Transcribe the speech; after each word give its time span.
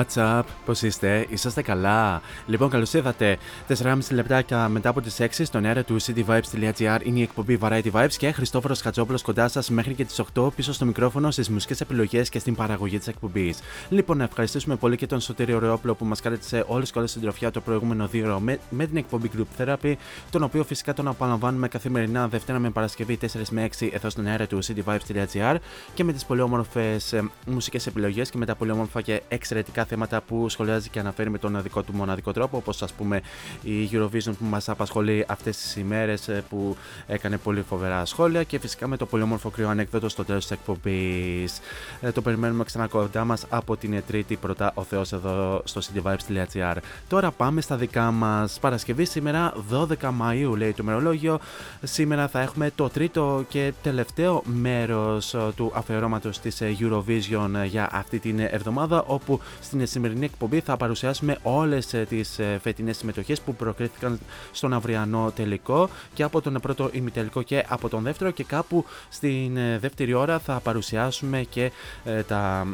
What's 0.00 0.16
up, 0.16 0.49
πώς 0.70 0.82
είστε, 0.82 1.26
είσαστε 1.28 1.62
καλά; 1.62 2.22
Λοιπόν, 2.46 2.68
καλώς 2.70 2.92
ήρθατε. 2.92 3.38
4,5 3.68 3.96
λεπτάκια 4.10 4.68
μετά 4.68 4.88
από 4.88 5.00
τις 5.00 5.20
6 5.20 5.26
στον 5.30 5.64
αέρα 5.64 5.84
του 5.84 5.96
cityvibes.gr 6.00 6.98
είναι 7.02 7.18
η 7.18 7.22
εκπομπή 7.22 7.58
Variety 7.62 7.90
Vibes 7.92 8.12
και 8.18 8.32
Χριστόφορος 8.32 8.80
Χατζόπουλος 8.80 9.22
κοντά 9.22 9.48
σας 9.48 9.70
μέχρι 9.70 9.94
και 9.94 10.04
τις 10.04 10.20
8 10.34 10.52
πίσω 10.56 10.72
στο 10.72 10.84
μικρόφωνο 10.84 11.30
στις 11.30 11.48
μουσικές 11.48 11.80
επιλογές 11.80 12.28
και 12.28 12.38
στην 12.38 12.54
παραγωγή 12.54 12.98
της 12.98 13.06
εκπομπής. 13.06 13.58
Λοιπόν, 13.88 14.16
να 14.16 14.24
ευχαριστήσουμε 14.24 14.76
πολύ 14.76 14.96
και 14.96 15.06
τον 15.06 15.20
Σωτήριο 15.20 15.58
Ρεόπλο 15.58 15.94
που 15.94 16.04
μας 16.04 16.20
κάλεσε 16.20 16.64
όλες 16.66 16.90
και 16.90 16.98
όλες 16.98 17.10
στην 17.10 17.22
τροφιά 17.22 17.50
το 17.50 17.60
προηγούμενο 17.60 18.06
δύο 18.06 18.40
με, 18.40 18.58
με 18.70 18.86
την 18.86 18.96
εκπομπή 18.96 19.30
Group 19.36 19.62
Therapy, 19.62 19.94
τον 20.30 20.42
οποίο 20.42 20.64
φυσικά 20.64 20.94
τον 20.94 21.08
απολαμβάνουμε 21.08 21.68
καθημερινά 21.68 22.28
Δευτέρα 22.28 22.58
με 22.58 22.70
Παρασκευή 22.70 23.18
4 23.20 23.26
με 23.50 23.68
6 23.80 23.88
εδώ 23.92 24.10
στον 24.10 24.26
αέρα 24.26 24.46
του 24.46 24.58
cityvibes.gr 24.64 25.56
και 25.94 26.04
με 26.04 26.12
τις 26.12 26.24
πολύ 26.24 26.40
όμορφες 26.40 27.14
μουσικές 27.46 27.86
επιλογές 27.86 28.30
και 28.30 28.38
με 28.38 28.46
τα 28.46 28.54
πολύ 28.54 28.70
όμορφα 28.70 29.00
και 29.00 29.22
εξαιρετικά 29.28 29.84
θέματα 29.84 30.20
που 30.20 30.48
σχολιάζει 30.60 30.88
και 30.88 30.98
αναφέρει 30.98 31.30
με 31.30 31.38
τον 31.38 31.62
δικό 31.62 31.82
του 31.82 31.92
μοναδικό 31.92 32.32
τρόπο, 32.32 32.56
όπως 32.56 32.82
ας 32.82 32.92
πούμε 32.92 33.20
η 33.62 33.88
Eurovision 33.92 34.32
που 34.38 34.44
μας 34.44 34.68
απασχολεί 34.68 35.24
αυτές 35.28 35.56
τις 35.56 35.76
ημέρες 35.76 36.30
που 36.48 36.76
έκανε 37.06 37.36
πολύ 37.36 37.62
φοβερά 37.62 38.04
σχόλια 38.04 38.42
και 38.42 38.58
φυσικά 38.58 38.86
με 38.86 38.96
το 38.96 39.06
πολύ 39.06 39.22
όμορφο 39.22 39.50
κρυό 39.50 39.68
ανέκδοτο 39.68 40.08
στο 40.08 40.24
τέλος 40.24 40.42
της 40.46 40.50
εκπομπής. 40.50 41.60
Ε, 42.00 42.10
το 42.12 42.22
περιμένουμε 42.22 42.64
ξανά 42.64 42.86
κοντά 42.86 43.24
μας 43.24 43.44
από 43.48 43.76
την 43.76 44.02
Τρίτη 44.06 44.36
πρώτα 44.36 44.72
ο 44.74 44.82
Θεός 44.82 45.12
εδώ 45.12 45.62
στο 45.64 45.80
cityvibes.gr. 45.80 46.76
Τώρα 47.08 47.30
πάμε 47.30 47.60
στα 47.60 47.76
δικά 47.76 48.10
μας. 48.10 48.58
Παρασκευή 48.60 49.04
σήμερα 49.04 49.52
12 49.72 50.10
Μαου 50.12 50.56
λέει 50.56 50.72
το 50.72 50.82
μερολόγιο. 50.82 51.38
Σήμερα 51.82 52.28
θα 52.28 52.40
έχουμε 52.40 52.70
το 52.74 52.88
τρίτο 52.88 53.44
και 53.48 53.72
τελευταίο 53.82 54.42
μέρος 54.44 55.36
του 55.56 55.72
αφιερώματος 55.74 56.38
της 56.38 56.62
Eurovision 56.62 57.50
για 57.66 57.88
αυτή 57.92 58.18
την 58.18 58.38
εβδομάδα 58.40 59.02
όπου 59.06 59.40
στην 59.60 59.86
σημερινή 59.86 60.24
εκπομπή 60.24 60.49
θα 60.58 60.76
παρουσιάσουμε 60.76 61.38
όλες 61.42 61.86
τις 61.86 62.40
φετινές 62.62 62.96
συμμετοχές 62.96 63.40
που 63.40 63.54
προκρίθηκαν 63.54 64.18
στον 64.52 64.72
αυριανό 64.72 65.32
τελικό 65.34 65.88
και 66.14 66.22
από 66.22 66.40
τον 66.40 66.58
πρώτο 66.62 66.88
ημιτελικό 66.92 67.42
και 67.42 67.64
από 67.68 67.88
τον 67.88 68.02
δεύτερο 68.02 68.30
και 68.30 68.44
κάπου 68.44 68.84
στην 69.08 69.54
δεύτερη 69.80 70.12
ώρα 70.12 70.38
θα 70.38 70.60
παρουσιάσουμε 70.60 71.42
και 71.50 71.70
ε, 72.04 72.22
τα 72.22 72.66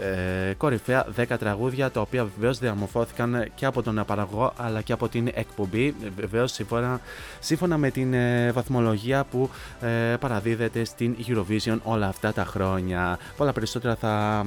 ε, 0.00 0.54
κορυφαία 0.54 1.06
10 1.16 1.24
τραγούδια 1.38 1.90
τα 1.90 2.00
οποία 2.00 2.24
βεβαίως 2.24 2.58
διαμορφώθηκαν 2.58 3.50
και 3.54 3.66
από 3.66 3.82
τον 3.82 4.02
παραγωγό 4.06 4.52
αλλά 4.56 4.80
και 4.82 4.92
από 4.92 5.08
την 5.08 5.30
εκπομπή 5.34 5.94
βεβαίως 6.16 6.52
σύμφωνα, 6.52 7.00
σύμφωνα 7.40 7.76
με 7.76 7.90
την 7.90 8.14
ε, 8.14 8.52
βαθμολογία 8.52 9.24
που 9.24 9.50
ε, 9.80 10.16
παραδίδεται 10.20 10.84
στην 10.84 11.16
Eurovision 11.26 11.78
όλα 11.82 12.06
αυτά 12.06 12.32
τα 12.32 12.44
χρόνια. 12.44 13.18
Πολλά 13.36 13.52
περισσότερα 13.52 13.94
θα 13.94 14.46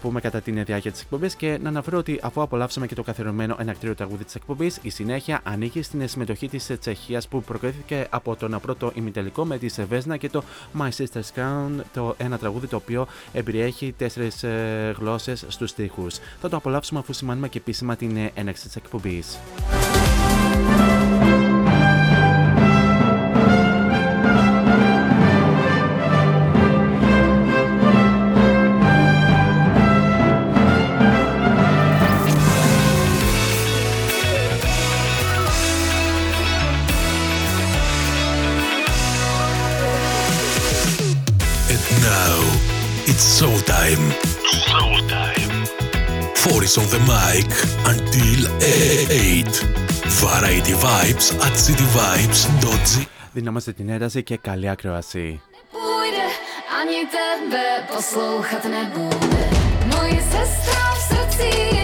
πούμε 0.00 0.20
κατά 0.20 0.40
την 0.40 0.64
διάρκεια 0.64 0.92
της 0.92 1.00
εκπομπής 1.00 1.34
και 1.34 1.58
να 1.62 1.68
αναφέρω 1.68 1.95
ότι 1.98 2.20
αφού 2.22 2.42
απολαύσαμε 2.42 2.86
και 2.86 2.94
το 2.94 3.02
καθιερωμένο 3.02 3.56
ενακτήριο 3.58 3.94
τραγούδι 3.94 4.24
της 4.24 4.34
εκπομπής, 4.34 4.78
η 4.82 4.90
συνέχεια 4.90 5.40
ανήκει 5.44 5.82
στην 5.82 6.08
συμμετοχή 6.08 6.48
της 6.48 6.70
Τσεχίας 6.80 7.28
που 7.28 7.42
προκρίθηκε 7.42 8.06
από 8.10 8.36
τον 8.36 8.58
πρώτο 8.62 8.92
ημιτελικό 8.94 9.44
με 9.44 9.58
τη 9.58 9.68
Σεβέσνα 9.68 10.16
και 10.16 10.28
το 10.28 10.42
My 10.78 10.88
Sister's 10.88 11.40
Crown, 11.40 11.80
το 11.94 12.14
ένα 12.18 12.38
τραγούδι 12.38 12.66
το 12.66 12.76
οποίο 12.76 13.06
εμπεριέχει 13.32 13.94
τέσσερις 13.98 14.44
γλώσσες 14.98 15.44
στους 15.48 15.74
τοίχου. 15.74 16.06
Θα 16.40 16.48
το 16.48 16.56
απολαύσουμε 16.56 17.00
αφού 17.00 17.12
σημάνουμε 17.12 17.48
και 17.48 17.58
επίσημα 17.58 17.96
την 17.96 18.30
έναρξη 18.34 18.66
της 18.66 18.76
εκπομπής. 18.76 19.38
It's 43.08 43.40
showtime. 43.40 44.04
Showtime. 44.66 45.54
Four 46.42 46.64
is 46.64 46.76
on 46.76 46.86
the 46.94 47.00
mic 47.12 47.46
until 47.92 48.40
8. 48.60 49.46
Variety 50.22 50.72
Vibes 50.72 51.26
at 51.46 51.54
cityvibes.gr 51.66 53.06
Δυνάμαστε 53.32 53.72
την 53.72 53.88
ένταση 53.88 54.22
και 54.22 54.36
καλή 54.36 54.68
ακρόαση. 54.68 55.40
Ani 56.80 57.00
tebe 57.14 57.66
poslouchat 57.90 58.64
nebude. 58.74 59.42
Moje 59.90 60.20
sestra 60.32 60.82
v 60.94 60.98
srdci 61.08 61.75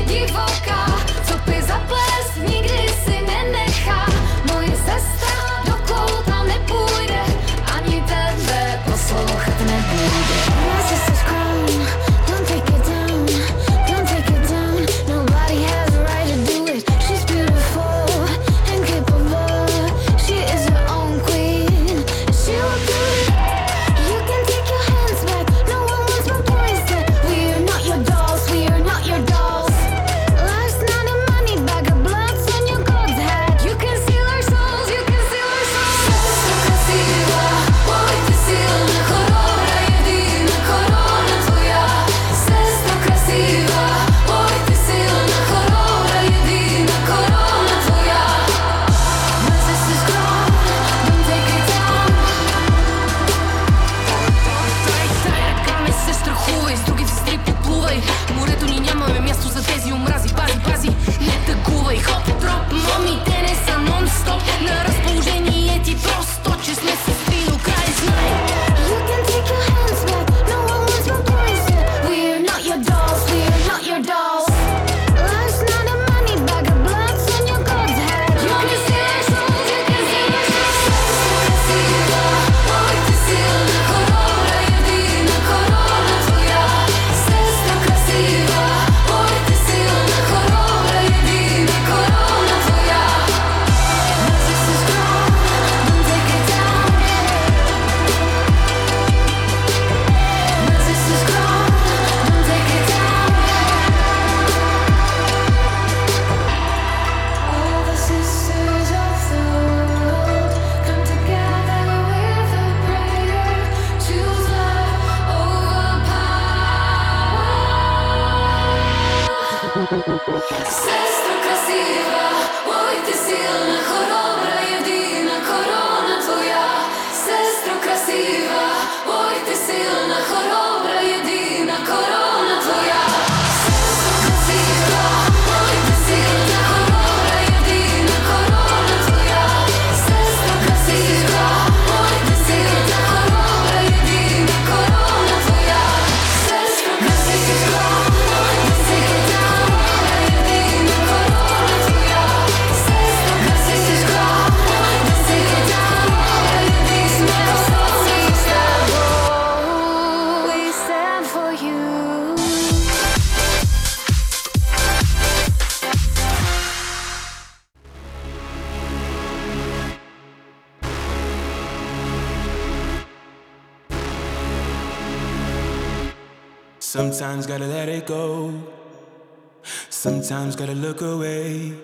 Sometimes 180.33 180.57
gotta 180.57 180.75
look 180.75 181.03
away. 181.03 181.75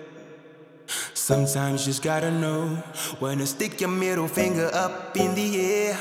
Sometimes 1.13 1.85
just 1.85 2.01
gotta 2.01 2.31
know 2.31 2.65
when 3.19 3.37
to 3.37 3.45
stick 3.45 3.79
your 3.79 3.91
middle 3.91 4.27
finger 4.27 4.71
up 4.73 5.15
in 5.15 5.35
the 5.35 5.61
air. 5.61 5.99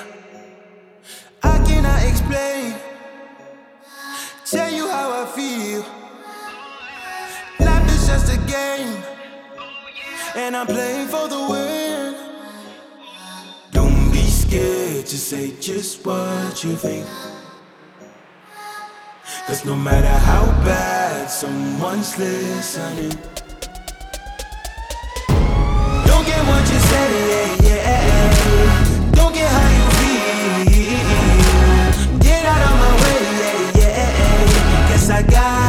I 1.42 1.58
cannot 1.66 2.02
explain, 2.04 2.74
tell 4.46 4.72
you 4.72 4.88
how 4.88 5.08
I 5.22 5.26
feel. 5.26 5.84
Life 7.60 7.86
is 7.92 8.06
just 8.06 8.32
a 8.32 8.38
game, 8.50 9.02
and 10.34 10.56
I'm 10.56 10.66
playing 10.66 11.08
for 11.08 11.28
the 11.28 11.46
win. 11.50 12.14
Don't 13.72 14.10
be 14.10 14.22
scared 14.22 15.04
to 15.04 15.18
say 15.18 15.52
just 15.60 16.02
what 16.06 16.64
you 16.64 16.76
think. 16.76 17.06
Cause 19.48 19.64
no 19.64 19.74
matter 19.74 20.06
how 20.06 20.44
bad 20.62 21.30
someone's 21.30 22.18
listening, 22.18 23.08
don't 26.04 26.26
get 26.26 26.42
what 26.46 26.68
you 26.70 26.78
say, 26.90 27.56
yeah, 27.62 27.80
yeah. 27.86 29.10
Don't 29.12 29.32
get 29.34 29.48
how 29.48 29.68
you 29.78 29.86
feel. 30.00 30.98
Get 32.18 32.44
out 32.44 32.60
of 32.60 32.76
my 32.78 32.92
way, 33.02 33.20
yeah, 33.80 33.88
yeah. 33.88 34.88
Guess 34.90 35.08
I 35.08 35.22
got. 35.22 35.67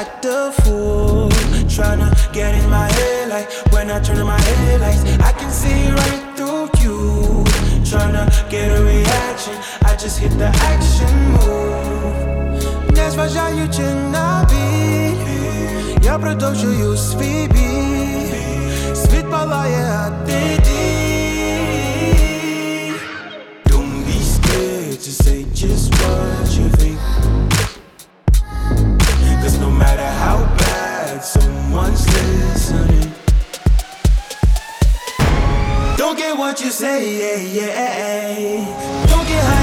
act 0.00 0.24
a 0.24 0.50
fool. 0.62 1.28
Tryna 1.74 2.08
get 2.32 2.54
in 2.54 2.66
my 2.70 2.88
head 2.96 3.28
like 3.28 3.48
when 3.72 3.90
I 3.90 4.00
turn 4.00 4.18
on 4.18 4.26
my 4.26 4.40
headlights, 4.40 5.02
I 5.28 5.32
can 5.38 5.50
see 5.50 5.80
right 6.00 6.22
through 6.36 6.64
you. 6.82 6.98
Tryna 7.90 8.24
get 8.50 8.68
a 8.78 8.80
reaction, 8.82 9.56
I 9.90 9.92
just 10.02 10.18
hit 10.18 10.32
the 10.42 10.50
action 10.72 11.12
move. 11.32 12.92
Не 12.96 13.10
зважаючи 13.10 13.82
на 14.12 14.48
біль, 14.50 16.00
я 16.02 16.18
продовжую 16.18 16.96
свій 16.96 17.48
біль. 17.48 18.94
Світ 18.94 19.30
палає, 19.30 19.84
а 19.84 20.10
ти 20.26 20.40
дій. 20.64 21.90
Don't 23.70 24.04
be 24.08 24.18
scared 24.34 24.98
to 25.06 25.10
say 25.22 25.38
just 25.62 25.86
what 25.98 26.48
you 26.58 26.66
think 26.80 26.99
matter 29.80 30.10
how 30.24 30.36
bad 30.58 31.24
someone's 31.24 32.06
listening. 32.06 33.12
Don't 35.96 36.18
get 36.18 36.36
what 36.36 36.60
you 36.60 36.70
say, 36.70 36.98
yeah, 37.20 37.40
yeah. 37.58 39.06
Don't 39.08 39.26
get 39.26 39.42
high. 39.42 39.59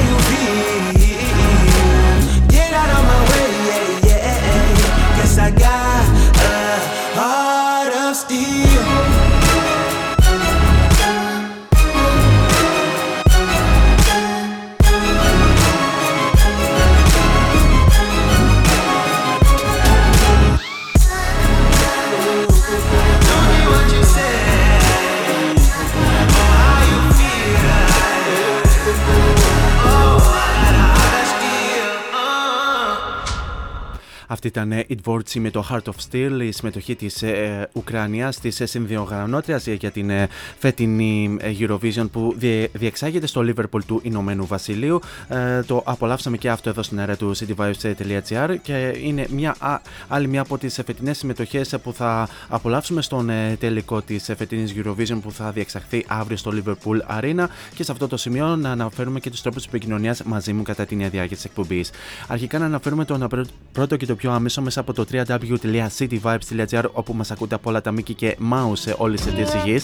Αυτή 34.27 34.47
ήταν 34.47 34.71
η 34.71 34.97
Dvortsi 35.03 35.39
με 35.39 35.49
το 35.49 35.67
Heart 35.71 35.91
of 35.91 36.11
Steel, 36.11 36.41
η 36.41 36.51
συμμετοχή 36.51 36.95
της 36.95 37.21
ε, 37.21 37.69
Ουκρανίας, 37.73 38.39
της 38.39 38.59
ε, 38.59 38.65
συνδιοργανώτρια 38.65 39.57
για 39.57 39.91
την 39.91 40.09
ε, 40.09 40.27
φετινή 40.59 41.37
ε, 41.39 41.51
Eurovision 41.59 42.07
που 42.11 42.33
διε, 42.37 42.67
διεξάγεται 42.73 43.27
στο 43.27 43.41
Liverpool 43.47 43.83
του 43.85 43.99
Ηνωμένου 44.03 44.45
Βασιλείου. 44.45 44.99
Ε, 45.27 45.61
το 45.61 45.81
απολαύσαμε 45.85 46.37
και 46.37 46.49
αυτό 46.49 46.69
εδώ 46.69 46.83
στην 46.83 46.99
αέρα 46.99 47.15
του 47.15 47.35
cityvibes.gr 47.37 48.55
και 48.61 48.95
είναι 49.03 49.27
μια, 49.29 49.55
α, 49.59 49.79
άλλη 50.07 50.27
μια 50.27 50.41
από 50.41 50.57
τις 50.57 50.81
φετινές 50.85 51.17
συμμετοχές 51.17 51.75
που 51.83 51.93
θα 51.93 52.29
απολαύσουμε 52.47 53.01
στον 53.01 53.29
ε, 53.29 53.55
τελικό 53.59 54.01
της 54.01 54.31
φετινής 54.37 54.73
Eurovision 54.77 55.19
που 55.21 55.31
θα 55.31 55.51
διεξαχθεί 55.51 56.05
αύριο 56.07 56.37
στο 56.37 56.51
Liverpool 56.53 57.19
Arena. 57.19 57.45
Και 57.75 57.83
σε 57.83 57.91
αυτό 57.91 58.07
το 58.07 58.17
σημείο 58.17 58.55
να 58.55 58.71
αναφέρουμε 58.71 59.19
και 59.19 59.29
τους 59.29 59.41
τρόπους 59.41 59.65
επικοινωνίας 59.65 60.23
μαζί 60.23 60.53
μου 60.53 60.61
κατά 60.63 60.85
την 60.85 60.97
διάρκεια 60.97 61.35
της 61.35 61.45
εκπομπής. 61.45 61.89
Αρχικά 62.27 62.59
να 62.59 62.65
αναφέρουμε 62.65 63.05
τον 63.05 63.27
πρώτο 63.71 63.95
και 63.97 64.05
το 64.05 64.15
πιο 64.17 64.31
άμεσο 64.31 64.61
μέσα 64.61 64.79
από 64.79 64.93
το 64.93 65.05
www.cityvibes.gr 65.11 66.83
όπου 66.91 67.13
μας 67.13 67.31
ακούτε 67.31 67.55
από 67.55 67.69
όλα 67.69 67.81
τα 67.81 67.91
μήκη 67.91 68.13
και 68.13 68.37
mouse 68.51 68.71
σε 68.73 68.95
όλες 68.97 69.21
τις 69.21 69.53
γη. 69.65 69.79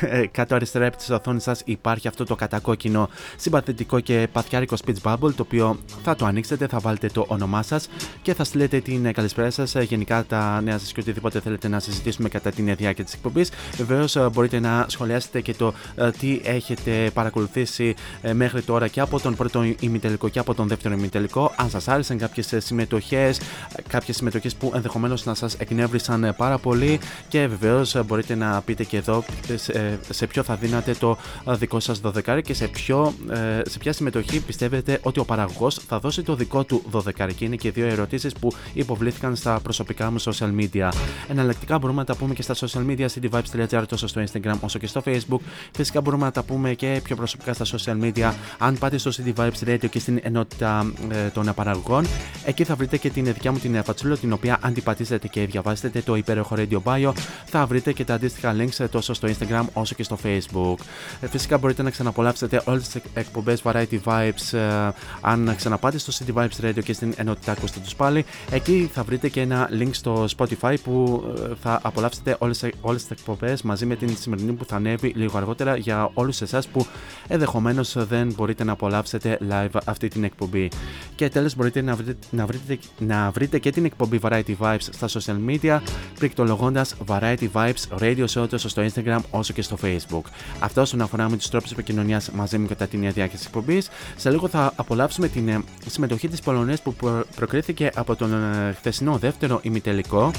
Ε, 0.00 0.26
κάτω 0.26 0.54
αριστερά 0.54 0.84
επί 0.84 0.96
της 0.96 1.10
οθόνης 1.10 1.42
σας 1.42 1.62
υπάρχει 1.64 2.08
αυτό 2.08 2.24
το 2.24 2.34
κατακόκκινο 2.34 3.08
συμπαθητικό 3.36 4.00
και 4.00 4.28
παθιάρικο 4.32 4.76
speech 4.84 5.02
bubble 5.02 5.34
το 5.34 5.42
οποίο 5.42 5.78
θα 6.02 6.14
το 6.14 6.24
ανοίξετε, 6.24 6.66
θα 6.66 6.78
βάλετε 6.78 7.08
το 7.08 7.24
όνομά 7.28 7.62
σας 7.62 7.88
και 8.22 8.34
θα 8.34 8.44
στείλετε 8.44 8.80
την 8.80 9.12
καλησπέρα 9.12 9.50
σας, 9.50 9.74
ε, 9.74 9.82
γενικά 9.82 10.24
τα 10.24 10.60
νέα 10.60 10.78
σας 10.78 10.92
και 10.92 11.00
οτιδήποτε 11.00 11.40
θέλετε 11.40 11.68
να 11.68 11.80
συζητήσουμε 11.80 12.28
κατά 12.28 12.50
την 12.50 12.76
διάρκεια 12.76 13.04
της 13.04 13.14
εκπομπής. 13.14 13.50
Βεβαίως 13.76 14.16
ε, 14.16 14.28
μπορείτε 14.32 14.60
να 14.60 14.86
σχολιάσετε 14.88 15.40
και 15.40 15.54
το 15.54 15.74
τι 16.18 16.40
έχετε 16.44 17.10
παρακολουθήσει 17.14 17.94
μέχρι 18.32 18.62
τώρα 18.62 18.88
και 18.88 19.00
από 19.00 19.20
τον 19.20 19.36
πρώτο 19.36 19.64
ημιτελικό 19.80 20.28
και 20.28 20.38
από 20.38 20.54
τον 20.54 20.68
δεύτερο 20.68 20.94
ημιτελικό. 20.94 21.52
Αν 21.56 21.70
σας 21.70 21.88
άρεσαν 21.88 22.18
κάποιες 22.18 22.54
συμμετοχές, 22.56 23.40
κάποιες 23.88 24.16
συμμετοχές 24.16 24.54
που 24.54 24.72
ενδεχομένως 24.74 25.24
να 25.24 25.34
σας 25.34 25.54
εκνεύρισαν 25.54 26.34
πάρα 26.36 26.58
πολύ 26.58 27.00
και 27.28 27.46
βεβαίως 27.46 27.96
μπορείτε 28.06 28.34
να 28.34 28.62
πείτε 28.62 28.84
και 28.84 28.96
εδώ 28.96 29.24
σε, 29.54 29.98
σε 30.10 30.26
ποιο 30.26 30.42
θα 30.42 30.54
δίνατε 30.54 30.94
το 30.94 31.16
δικό 31.46 31.80
σας 31.80 31.98
δωδεκάρι 31.98 32.42
και 32.42 32.54
σε, 32.54 32.68
ποιο, 32.68 33.14
ε, 33.30 33.60
σε 33.68 33.78
ποια 33.78 33.92
συμμετοχή 33.92 34.40
πιστεύετε 34.40 34.98
ότι 35.02 35.20
ο 35.20 35.24
παραγωγός 35.24 35.74
θα 35.74 35.98
δώσει 35.98 36.22
το 36.22 36.34
δικό 36.34 36.64
του 36.64 36.82
δωδεκάρι. 36.90 37.34
Και 37.34 37.44
είναι 37.44 37.56
και 37.56 37.70
δύο 37.70 37.86
ερωτήσεις 37.86 38.32
που 38.32 38.52
υποβλήθηκαν 38.72 39.36
στα 39.36 39.60
προσωπικά 39.62 40.10
μου 40.10 40.20
social 40.20 40.50
media. 40.60 40.88
Εναλλακτικά 41.28 41.78
μπορούμε 41.78 41.98
να 41.98 42.04
τα 42.06 42.14
πούμε 42.14 42.34
και 42.34 42.42
στα 42.42 42.54
social 42.54 42.86
media, 42.86 43.06
cityvibes.gr 43.06 43.84
τόσο 43.88 44.06
στο 44.06 44.22
Instagram 44.22 44.54
όσο 44.60 44.78
και 44.78 44.86
στο 44.86 45.02
Facebook. 45.04 45.40
Φυσικά 45.72 46.00
μπορούμε 46.00 46.24
να 46.24 46.30
τα 46.30 46.42
πούμε 46.42 46.74
και 46.74 47.00
πιο 47.04 47.16
προσωπικά 47.16 47.52
στα 47.52 47.64
social 47.64 48.02
media. 48.02 48.32
Αν 48.58 48.78
πάτε 48.78 48.98
στο 48.98 49.10
City 49.10 49.32
Vibes 49.36 49.68
Radio 49.68 49.88
και 49.90 49.98
στην 49.98 50.20
ενότητα 50.22 50.92
ε, 51.10 51.28
των 51.28 51.52
παραγωγών, 51.54 52.06
εκεί 52.44 52.64
θα 52.64 52.74
βρείτε 52.74 52.96
και 52.96 53.10
την 53.10 53.26
δικιά 53.42 53.60
μου 53.60 53.72
την 53.72 53.84
φατσούλα, 53.84 54.16
την 54.16 54.32
οποία 54.32 54.58
αν 54.60 54.74
την 54.74 54.82
πατήσετε 54.82 55.28
και 55.28 55.46
διαβάσετε 55.46 56.00
το 56.00 56.14
υπέροχο 56.14 56.56
Radio 56.58 56.78
Bio, 56.84 57.12
θα 57.44 57.66
βρείτε 57.66 57.92
και 57.92 58.04
τα 58.04 58.14
αντίστοιχα 58.14 58.56
links 58.58 58.86
τόσο 58.90 59.14
στο 59.14 59.28
Instagram 59.28 59.64
όσο 59.72 59.94
και 59.94 60.02
στο 60.02 60.18
Facebook. 60.22 60.74
Ε, 61.20 61.26
φυσικά 61.26 61.58
μπορείτε 61.58 61.82
να 61.82 61.90
ξαναπολαύσετε 61.90 62.62
όλες 62.64 62.88
τις 62.88 63.02
εκπομπές 63.14 63.62
Variety 63.64 63.98
Vibes 64.04 64.58
ε, 64.58 64.90
αν 65.20 65.54
ξαναπάτε 65.56 65.98
στο 65.98 66.12
City 66.18 66.34
Vibes 66.34 66.64
Radio 66.64 66.82
και 66.84 66.92
στην 66.92 67.14
ενότητα 67.16 67.52
ακούστε 67.52 67.80
τους 67.80 67.94
πάλι. 67.94 68.24
Εκεί 68.50 68.90
θα 68.92 69.02
βρείτε 69.02 69.28
και 69.28 69.40
ένα 69.40 69.68
link 69.80 69.90
στο 69.90 70.24
Spotify 70.36 70.74
που 70.84 71.24
ε, 71.38 71.54
θα 71.62 71.80
απολαύσετε 71.82 72.36
όλες 72.80 73.02
τις 73.02 73.10
εκπομπές 73.10 73.62
μαζί 73.62 73.86
με 73.86 73.96
την 73.96 74.16
σημερινή 74.16 74.52
που 74.52 74.64
θα 74.64 74.76
ανέβει 74.76 75.08
λίγο 75.08 75.38
αργότερα 75.38 75.76
για 75.76 76.10
όλους 76.14 76.40
εσάς 76.40 76.68
που 76.68 76.86
ενδεχομένως 77.28 78.06
δεν 78.06 78.32
μπορείτε 78.36 78.64
να 78.64 78.72
απολαύσετε 78.72 79.38
live 79.50 79.80
αυτή 79.84 80.08
την 80.08 80.24
εκπομπή. 80.24 80.70
Και 81.14 81.28
τέλος 81.28 81.56
μπορείτε 81.56 81.82
να 81.82 81.94
βρείτε, 81.94 82.26
να 82.30 82.46
βρείτε, 82.46 82.78
να 82.98 83.31
βρείτε 83.32 83.52
βρείτε 83.52 83.58
και 83.58 83.70
την 83.70 83.84
εκπομπή 83.84 84.18
Variety 84.22 84.54
Vibes 84.58 84.88
στα 84.90 85.08
social 85.08 85.36
media, 85.48 85.80
πληκτρολογώντα 86.18 86.86
Variety 87.06 87.48
Vibes 87.52 87.98
Radio 87.98 88.24
Show 88.34 88.48
τόσο 88.48 88.68
στο 88.68 88.82
Instagram 88.82 89.18
όσο 89.30 89.52
και 89.52 89.62
στο 89.62 89.76
Facebook. 89.82 90.22
Αυτό 90.58 90.80
όσον 90.80 91.00
αφορά 91.00 91.30
με 91.30 91.36
τους 91.36 91.48
τρόπους 91.48 91.70
επικοινωνίας 91.70 92.30
μαζί 92.30 92.58
μου 92.58 92.66
κατά 92.66 92.86
την 92.86 93.00
διάρκεια 93.00 93.28
της 93.28 93.46
εκπομπής. 93.46 93.88
Σε 94.16 94.30
λίγο 94.30 94.48
θα 94.48 94.72
απολαύσουμε 94.76 95.28
την 95.28 95.48
ε, 95.48 95.62
συμμετοχή 95.86 96.28
της 96.28 96.40
Πολωνίας 96.40 96.82
που 96.82 96.94
προκρίθηκε 97.36 97.90
από 97.94 98.16
τον 98.16 98.32
ε, 98.32 98.72
χθεσινό 98.72 99.18
δεύτερο 99.18 99.60
ημιτελικό 99.62 100.30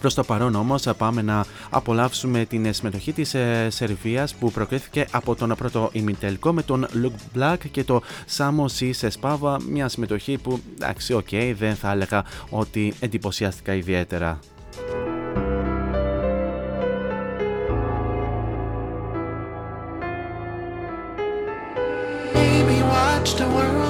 Προς 0.00 0.14
το 0.14 0.24
παρόν 0.24 0.54
όμως 0.54 0.86
πάμε 0.96 1.22
να 1.22 1.44
απολαύσουμε 1.70 2.44
την 2.44 2.74
συμμετοχή 2.74 3.12
της 3.12 3.34
ε, 3.34 3.68
Σερβίας 3.70 4.34
που 4.34 4.50
προκρίθηκε 4.50 5.06
από 5.10 5.34
τον 5.34 5.54
πρώτο 5.58 5.88
ημιτελικό 5.92 6.52
με 6.52 6.62
τον 6.62 6.86
Luke 6.94 7.38
Black 7.38 7.56
και 7.70 7.84
το 7.84 8.02
Samo 8.36 8.64
Mi 8.78 8.90
Se 8.92 9.10
Spava. 9.10 9.60
Μια 9.68 9.88
συμμετοχή 9.88 10.38
που 10.38 10.60
εντάξει, 10.74 11.12
OK, 11.12 11.26
okay, 11.30 11.54
δεν 11.58 11.74
θα 11.74 11.90
έλεγα 11.90 12.24
ότι 12.50 12.94
εντυπωσιάστηκα 13.00 13.74
ιδιαίτερα. 13.74 14.38
watch 23.20 23.36
the 23.36 23.46
world 23.54 23.89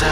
I 0.00 0.04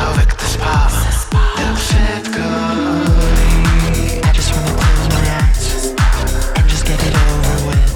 just 4.35 4.51
wanna 4.53 4.75
close 4.75 5.09
my 5.15 5.25
eyes. 5.39 5.95
And 6.57 6.69
just 6.69 6.85
get 6.87 7.01
it 7.07 7.15
over 7.15 7.67
with. 7.69 7.95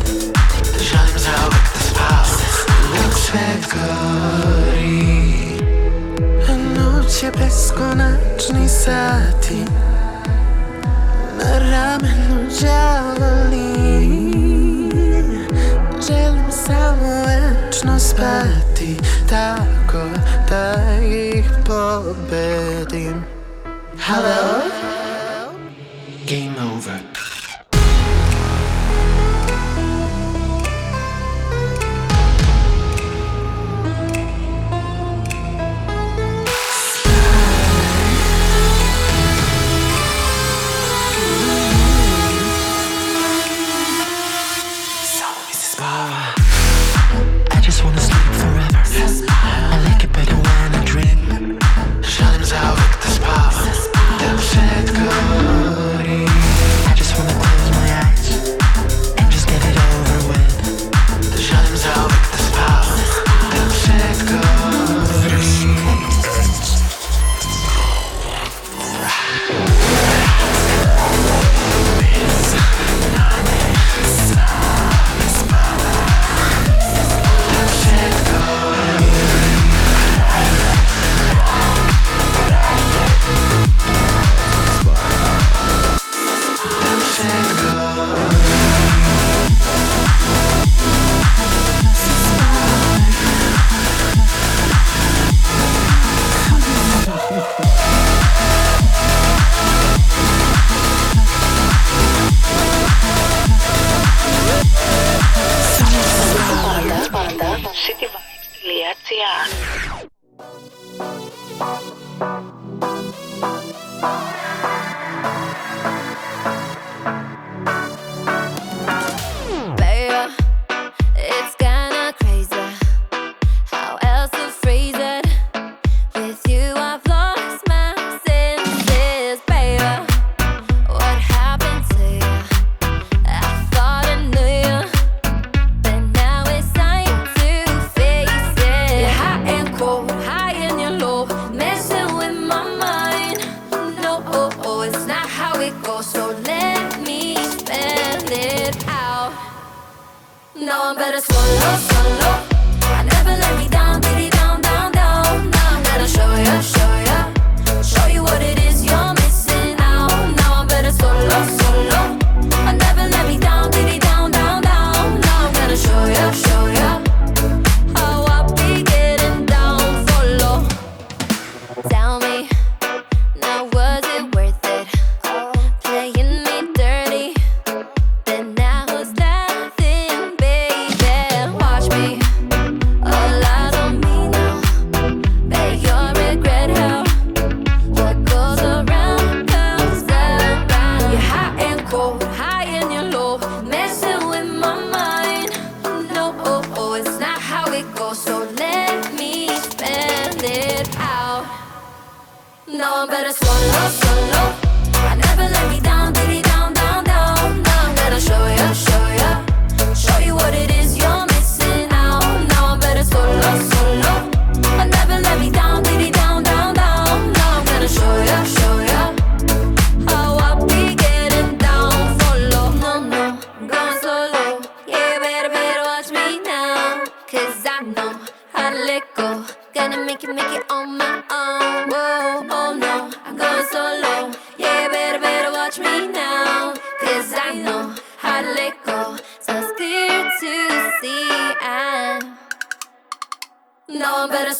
Želim 0.79 1.19
zauvek 1.19 1.67
te 1.73 1.81
spavam 1.81 2.41
Dok 2.95 3.15
svet 3.19 3.63
gori 3.73 5.01
Noć 6.75 7.23
je 7.23 7.31
beskonačni 7.31 8.69
sati 8.69 9.65
Na 11.39 11.59
ramenu 11.59 12.51
žalali 12.61 13.71
Želim 16.07 16.51
samo 16.67 17.20
večno 17.71 17.99
spati 17.99 18.97
Tako 19.29 20.03
da 20.49 20.75
ih 21.03 21.45
pobedim 21.67 23.25
Hello? 23.99 24.63
Game 26.29 26.73
over 26.77 27.10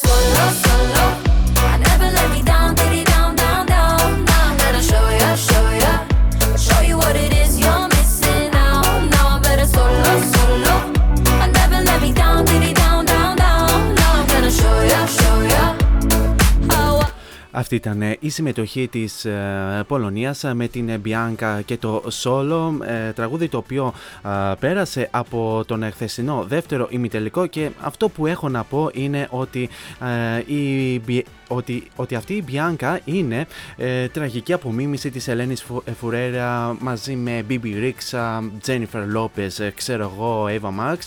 solo, 0.03 0.51
solo. 0.63 1.20
Αυτή 17.61 17.75
ήταν 17.75 18.01
ε, 18.01 18.17
η 18.19 18.29
συμμετοχή 18.29 18.87
της 18.87 19.25
ε, 19.25 19.83
Πολωνίας 19.87 20.43
ε, 20.43 20.53
με 20.53 20.67
την 20.67 21.01
Bianca 21.05 21.59
και 21.65 21.77
το 21.77 22.03
solo 22.23 22.85
ε, 22.87 23.11
τραγούδι 23.11 23.47
το 23.47 23.57
οποίο 23.57 23.93
ε, 24.25 24.53
πέρασε 24.59 25.07
από 25.11 25.63
τον 25.67 25.83
χθεσινό 25.91 26.45
δεύτερο 26.47 26.87
ημιτελικό 26.89 27.45
και 27.47 27.69
αυτό 27.81 28.09
που 28.09 28.25
έχω 28.25 28.49
να 28.49 28.63
πω 28.63 28.89
είναι 28.93 29.27
ότι, 29.31 29.69
ε, 30.45 30.53
η, 30.53 30.99
Μπι- 31.05 31.25
ότι, 31.55 31.83
ότι 31.95 32.15
αυτή 32.15 32.33
η 32.33 32.43
Bianca 32.51 32.97
είναι 33.05 33.47
ε, 33.77 34.07
τραγική 34.07 34.53
απομίμηση 34.53 35.09
της 35.09 35.27
Ελένης 35.27 35.63
Φου- 35.63 35.81
ε, 35.87 35.91
Φουρέρα 35.91 36.75
μαζί 36.79 37.15
με 37.15 37.45
BB 37.49 37.63
Rix, 37.63 38.17
ε, 38.17 38.49
Jennifer 38.65 39.17
Lopez, 39.17 39.59
ε, 39.59 39.69
ξέρω 39.69 40.11
εγώ, 40.15 40.45
Eva 40.49 40.69
Max 40.79 40.97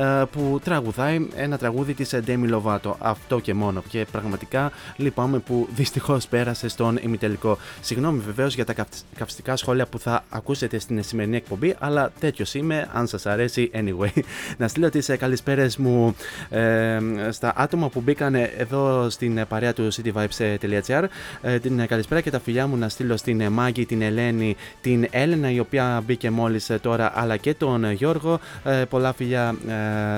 ε, 0.00 0.22
που 0.32 0.60
τραγουδάει 0.64 1.28
ένα 1.36 1.58
τραγούδι 1.58 1.94
της 1.94 2.12
ε, 2.12 2.22
Demi 2.26 2.50
Lovato. 2.54 2.92
Αυτό 2.98 3.38
και 3.38 3.54
μόνο. 3.54 3.82
Και 3.88 4.06
πραγματικά 4.12 4.72
λυπάμαι 4.96 5.38
που 5.38 5.68
δυστυχώς 5.74 6.26
πέρασε 6.26 6.68
στον 6.68 6.98
ημιτελικό. 7.02 7.58
Συγγνώμη 7.80 8.18
βεβαίως 8.26 8.54
για 8.54 8.64
τα 8.64 8.72
καυσ- 8.72 9.04
καυστικά 9.16 9.56
σχόλια 9.56 9.86
που 9.86 9.98
θα 9.98 10.24
ακούσετε 10.28 10.78
στην 10.78 11.02
σημερινή 11.02 11.36
εκπομπή 11.36 11.74
αλλά 11.78 12.12
τέτοιος 12.20 12.54
είμαι 12.54 12.88
αν 12.92 13.06
σας 13.06 13.26
αρέσει 13.26 13.70
anyway. 13.74 14.22
Να 14.58 14.68
στείλω 14.68 14.90
τις 14.90 15.08
ε, 15.08 15.16
καλησπέρες 15.16 15.76
μου 15.76 16.16
ε, 16.50 16.98
στα 17.30 17.52
άτομα 17.56 17.88
που 17.88 18.00
μπήκαν 18.00 18.34
εδώ 18.34 19.10
στην 19.10 19.38
ε, 19.38 19.44
παρέα 19.44 19.72
τους 19.72 19.91
cityvibes.gr 19.92 21.04
ε, 21.42 21.58
την 21.58 21.78
ε, 21.78 21.86
καλησπέρα 21.86 22.20
και 22.20 22.30
τα 22.30 22.40
φιλιά 22.40 22.66
μου 22.66 22.76
να 22.76 22.88
στείλω 22.88 23.16
στην 23.16 23.40
ε, 23.40 23.48
Μάγκη, 23.48 23.86
την 23.86 24.02
Ελένη, 24.02 24.56
την 24.80 25.06
Έλενα 25.10 25.50
η 25.50 25.58
οποία 25.58 26.02
μπήκε 26.06 26.30
μόλις 26.30 26.70
ε, 26.70 26.78
τώρα 26.78 27.12
αλλά 27.14 27.36
και 27.36 27.54
τον 27.54 27.84
ε, 27.84 27.92
Γιώργο. 27.92 28.40
Ε, 28.64 28.84
πολλά 28.88 29.12
φιλιά 29.12 29.54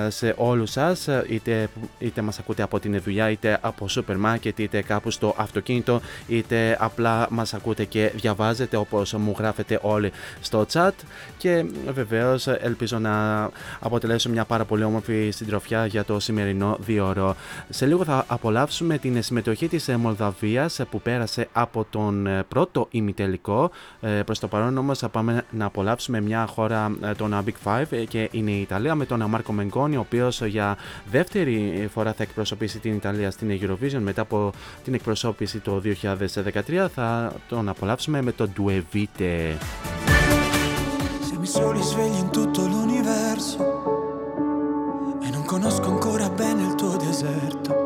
ε, 0.05 0.09
σε 0.09 0.33
όλους 0.37 0.71
σας 0.71 1.07
ε, 1.07 1.25
είτε, 1.29 1.69
είτε 1.99 2.21
μας 2.21 2.39
ακούτε 2.39 2.63
από 2.63 2.79
την 2.79 3.01
δουλειά 3.01 3.29
είτε 3.29 3.57
από 3.61 3.87
σούπερ 3.87 4.17
μάρκετ 4.17 4.59
είτε 4.59 4.81
κάπου 4.81 5.11
στο 5.11 5.33
αυτοκίνητο 5.37 6.01
είτε 6.27 6.77
απλά 6.79 7.27
μας 7.29 7.53
ακούτε 7.53 7.85
και 7.85 8.11
διαβάζετε 8.15 8.77
όπως 8.77 9.13
μου 9.13 9.35
γράφετε 9.37 9.79
όλοι 9.81 10.11
στο 10.41 10.65
chat. 10.73 10.91
Και 11.37 11.51
ε, 11.51 11.65
βεβαίως 11.91 12.47
ε, 12.47 12.59
ελπίζω 12.61 12.99
να 12.99 13.49
αποτελέσω 13.79 14.29
μια 14.29 14.45
πάρα 14.45 14.65
πολύ 14.65 14.83
όμορφη 14.83 15.29
συντροφιά 15.31 15.85
για 15.85 16.03
το 16.03 16.19
σημερινό 16.19 16.77
δύο 16.79 17.07
ώρο. 17.07 17.35
Σε 17.69 17.85
λίγο 17.85 18.03
θα 18.03 18.25
απολαύσουμε 18.27 18.97
την 18.97 19.23
συμμετοχή 19.23 19.64
της 19.67 19.87
ε, 19.87 19.97
Μολδαβίας 19.97 20.79
ε, 20.79 20.85
που 20.85 21.01
πέρασε 21.01 21.47
από 21.53 21.85
τον 21.89 22.27
ε, 22.27 22.43
πρώτο 22.43 22.87
ημιτελικό. 22.91 23.71
Ε, 24.01 24.09
Προς 24.09 24.39
το 24.39 24.47
παρόν 24.47 24.77
όμως 24.77 24.99
θα 24.99 25.09
πάμε 25.09 25.45
να 25.49 25.65
απολαύσουμε 25.65 26.21
μια 26.21 26.45
χώρα 26.45 26.95
ε, 27.01 27.11
των 27.13 27.33
ε, 27.33 27.43
Big 27.45 27.69
Five 27.69 27.85
ε, 27.89 28.03
και 28.03 28.29
είναι 28.31 28.51
η 28.51 28.61
Ιταλία 28.61 28.95
με 28.95 29.05
τον 29.05 29.21
ε, 29.21 29.25
Μάρκο 29.25 29.53
Μενγκόνη 29.53 29.97
ο 29.97 29.99
οποίος 29.99 30.41
ε, 30.41 30.47
για 30.47 30.77
δεύτερη 31.11 31.87
φορά 31.93 32.13
θα 32.13 32.23
εκπροσωπήσει 32.23 32.79
την 32.79 32.93
Ιταλία 32.93 33.31
στην 33.31 33.59
Eurovision 33.61 33.99
μετά 33.99 34.21
από 34.21 34.51
την 34.83 34.93
εκπροσώπηση 34.93 35.59
το 35.59 35.81
2013 36.65 36.87
θα 36.93 37.33
τον 37.47 37.69
απολαύσουμε 37.69 38.21
με 38.21 38.31
το 38.31 38.49
Due 38.57 38.81
Vite. 38.93 39.57
Siamo 41.27 41.43
i 41.43 41.47
soli 41.47 41.81
svegli 41.81 42.19
in 42.25 42.29
tutto 42.29 42.59
l'universo 42.71 43.57
e 45.25 45.29
non 45.35 45.43
conosco 45.45 45.87
ancora 45.93 46.29
bene 46.29 46.61
il 46.67 46.75
tuo 46.75 46.95
deserto. 46.97 47.84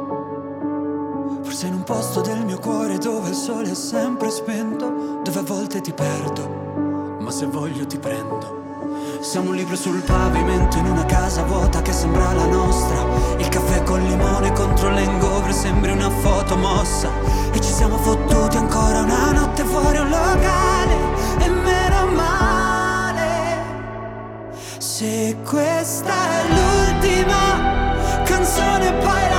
Forse 1.50 1.66
in 1.66 1.74
un 1.74 1.84
posto 1.84 2.22
del 2.22 2.46
mio 2.46 2.60
cuore 2.60 3.00
dove 3.00 3.30
il 3.30 3.36
sole 3.36 3.72
è 3.72 3.74
sempre 3.74 4.30
spento, 4.30 5.20
dove 5.24 5.40
a 5.40 5.42
volte 5.42 5.82
ti 5.82 5.92
perdo, 5.92 7.18
ma 7.20 7.32
se 7.32 7.48
voglio 7.48 7.88
ti 7.88 7.98
prendo. 7.98 9.18
Siamo 9.22 9.50
un 9.50 9.56
libro 9.56 9.76
sul 9.76 10.00
pavimento 10.04 10.78
in 10.78 10.86
una 10.86 11.06
casa 11.06 11.42
vuota 11.42 11.82
che 11.82 11.92
sembra 11.92 12.34
la 12.34 12.46
nostra. 12.46 13.04
Il 13.40 13.50
caffè 13.50 13.82
col 13.82 14.04
limone 14.04 14.52
contro 14.52 14.92
l'engovre 14.92 15.52
sembri 15.52 15.90
una 15.92 16.12
foto 16.12 16.56
mossa. 16.56 17.10
E 17.52 17.60
ci 17.60 17.74
siamo 17.74 17.98
fottuti 17.98 18.58
ancora 18.58 19.00
una 19.00 19.32
notte 19.32 19.64
fuori 19.64 19.98
un 19.98 20.08
locale. 20.08 20.96
E 21.40 21.50
meno 21.50 22.06
male. 22.14 23.64
Se 24.78 25.36
questa 25.44 26.14
è 26.14 26.44
l'ultima 26.48 28.24
canzone 28.24 28.94
poi 28.94 29.30
la 29.30 29.39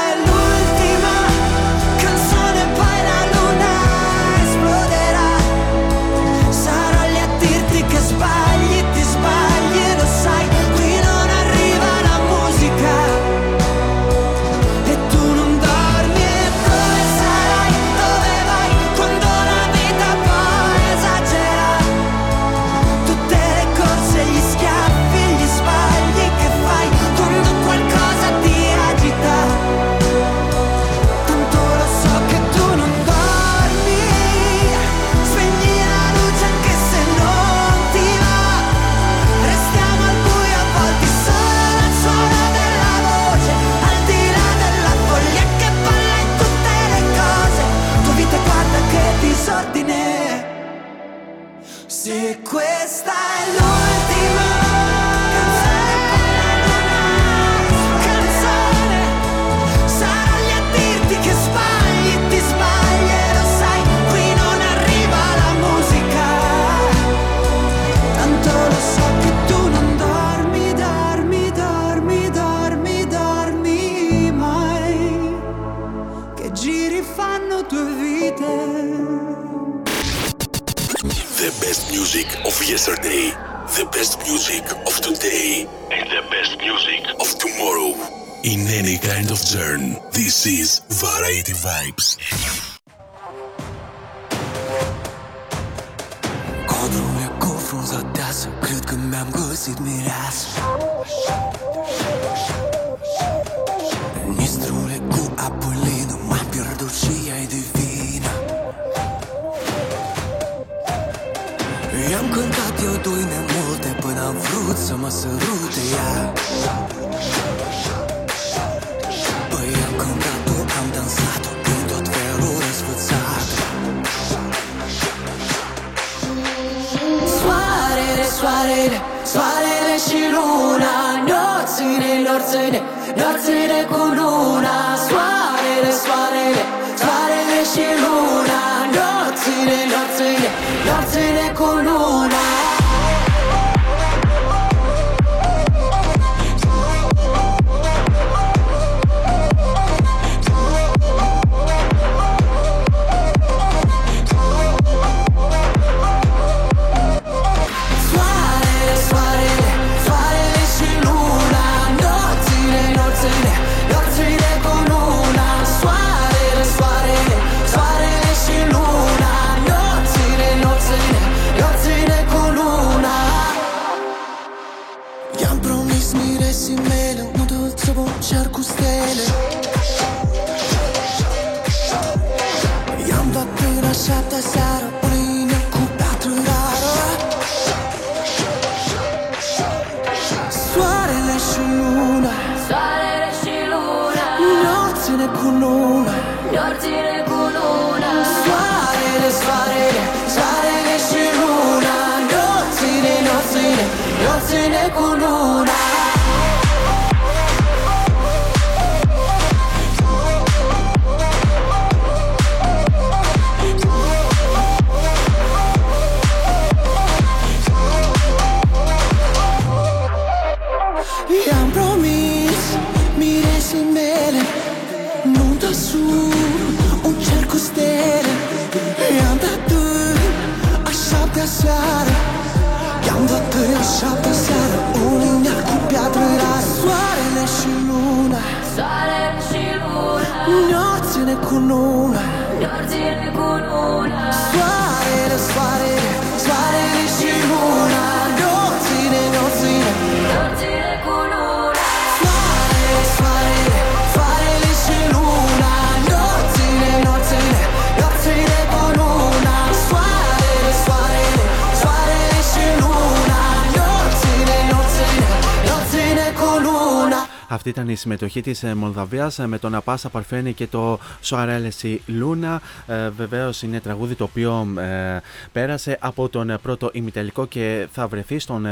η 267.65 267.95
συμμετοχή 267.95 268.41
της 268.41 268.63
ε, 268.63 268.75
Μολδαβίας 268.75 269.39
ε, 269.39 269.47
με 269.47 269.57
τον 269.57 269.75
Απάσα 269.75 270.09
Παρφένη 270.09 270.53
και 270.53 270.67
το 270.67 270.99
Σοαρέλεση 271.21 272.01
Λούνα. 272.05 272.61
Ε, 272.87 273.09
βεβαίως 273.09 273.61
είναι 273.61 273.79
τραγούδι 273.79 274.15
το 274.15 274.23
οποίο 274.23 274.67
ε, 274.79 275.19
πέρασε 275.51 275.97
από 276.01 276.29
τον 276.29 276.57
πρώτο 276.61 276.89
ημιτελικό 276.93 277.45
και 277.45 277.87
θα 277.91 278.07
βρεθεί 278.07 278.39
στον 278.39 278.65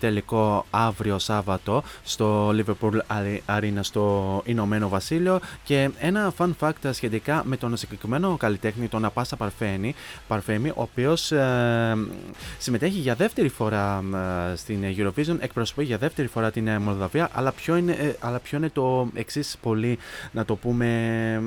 τελικό 0.00 0.66
αύριο 0.70 1.18
Σάββατο 1.18 1.82
στο 2.02 2.48
Liverpool 2.48 2.98
Arena 3.46 3.78
στο 3.80 4.42
Ηνωμένο 4.44 4.88
Βασίλειο 4.88 5.40
και 5.64 5.90
ένα 5.98 6.32
fun 6.38 6.50
fact 6.60 6.90
σχετικά 6.90 7.42
με 7.46 7.56
τον 7.56 7.76
συγκεκριμένο 7.76 8.36
καλλιτέχνη 8.36 8.88
τον 8.88 9.04
Απάσα 9.04 9.36
Παρφένη, 9.36 9.94
Παρφέμι 10.28 10.68
ο 10.68 10.82
οποίος 10.82 11.32
συμμετέχει 12.58 12.98
για 12.98 13.14
δεύτερη 13.14 13.48
φορά 13.48 14.04
στην 14.56 14.84
Eurovision 14.96 15.36
εκπροσωπεί 15.40 15.84
για 15.84 15.98
δεύτερη 15.98 16.28
φορά 16.28 16.50
την 16.50 16.70
Μολδαβία 16.70 17.28
αλλά 17.32 17.52
ποιο 17.52 17.76
είναι 17.76 18.09
ε, 18.10 18.16
αλλά 18.20 18.38
ποιο 18.38 18.58
είναι 18.58 18.68
το 18.68 19.08
εξής 19.14 19.56
πολύ, 19.62 19.98
να 20.32 20.44
το 20.44 20.56
πούμε, 20.56 20.86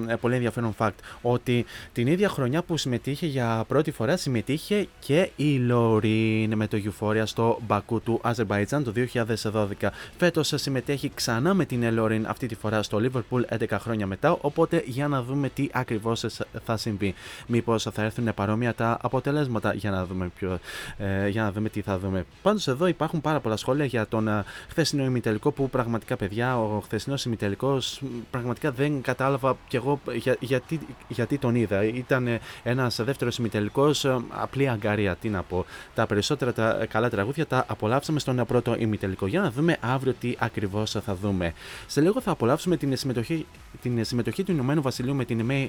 ε, 0.08 0.16
πολύ 0.16 0.36
ενδιαφέρον 0.36 0.76
fact. 0.78 0.92
Ότι 1.22 1.66
την 1.94 2.08
ίδια 2.08 2.30
χρονιά 2.30 2.64
που 2.64 2.78
συμμετείχε 2.78 3.26
για 3.26 3.64
πρώτη 3.68 3.92
φορά, 3.92 4.18
συμμετείχε 4.18 4.88
και 5.00 5.30
η 5.36 5.58
Λωρίν 5.58 6.56
με 6.56 6.68
το 6.68 6.78
Euphoria 6.86 7.22
στο 7.26 7.60
Μπακού 7.68 8.02
του 8.02 8.20
Αζερβαϊτζάν 8.24 8.84
το 8.84 8.94
2012. 9.52 9.90
Φέτος 10.18 10.54
συμμετέχει 10.56 11.12
ξανά 11.14 11.54
με 11.54 11.66
την 11.66 11.94
Λωρίν 11.94 12.26
αυτή 12.28 12.48
τη 12.48 12.56
φορά 12.56 12.84
στο 12.84 13.00
Liverpool 13.02 13.42
11 13.60 13.78
χρόνια 13.80 14.08
μετά. 14.08 14.38
Οπότε 14.42 14.84
για 14.86 15.08
να 15.08 15.24
δούμε 15.24 15.50
τι 15.50 15.68
ακριβώς 15.72 16.26
θα 16.66 16.78
συμβεί. 16.78 17.14
Μήπως 17.48 17.84
θα 17.94 18.04
έρθουν 18.04 18.34
παρόμοια 18.34 18.74
τα 18.74 18.98
αποτελέσματα 19.02 19.74
για 19.74 19.92
να 19.92 20.06
δούμε, 20.06 20.32
ποιο, 20.36 20.60
ε, 20.98 21.28
για 21.28 21.44
να 21.44 21.52
δούμε 21.52 21.70
τι 21.70 21.82
θα 21.82 22.00
δούμε. 22.00 22.26
Πάντως 22.42 22.68
εδώ 22.68 22.88
υπάρχουν 22.88 23.22
πάρα 23.22 23.40
πολλά 23.40 23.56
σχόλια 23.56 23.86
για 23.86 24.08
τον 24.08 24.28
ε, 24.28 24.44
χθεσινό 24.70 25.04
ημιτελικό 25.04 25.52
που 25.52 25.70
πραγματικά 25.70 26.16
παιδιά 26.16 26.53
ο 26.58 26.82
χθεσινός 26.84 27.26
ημιτελικός 27.26 28.02
πραγματικά 28.32 28.72
δεν 28.72 29.02
κατάλαβα 29.02 29.58
κι 29.68 29.76
εγώ 29.76 30.00
για, 30.14 30.36
γιατί, 30.40 30.80
γιατί 31.08 31.38
τον 31.38 31.56
είδα. 31.56 31.84
Ήταν 31.84 32.40
ένας 32.64 33.00
δεύτερος 33.04 33.38
ημιτελικός, 33.38 34.06
ε, 34.06 34.18
απλή 34.30 34.70
αγκαρία. 34.70 35.16
Τι 35.16 35.30
να 35.30 35.44
πω. 35.44 35.66
Τα 35.96 36.06
περισσότερα 36.06 36.54
τα 36.54 36.86
καλά 36.90 37.10
τραγούδια 37.10 37.46
τα 37.46 37.66
απολαύσαμε 37.68 38.20
στον 38.20 38.46
πρώτο 38.48 38.76
ημιτελικό. 38.78 39.28
Για 39.28 39.42
να 39.42 39.52
δούμε 39.52 39.78
αύριο 39.82 40.14
τι 40.20 40.36
ακριβώς 40.40 40.92
θα 40.92 41.16
δούμε. 41.22 41.54
Σε 41.88 42.02
λίγο 42.02 42.22
θα 42.22 42.32
απολαύσουμε 42.32 42.78
την 42.78 42.98
συμμετοχή, 42.98 43.46
την 43.82 44.06
συμμετοχή 44.06 44.44
του 44.44 44.52
Ηνωμένου 44.52 44.82
Βασιλείου 44.82 45.16
με 45.16 45.26
την 45.26 45.46
May 45.50 45.68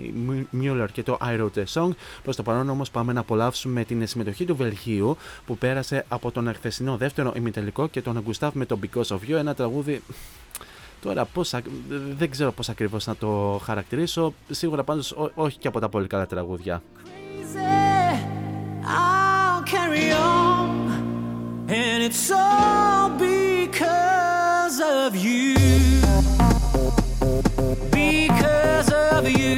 Mueller 0.63 0.87
και 0.93 1.03
το 1.03 1.19
I 1.21 1.41
Wrote 1.41 1.65
a 1.65 1.65
Song. 1.73 1.91
Προς 2.23 2.37
το 2.37 2.43
παρόν 2.43 2.69
όμως 2.69 2.91
πάμε 2.91 3.13
να 3.13 3.21
απολαύσουμε 3.21 3.85
την 3.85 4.07
συμμετοχή 4.07 4.45
του 4.45 4.57
Βελγίου 4.57 5.17
που 5.47 5.59
πέρασε 5.59 6.05
από 6.09 6.31
τον 6.31 6.55
χθεσινό 6.55 6.97
δεύτερο 6.97 7.33
ημιτελικό 7.37 7.89
και 7.89 8.03
τον 8.03 8.21
Γκουστάβ 8.23 8.55
με 8.55 8.67
το 8.67 8.79
Because 8.83 9.07
of 9.07 9.19
You. 9.29 9.35
Ένα 9.35 9.55
τραγούδι 9.55 10.03
Τώρα 11.05 11.25
πώς, 11.25 11.55
δεν 12.17 12.31
ξέρω 12.31 12.53
πώς 12.53 12.69
ακριβώς 12.69 13.07
να 13.07 13.17
το 13.17 13.61
χαρακτηρίσω, 13.65 14.35
σίγουρα 14.51 14.85
πάντως 14.85 15.15
όχι 15.35 15.59
και 15.59 15.69
από 15.69 15.81
τα 15.81 15.89
πολύ 15.89 16.07
καλά 16.07 16.27
τραγούδια. 16.27 16.83
And 21.67 22.03
it's 22.09 22.31
all 22.31 23.09
because 23.33 24.77
of 24.99 25.11
you. 25.27 25.55
Because 28.01 28.91
of 29.13 29.23
you. 29.39 29.57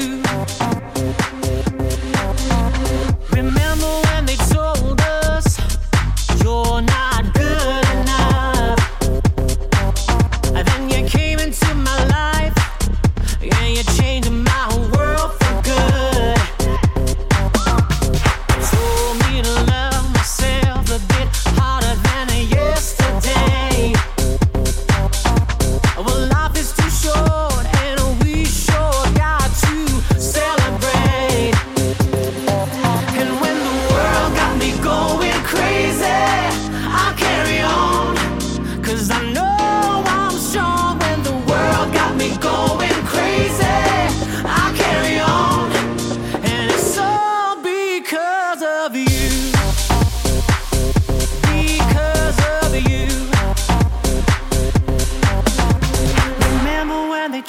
Remember 3.38 3.92
when 4.06 4.22
they 4.28 4.38
told 4.56 4.98
us 5.30 5.46
You're 6.42 6.80
not 6.92 6.95
into 11.62 11.74
my 11.74 12.04
life. 12.06 12.54
And 13.40 13.76
you 13.76 13.82
changed 13.94 14.30
my 14.30 14.45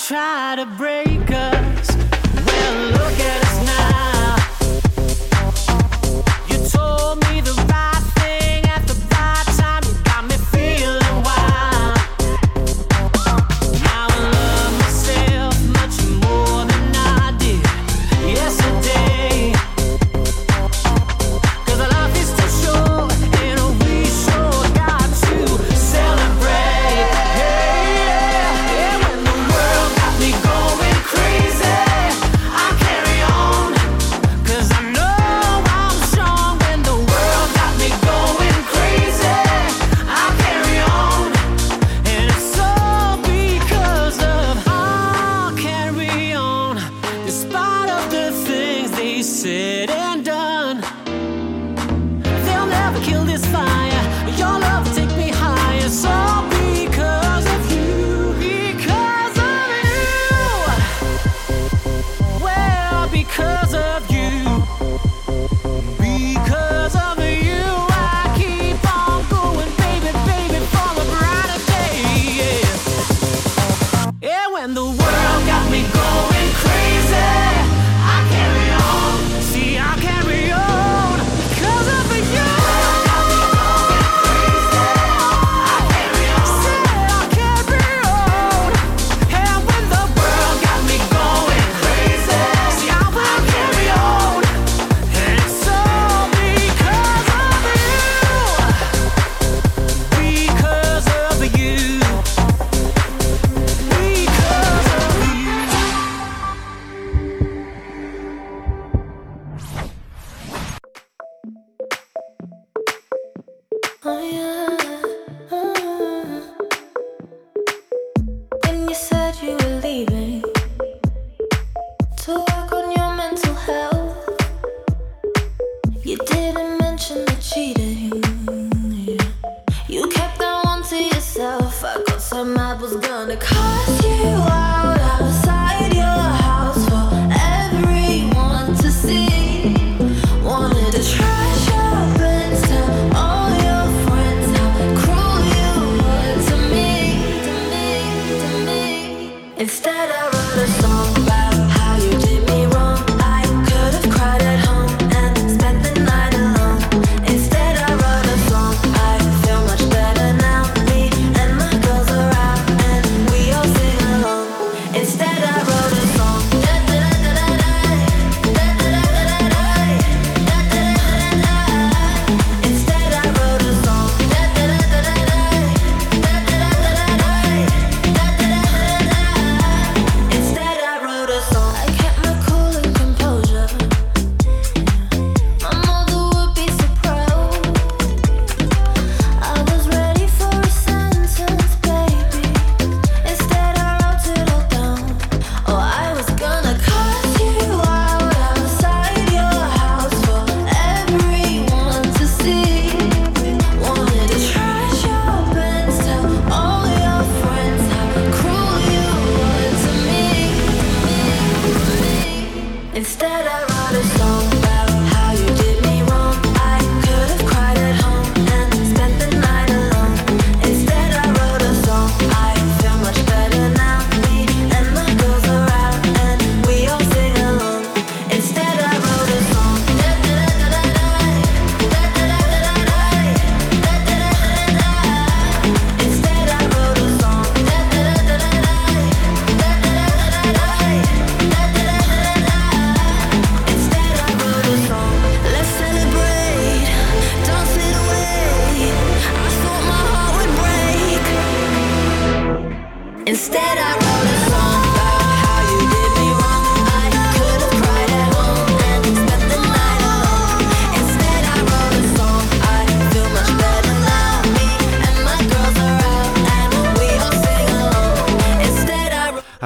try 0.08 0.56
to 0.56 0.66
break 0.78 1.32
up. 1.32 1.57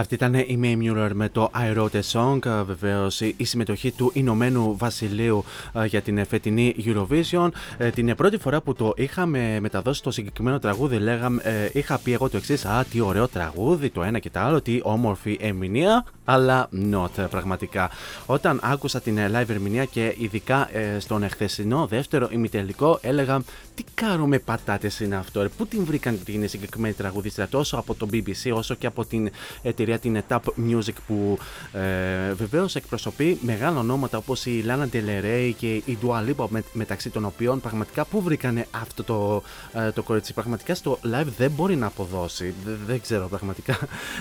Αυτή 0.01 0.13
ήταν 0.13 0.33
η 0.33 0.59
May 0.61 0.77
Mueller 0.77 1.09
με 1.13 1.29
το 1.29 1.51
I 1.55 1.77
Wrote 1.77 2.01
a 2.01 2.01
Song. 2.11 2.45
Ε, 2.45 2.61
Βεβαίως 2.61 3.21
η 3.21 3.43
συμμετοχή 3.43 3.91
του 3.91 4.11
Ηνωμένου 4.13 4.77
Βασιλείου 4.77 5.43
ε, 5.73 5.85
για 5.85 6.02
την 6.02 6.25
φετινή 6.25 6.75
Eurovision. 6.85 7.49
Ε, 7.77 7.89
την 7.89 8.15
πρώτη 8.15 8.37
φορά 8.37 8.62
που 8.62 8.73
το 8.73 8.93
είχαμε 8.95 9.60
μεταδώσει 9.60 10.04
το 10.04 10.12
συγκεκριμένο 10.12 10.60
τραγούδι, 10.60 10.97
λέγαμε, 10.97 11.69
είχα 11.73 11.97
πει 11.97 12.13
εγώ 12.13 12.29
το 12.29 12.37
εξής: 12.37 12.65
Α, 12.65 12.85
τι 12.91 12.99
ωραίο 12.99 13.27
τραγούδι, 13.27 13.89
το 13.89 14.04
ένα 14.04 14.19
και 14.19 14.29
το 14.29 14.39
άλλο, 14.39 14.62
τι 14.62 14.79
όμορφη 14.83 15.37
ερμηνεία. 15.41 16.06
Αλλά 16.25 16.69
not 16.91 17.29
πραγματικά. 17.29 17.89
Όταν 18.25 18.60
άκουσα 18.63 19.02
την 19.02 19.17
live 19.17 19.49
ερμηνεία 19.49 19.85
και 19.85 20.15
ειδικά 20.17 20.69
στον 20.99 21.23
εχθεσινό 21.23 21.87
δεύτερο 21.87 22.27
ημιτελικό, 22.31 22.99
έλεγα 23.02 23.41
τι 23.75 23.83
κάνουμε 23.93 24.39
πατάτες 24.39 24.99
είναι 24.99 25.15
αυτό, 25.15 25.41
ρε. 25.41 25.47
Πού 25.47 25.65
την 25.65 25.85
βρήκαν 25.85 26.23
την 26.23 26.49
συγκεκριμένη 26.49 26.93
τραγουδίστρια 26.93 27.47
τόσο 27.47 27.77
από 27.77 27.95
το 27.95 28.08
BBC 28.12 28.52
όσο 28.54 28.75
και 28.75 28.87
από 28.87 29.06
την 29.06 29.29
εταιρεία 29.62 29.90
την 30.00 30.23
Tap 30.27 30.39
Music 30.69 30.96
που 31.08 31.37
ε, 31.73 32.33
βεβαίως 32.33 32.75
εκπροσωπεί 32.75 33.37
μεγάλα 33.42 33.79
ονόματα 33.79 34.17
όπως 34.17 34.46
η 34.46 34.65
Lana 34.67 34.96
Del 34.96 35.23
Rey 35.25 35.52
και 35.58 35.73
η 35.75 35.98
Dua 36.02 36.29
Lipa 36.29 36.46
με, 36.50 36.63
μεταξύ 36.73 37.10
των 37.10 37.25
οποίων 37.25 37.62
πραγματικά 37.62 38.06
πού 38.06 38.21
βρήκαν 38.21 38.63
αυτό 38.71 39.04
το, 39.04 39.44
ε, 39.73 39.92
το 39.92 40.04
κορίτσι. 40.04 40.33
Πραγματικά 40.33 40.75
στο 40.75 41.00
live 41.04 41.27
δεν 41.37 41.52
μπορεί 41.52 41.75
να 41.75 41.85
αποδώσει. 41.87 42.54
δεν 42.85 43.02
ξέρω 43.02 43.27
πραγματικά. 43.27 43.77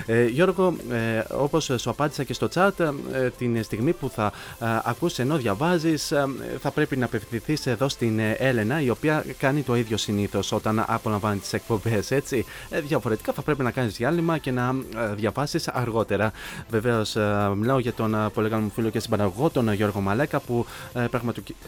Ε, 0.06 0.24
Γιώργο, 0.24 0.76
ε, 0.90 1.24
όπως 1.30 1.64
σου 1.64 1.90
απάντησα 1.90 2.24
και 2.24 2.32
στο 2.32 2.48
chat, 2.54 2.70
ε, 3.12 3.30
την 3.38 3.62
στιγμή 3.64 3.92
που 3.92 4.10
θα 4.10 4.32
ε, 4.60 4.66
ακούσει 4.84 5.22
ενώ 5.22 5.36
διαβάζεις, 5.36 6.12
θα 6.60 6.70
πρέπει 6.70 6.96
να 6.96 7.04
απευθυνθείς 7.04 7.66
εδώ 7.66 7.88
στην 7.88 8.20
Έλενα, 8.38 8.80
η 8.80 8.90
οποία 8.90 9.24
κάνει 9.38 9.62
το 9.62 9.76
ίδιο 9.76 9.96
συνήθως 9.96 10.52
όταν 10.52 10.84
απολαμβάνει 10.86 11.38
τις 11.38 11.52
εκπομπές. 11.52 12.10
Έτσι. 12.10 12.44
διαφορετικά 12.86 13.32
θα 13.32 13.42
πρέπει 13.42 13.62
να 13.62 13.70
κάνεις 13.70 13.96
διάλειμμα 13.96 14.38
και 14.38 14.50
να 14.50 14.74
διαβάσεις 15.14 15.59
αργότερα. 15.66 16.32
Βεβαίως, 16.70 17.16
ε, 17.16 17.50
μιλάω 17.56 17.78
για 17.78 17.92
τον 17.92 18.14
ε, 18.14 18.28
πολύ 18.34 18.48
καλό 18.48 18.62
μου 18.62 18.70
φίλο 18.70 18.88
και 18.88 19.00
συμπαραγωγό, 19.00 19.50
τον 19.50 19.68
ε, 19.68 19.74
Γιώργο 19.74 20.00
Μαλέκα, 20.00 20.40
που 20.40 20.66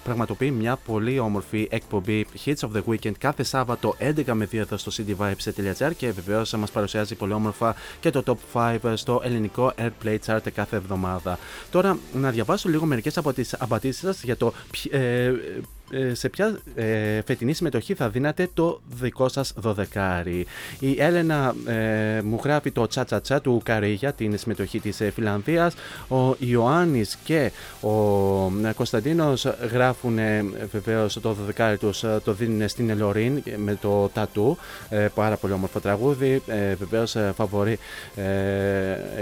πραγματοποιεί 0.04 0.54
μια 0.58 0.76
πολύ 0.76 1.18
όμορφη 1.18 1.68
εκπομπή 1.70 2.26
Hits 2.44 2.54
of 2.54 2.68
the 2.76 2.82
Weekend 2.88 3.12
κάθε 3.18 3.42
Σάββατο 3.42 3.96
11 3.98 4.24
με 4.32 4.44
2 4.44 4.54
εδώ 4.54 4.76
στο 4.76 4.92
cdvibes.gr 4.96 5.90
και 5.96 6.10
βεβαίως 6.10 6.52
μας 6.52 6.70
παρουσιάζει 6.70 7.14
πολύ 7.14 7.32
όμορφα 7.32 7.74
και 8.00 8.10
το 8.10 8.22
Top 8.26 8.70
5 8.82 8.92
στο 8.94 9.20
ελληνικό 9.24 9.72
Airplay 9.78 10.18
Chart 10.26 10.40
κάθε 10.54 10.76
εβδομάδα. 10.76 11.38
Τώρα, 11.70 11.98
να 12.12 12.30
διαβάσω 12.30 12.68
λίγο 12.68 12.84
μερικές 12.84 13.16
από 13.16 13.32
τι 13.32 13.48
απαντήσει 13.58 13.98
σας 14.00 14.22
για 14.22 14.36
το 14.36 14.52
ε, 14.90 15.32
σε 16.12 16.28
ποια 16.28 16.58
ε, 16.74 17.20
φετινή 17.22 17.52
συμμετοχή 17.52 17.94
θα 17.94 18.08
δίνατε 18.08 18.48
το 18.54 18.80
δικό 19.00 19.28
σας 19.28 19.52
δωδεκάρι; 19.56 20.46
Η 20.78 20.96
Έλενα 20.98 21.54
ε, 21.66 22.20
μου 22.22 22.40
γράφει 22.44 22.70
το 22.70 22.86
τσα 22.86 23.04
τσα 23.04 23.20
τσα 23.20 23.40
του 23.40 23.60
Καρίγια, 23.64 24.12
την 24.12 24.38
συμμετοχή 24.38 24.80
της 24.80 25.00
ε, 25.00 25.10
Φιλανδίας. 25.10 25.74
Ο 26.08 26.34
Ιωάννης 26.38 27.18
και 27.24 27.50
ο 27.80 27.92
Κωνσταντίνος 28.74 29.46
γράφουν 29.72 30.18
ε, 30.18 30.44
βεβαίως 30.72 31.20
το 31.20 31.32
δωδεκάρι 31.32 31.78
τους, 31.78 32.04
το 32.24 32.32
δίνουν 32.32 32.68
στην 32.68 32.90
Ελορίν 32.90 33.42
με 33.56 33.78
το 33.80 34.10
τατού. 34.14 34.56
πάρα 35.14 35.36
πολύ 35.36 35.52
όμορφο 35.52 35.80
τραγούδι, 35.80 36.42
ε, 36.46 36.74
βεβαίως 36.74 37.16
φαβορεί 37.34 37.78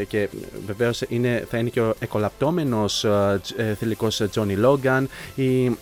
και 0.08 0.28
βεβαίως 0.66 1.02
είναι, 1.08 1.46
θα 1.50 1.58
είναι 1.58 1.68
και 1.68 1.80
ο 1.80 1.94
εκολαπτώμενος 1.98 3.06
θηλυκός 3.78 4.22
Τζόνι 4.30 4.54
Λόγκαν. 4.54 5.08
Η 5.34 5.76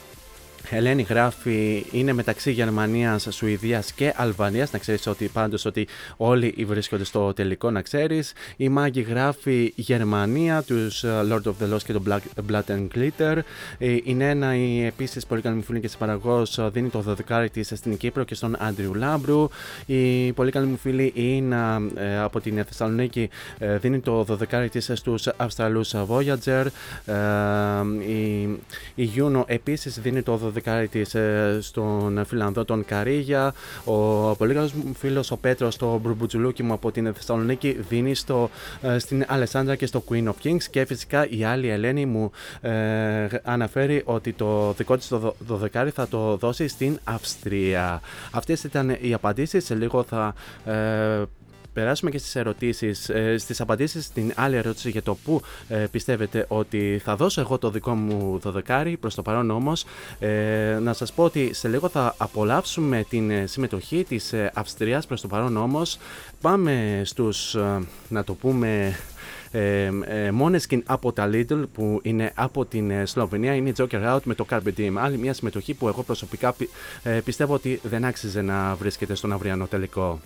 Ελένη 0.71 1.03
γράφει 1.03 1.87
είναι 1.91 2.13
μεταξύ 2.13 2.51
Γερμανίας, 2.51 3.27
Σουηδίας 3.31 3.93
και 3.93 4.13
Αλβανίας. 4.17 4.73
Να 4.73 4.79
ξέρεις 4.79 5.07
ότι 5.07 5.29
πάντως 5.29 5.65
ότι 5.65 5.89
όλοι 6.17 6.55
βρίσκονται 6.67 7.05
στο 7.05 7.33
τελικό, 7.33 7.71
να 7.71 7.83
ξέρεις. 7.83 8.33
Η 8.57 8.69
Μάγκη 8.69 9.01
γράφει 9.01 9.73
Γερμανία, 9.77 10.63
τους 10.63 11.05
ε, 11.05 11.09
Lord 11.31 11.43
of 11.43 11.53
the 11.63 11.75
Lost 11.75 11.83
και 11.85 11.93
το 11.93 12.03
Blood 12.51 12.63
and 12.67 12.87
Glitter. 12.95 13.39
Ε, 13.79 13.97
η 14.05 14.15
Νένα, 14.15 14.57
η 14.57 14.85
επίσης 14.85 15.27
πολύ 15.27 15.41
καλή 15.41 15.55
μου 15.55 15.63
φίλη 15.63 15.81
και 15.81 15.89
συμπαραγό, 15.89 16.43
ε, 16.57 16.69
δίνει 16.69 16.89
το 16.89 17.17
12 17.29 17.47
της 17.53 17.73
στην 17.75 17.97
Κύπρο 17.97 18.25
και 18.25 18.35
στον 18.35 18.57
Άντριου 18.59 18.95
Λάμπρου. 18.95 19.49
Η 19.87 20.33
πολύ 20.33 20.51
καλή 20.51 20.67
μου 20.67 20.77
φίλη 20.77 21.13
Ινα 21.15 21.81
από 22.23 22.41
την 22.41 22.65
Θεσσαλονίκη 22.65 23.29
δίνει 23.81 24.01
το 24.01 24.25
12 24.25 24.69
της 24.71 24.91
στους 24.95 25.27
Αυστραλούς 25.37 25.95
Voyager. 26.09 26.67
Η, 28.07 28.41
η 28.95 29.11
Juno 29.17 29.43
επίσης 29.47 29.99
δίνει 30.01 30.23
το 30.23 30.53
12 30.55 30.58
δεκάρι 30.63 30.89
τη 30.89 31.01
ε, 31.19 31.59
στον 31.61 32.25
Φιλανδό 32.27 32.65
τον 32.65 32.85
Καρίγια. 32.85 33.55
Ο 33.85 33.95
πολύ 34.37 34.55
καλός 34.55 34.69
μου 34.75 34.95
φίλος 34.95 35.31
ο 35.31 35.37
Πέτρος, 35.37 35.77
το 35.77 35.99
μπρουμπούτζουλούκι 36.03 36.63
μου 36.63 36.73
από 36.73 36.91
την 36.91 37.15
Θεσσαλονίκη, 37.15 37.77
δίνει 37.89 38.15
στο, 38.15 38.51
ε, 38.83 38.99
στην 38.99 39.25
Αλεσάνδρα 39.29 39.75
και 39.75 39.87
στο 39.87 40.03
Queen 40.11 40.25
of 40.25 40.47
Kings. 40.47 40.63
Και 40.71 40.85
φυσικά 40.85 41.29
η 41.29 41.45
άλλη 41.45 41.69
Ελένη 41.69 42.07
μου 42.07 42.31
ε, 42.61 43.27
αναφέρει 43.43 44.03
ότι 44.05 44.33
το 44.33 44.73
δικό 44.73 44.97
της 44.97 45.09
το 45.09 45.35
δωδεκάρι 45.39 45.91
θα 45.91 46.09
το 46.09 46.37
δώσει 46.37 46.69
στην 46.69 46.99
Αυστρία. 47.05 48.01
Αυτές 48.31 48.65
ήταν 48.65 48.97
οι 49.01 49.15
απαντήσεις. 49.15 49.65
Σε 49.65 49.75
λίγο 49.75 50.03
θα 50.03 50.35
ε, 50.65 51.23
περάσουμε 51.79 52.11
και 52.11 52.19
στις 52.19 52.37
ερωτήσεις, 52.37 53.09
ε, 53.09 53.39
στις 53.39 53.61
απαντήσεις 53.61 54.05
στην 54.05 54.33
άλλη 54.37 54.57
ερώτηση 54.57 54.91
για 54.91 55.03
το 55.03 55.15
που 55.15 55.41
ε, 55.69 55.77
πιστεύετε 55.91 56.45
ότι 56.49 57.01
θα 57.05 57.17
δώσω 57.17 57.41
εγώ 57.41 57.59
το 57.59 57.71
δικό 57.71 57.95
μου 57.95 58.39
δωδεκάρι, 58.39 58.97
προς 58.97 59.15
το 59.15 59.23
παρόν 59.23 59.51
όμως 59.51 59.85
ε, 60.19 60.79
να 60.83 60.93
σας 60.93 61.13
πω 61.13 61.25
ότι 61.25 61.55
σε 61.55 61.69
λίγο 61.69 61.89
θα 61.89 62.15
απολαύσουμε 62.19 63.05
την 63.09 63.49
συμμετοχή 63.49 64.05
της 64.09 64.35
Αυστρίας, 64.55 65.07
προς 65.07 65.21
το 65.21 65.29
παρόν 65.29 65.57
όμως 65.57 65.99
πάμε 66.41 67.03
στους, 67.05 67.57
να 68.09 68.25
το 68.25 68.35
πούμε, 68.35 68.97
ε, 69.51 69.91
Måneskin 70.41 70.81
από 70.87 71.13
τα 71.13 71.31
Lidl 71.33 71.63
που 71.73 72.01
είναι 72.03 72.33
από 72.35 72.65
την 72.65 73.07
Σλοβενία 73.07 73.55
είναι 73.55 73.69
η 73.69 73.75
Joker 73.79 74.15
Out 74.15 74.23
με 74.25 74.35
το 74.35 74.47
Carpe 74.51 74.73
Diem. 74.79 74.93
Άλλη 74.95 75.19
μια 75.19 75.33
συμμετοχή 75.33 75.75
που 75.75 75.89
εγώ 75.89 76.03
προσωπικά 76.03 76.55
πιστεύω 77.25 77.55
ότι 77.55 77.81
δεν 77.83 78.05
άξιζε 78.05 78.43
να 78.43 78.75
βρίσκεται 78.75 79.15
στον 79.15 79.33
αυριανό 79.33 79.67
τελικό. 79.67 80.21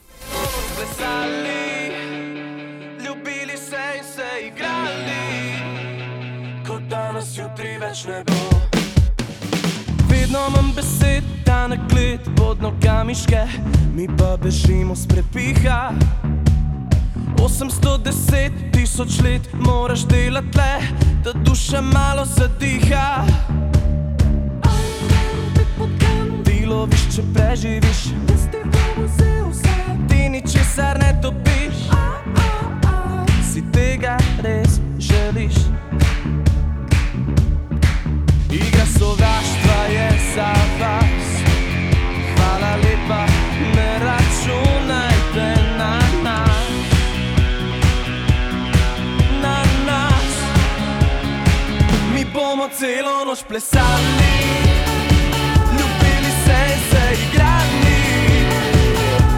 Danes 6.93 7.31
jutri 7.39 7.79
več 7.81 8.05
ne 8.05 8.19
bo. 8.29 8.39
Vedno 10.11 10.43
imam 10.51 10.73
besed, 10.77 11.25
da 11.47 11.65
na 11.71 11.79
gled 11.89 12.27
pod 12.37 12.61
nogami 12.61 13.15
ške, 13.17 13.47
mi 13.97 14.05
pa 14.19 14.35
bežimo 14.37 14.97
s 14.97 15.07
prepiha. 15.09 15.93
810 17.41 18.61
tisoč 18.75 19.21
let 19.25 19.49
moraš 19.65 20.05
delati 20.11 20.59
le, 20.59 20.73
da 21.25 21.33
duša 21.33 21.81
malo 21.81 22.27
zadiha. 22.29 23.25
Delo 26.45 26.85
viš, 26.93 27.09
če 27.17 27.25
preživiš, 27.35 28.05
ti 30.09 30.29
ničesar 30.29 30.92
Bomo 52.63 52.75
celo 52.79 53.25
noč 53.25 53.43
plesali. 53.43 54.35
Ljubili 55.73 56.33
se 56.45 56.59
in 56.75 56.81
se 56.91 57.03
igrali. 57.23 57.99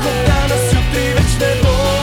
Kot 0.03 0.17
da 0.27 0.41
nas 0.49 0.65
jutri 0.75 1.07
več 1.17 1.33
ne 1.41 1.53
bo 1.63 1.94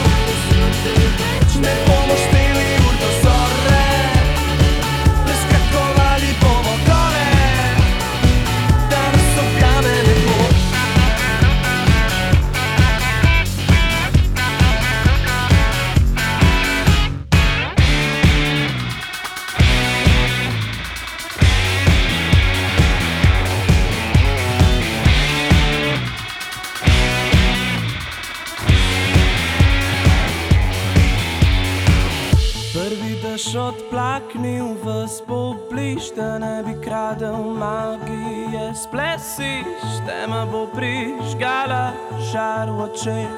Splesiš, 39.31 40.03
tema 40.03 40.43
bo 40.45 40.67
prižgala 40.67 41.95
žar 42.19 42.67
v 42.67 42.83
očeh 42.83 43.31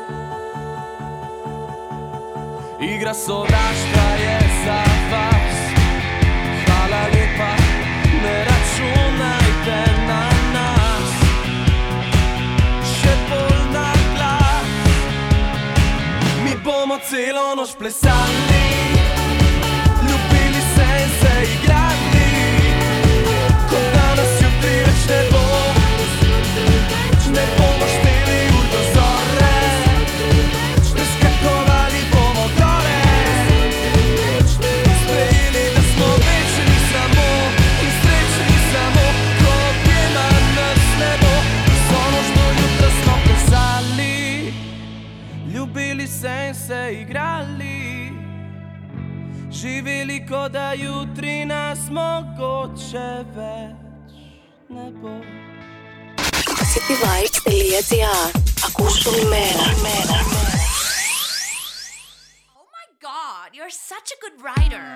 Igra 2.82 3.14
sovraštva 3.14 4.08
je 4.18 4.38
za 4.66 4.82
vas. 5.14 5.58
Hvala 6.66 7.04
lepa, 7.14 7.54
ne 8.24 8.36
računajte 8.50 9.80
na 10.10 10.24
nas. 10.54 11.14
Še 12.90 13.14
bolj 13.30 13.62
na 13.74 13.94
glas. 14.18 14.74
Mi 16.42 16.58
bomo 16.58 16.98
celo 17.06 17.54
noč 17.56 17.78
plesali. 17.78 18.66
Ljubili 20.10 20.62
se 20.74 20.88
in 21.06 21.12
se 21.22 21.34
igrali. 21.54 22.28
Kot 23.70 23.86
da 23.94 24.08
nas 24.18 24.34
jutri 24.42 24.76
več 24.90 25.06
ne 25.10 25.22
bo 25.30 25.73
Ljubili 45.54 46.08
se 46.08 46.46
in 46.48 46.56
se 46.56 46.94
igrali. 47.02 48.12
Živeli, 49.52 50.26
kot 50.28 50.52
da 50.52 50.74
jutri 50.74 51.46
nas 51.46 51.90
mogoče 51.90 53.24
več 53.36 54.14
ne 54.70 54.92
bo 55.02 55.43
cityvibes.gr 56.83 58.31
Ακούς 58.67 59.07
όλη 59.07 59.25
μέρα. 59.25 59.67
Oh 62.59 62.67
my 62.79 62.87
god, 63.09 63.47
you're 63.57 63.77
such 63.91 64.09
a 64.17 64.19
good 64.25 64.37
writer. 64.45 64.87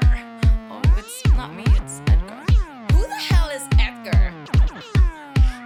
Oh, 0.72 0.98
it's 1.00 1.16
not 1.38 1.50
me, 1.58 1.64
it's 1.78 1.96
Edgar. 2.14 2.42
Who 2.94 3.02
the 3.14 3.20
hell 3.30 3.48
is 3.58 3.64
Edgar? 3.88 4.22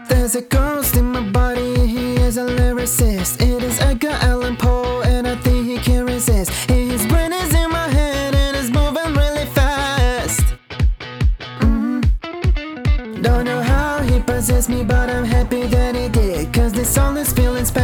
There's 0.09 0.34
a 0.42 0.44
ghost 0.57 0.92
in 1.00 1.07
my 1.16 1.24
body, 1.40 1.72
he 1.94 2.07
is 2.26 2.36
a 2.44 2.46
lyricist. 2.59 3.32
It 3.52 3.62
is 3.68 3.76
Edgar 3.90 4.16
Allan 4.30 4.57
Poe, 4.57 5.02
and 5.12 5.22
I 5.32 5.36
think 5.44 5.61
he 5.70 5.78
can 5.88 6.02
resist. 6.14 6.50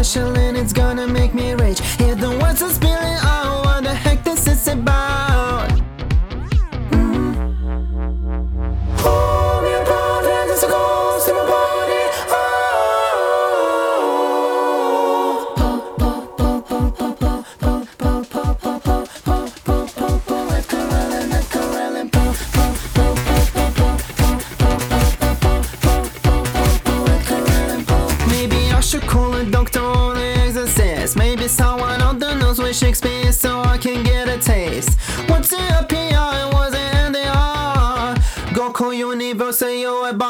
Special 0.08 0.38
and 0.38 0.56
it's 0.56 0.72
gonna 0.72 1.06
make 1.06 1.34
me. 1.34 1.48
Hear 1.98 2.16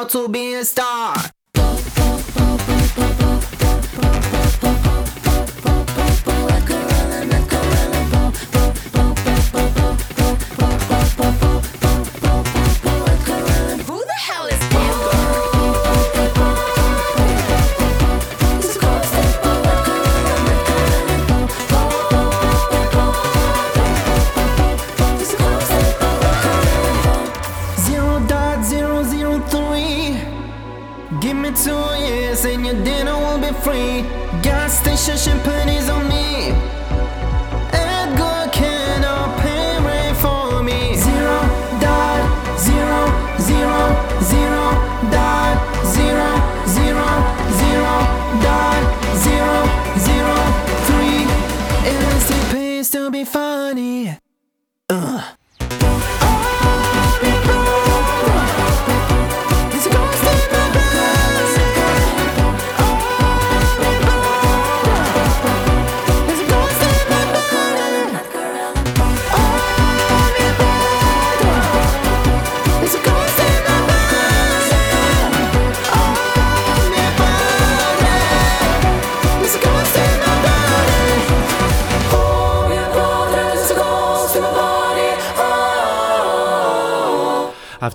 to 0.06 0.28
be 0.30 0.54
a 0.54 0.66
star. 0.66 1.16
Your 32.68 32.84
dinner 32.84 33.16
will 33.16 33.40
be 33.40 33.54
free. 33.64 34.02
Gas 34.44 34.80
station 34.82 35.16
champagne's 35.16 35.88
on 35.90 35.97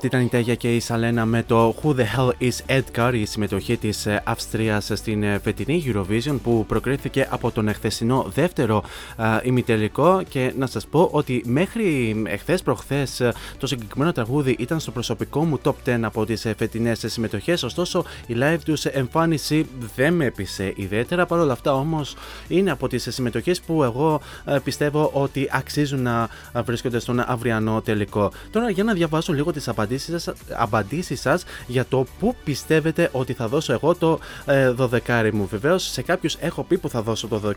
Αυτή 0.05 0.17
ήταν 0.17 0.27
η 0.27 0.31
Τέγια 0.31 0.55
και 0.55 0.75
η 0.75 0.81
Σαλένα 0.81 1.25
με 1.25 1.43
το 1.43 1.75
Who 1.83 1.89
the 1.89 2.05
hell 2.17 2.31
is 2.41 2.81
Edgar, 2.81 3.11
η 3.15 3.25
συμμετοχή 3.25 3.77
της 3.77 4.07
Αυστρίας 4.25 4.91
στην 4.95 5.23
ε, 5.23 5.39
φετινή 5.39 5.85
Eurovision 5.87 6.39
που 6.43 6.65
προκρίθηκε 6.67 7.27
από 7.31 7.51
τον 7.51 7.69
εχθεσινό 7.69 8.27
δεύτερο 8.35 8.83
α, 9.17 9.41
ημιτελικό. 9.43 10.23
Και 10.29 10.53
να 10.59 10.67
σας 10.67 10.87
πω 10.87 11.09
ότι 11.13 11.43
μέχρι 11.47 12.23
εχθές 12.27 12.63
προχθές 12.63 13.23
το 13.59 13.67
συγκεκριμένο 13.67 14.13
τραγούδι 14.13 14.57
ήταν 14.59 14.81
στο 14.81 14.91
προσωπικό 14.91 15.45
μου 15.45 15.61
top 15.63 15.73
10 15.87 15.99
από 16.03 16.25
τις 16.27 16.47
φετινές 16.57 17.05
συμμετοχές. 17.07 17.63
Ωστόσο, 17.63 18.05
η 18.27 18.35
live 18.39 18.61
τους 18.65 18.85
εμφάνιση 18.85 19.67
δεν 19.97 20.15
με 20.15 20.25
έπεισε 20.25 20.73
ιδιαίτερα. 20.77 21.27
Παρ' 21.27 21.39
όλα 21.39 21.53
αυτά, 21.53 21.75
όμως, 21.75 22.17
είναι 22.49 22.71
από 22.71 22.89
τις 22.89 23.07
συμμετοχές 23.11 23.61
που 23.61 23.83
εγώ 23.83 24.21
ε, 24.45 24.59
πιστεύω 24.65 25.11
ότι 25.13 25.49
αξίζουν 25.51 26.03
να 26.03 26.29
βρίσκονται 26.65 26.99
στον 26.99 27.21
αυριανό 27.27 27.81
τελικό. 27.81 28.33
Τώρα, 28.51 28.71
για 28.71 28.85
να 28.85 28.93
διαβάσω 28.93 29.33
λίγο 29.33 29.53
τις 29.53 29.69
Απαντήσεις 30.53 31.21
σα 31.21 31.35
για 31.73 31.85
το 31.89 32.07
που 32.19 32.35
πιστεύετε 32.45 33.09
ότι 33.13 33.33
θα 33.33 33.49
δώσω 33.49 33.73
εγώ 33.73 33.95
το 33.95 34.19
ε, 34.47 34.75
12 34.79 35.31
μου. 35.33 35.47
Βεβαίως, 35.47 35.91
σε 35.91 36.03
κάποιους 36.03 36.37
έχω 36.41 36.63
πει 36.63 36.79
που 36.79 36.89
θα 36.89 37.03
δώσω 37.03 37.29
το 37.29 37.53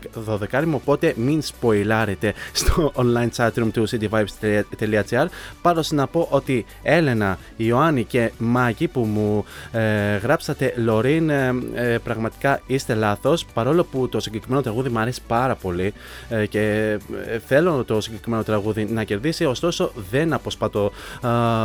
12 0.52 0.64
μου, 0.64 0.74
οπότε 0.74 1.14
μην 1.16 1.42
σποϊλάρετε 1.42 2.34
στο 2.52 2.92
online 2.94 3.28
chatroom 3.36 3.68
του 3.72 3.88
cityvibes.gr. 3.88 5.26
πάρω 5.62 5.82
να 5.90 6.06
πω 6.06 6.28
ότι 6.30 6.64
Έλενα, 6.82 7.38
Ιωάννη 7.56 8.04
και 8.04 8.30
Μάκη 8.38 8.88
που 8.88 9.00
μου 9.00 9.44
ε, 9.72 10.16
γράψατε 10.16 10.72
Λωρίν, 10.76 11.30
ε, 11.30 11.54
ε, 11.74 11.98
πραγματικά 11.98 12.60
είστε 12.66 12.94
λάθος, 12.94 13.44
παρόλο 13.44 13.84
που 13.84 14.08
το 14.08 14.20
συγκεκριμένο 14.20 14.62
τραγούδι 14.62 14.88
μου 14.88 14.98
αρέσει 14.98 15.20
πάρα 15.26 15.54
πολύ 15.54 15.92
ε, 16.28 16.46
και 16.46 16.96
ε, 17.26 17.38
θέλω 17.38 17.84
το 17.84 18.00
συγκεκριμένο 18.00 18.42
τραγούδι 18.42 18.84
να 18.84 19.04
κερδίσει, 19.04 19.44
ωστόσο 19.44 19.92
δεν 20.10 20.32
αποσπατώ 20.32 20.92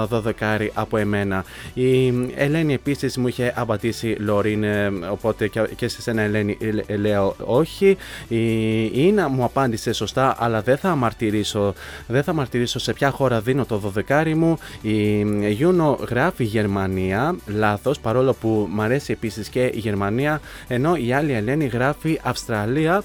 το 0.09 0.23
12 0.39 0.60
πάρει 0.61 0.71
από 0.73 0.97
εμένα. 0.97 1.43
Η 1.73 2.07
Ελένη 2.35 2.73
επίσης 2.73 3.17
μου 3.17 3.27
είχε 3.27 3.53
απαντήσει 3.55 4.15
Λωρίν, 4.19 4.63
ε, 4.63 4.91
οπότε 5.11 5.47
και 5.75 5.87
σε 5.87 6.01
σένα 6.01 6.21
Ελένη 6.21 6.57
ε, 6.61 6.93
ε, 6.93 6.97
λέω 6.97 7.35
όχι. 7.45 7.97
Η 8.27 9.07
Ίνα 9.07 9.29
μου 9.29 9.43
απάντησε 9.43 9.93
σωστά, 9.93 10.35
αλλά 10.39 10.61
δεν 10.61 10.77
θα 10.77 10.95
μαρτυρήσω, 10.95 11.73
Δεν 12.07 12.23
θα 12.23 12.31
αμαρτυρήσω 12.31 12.79
σε 12.79 12.93
ποια 12.93 13.09
χώρα 13.09 13.41
δίνω 13.41 13.65
το 13.65 13.93
12 14.09 14.33
μου. 14.35 14.57
Η 14.81 15.23
Γιούνο 15.49 15.99
γράφει 16.09 16.43
Γερμανία, 16.43 17.35
λάθος, 17.47 17.99
παρόλο 17.99 18.33
που 18.33 18.67
μου 18.71 18.81
αρέσει 18.81 19.11
επίσης 19.11 19.49
και 19.49 19.63
η 19.63 19.79
Γερμανία, 19.79 20.41
ενώ 20.67 20.95
η 20.95 21.13
άλλη 21.13 21.33
Ελένη 21.33 21.65
γράφει 21.65 22.19
Αυστραλία 22.23 23.03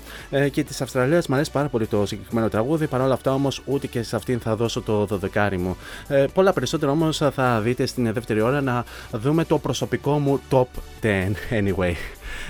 και 0.51 0.65
της 0.65 0.81
Αυστραλίας 0.81 1.27
μου 1.27 1.35
αρέσει 1.35 1.51
πάρα 1.51 1.69
πολύ 1.69 1.87
το 1.87 2.07
συγκεκριμένο 2.07 2.49
τραγούδι. 2.49 2.87
παρόλα 2.87 3.15
αυτά 3.15 3.33
όμως 3.33 3.63
ούτε 3.65 3.87
και 3.87 4.03
σε 4.03 4.17
αυτήν 4.17 4.41
θα 4.41 4.57
δώσω 4.57 4.81
το 4.81 5.09
12 5.35 5.57
μου. 5.59 5.77
πολλά 6.35 6.53
περισσότερα 6.53 6.93
όμως 6.93 7.17
θα 7.17 7.46
δείτε 7.61 7.87
στην 7.87 8.13
δεύτερη 8.13 8.41
ώρα 8.41 8.61
να 8.61 8.85
δούμε 9.13 9.45
το 9.45 9.59
προσωπικό 9.59 10.19
μου 10.19 10.41
top 10.51 10.67
10 11.03 11.07
anyway. 11.51 11.93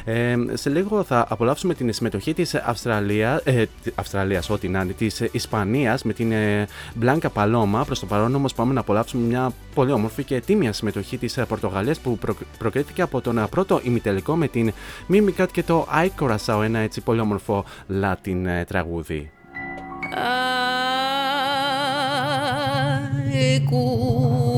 Ε, 0.04 0.36
σε 0.52 0.70
λίγο 0.70 1.02
θα 1.02 1.26
απολαύσουμε 1.28 1.74
την 1.74 1.92
συμμετοχή 1.92 2.34
της 2.34 2.54
Αυστραλία, 2.54 3.40
ε, 3.44 3.64
Αυστραλίας, 3.94 4.50
ό,τι 4.50 4.68
να 4.68 4.80
είναι, 4.80 4.92
της 4.92 5.20
Ισπανίας 5.20 6.02
με 6.02 6.12
την 6.12 6.32
ε, 6.32 6.66
Μπλάνκα 6.94 7.30
Παλώμα. 7.30 7.84
Προς 7.84 7.98
το 8.00 8.06
παρόν 8.06 8.34
όμως 8.34 8.54
πάμε 8.54 8.72
να 8.72 8.80
απολαύσουμε 8.80 9.26
μια 9.26 9.52
πολύ 9.74 9.92
όμορφη 9.92 10.24
και 10.24 10.40
τίμια 10.40 10.72
συμμετοχή 10.72 11.18
της 11.18 11.38
Πορτογαλίας 11.48 11.98
που 11.98 12.18
προ, 12.18 12.36
προκρίθηκε 12.58 13.02
από 13.02 13.20
τον 13.20 13.46
πρώτο 13.50 13.80
ημιτελικό 13.82 14.36
με 14.36 14.48
την 14.48 14.72
Mimicat 15.10 15.46
και 15.52 15.62
το 15.62 15.86
I 15.94 16.08
Corazao, 16.20 16.62
ένα 16.64 16.78
έτσι 16.78 17.00
πολύ 17.00 17.20
όμορφο 17.20 17.64
Latin 18.02 18.44
ε, 18.46 18.64
τραγούδι. 18.64 19.30
Ai, 23.38 24.55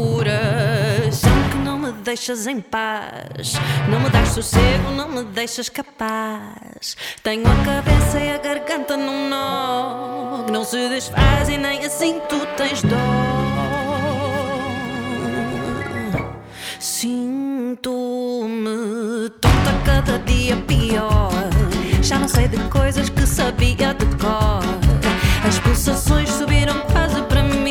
deixas 2.08 2.46
em 2.46 2.58
paz. 2.58 3.52
Não 3.90 4.00
me 4.00 4.08
dás 4.08 4.30
sossego, 4.30 4.90
não 4.96 5.10
me 5.10 5.24
deixas 5.24 5.68
capaz. 5.68 6.96
Tenho 7.22 7.46
a 7.46 7.54
cabeça 7.62 8.18
e 8.18 8.30
a 8.30 8.38
garganta 8.38 8.96
num 8.96 9.28
nó 9.28 10.44
que 10.46 10.50
não 10.50 10.64
se 10.64 10.88
desfaz 10.88 11.50
e 11.50 11.58
nem 11.58 11.84
assim 11.84 12.18
tu 12.26 12.46
tens 12.56 12.80
dó. 12.80 12.96
Sinto-me 16.80 17.28
tonta 19.38 19.72
cada 19.84 20.18
dia 20.20 20.56
pior. 20.56 21.30
Já 22.02 22.18
não 22.18 22.28
sei 22.28 22.48
de 22.48 22.56
coisas 22.70 23.10
que 23.10 23.26
sabia 23.26 23.92
de 23.92 24.06
cor. 24.16 24.62
As 25.46 25.58
pulsações 25.58 26.30
subiram 26.30 26.80
quase 26.90 27.20
para 27.24 27.42
mim. 27.42 27.67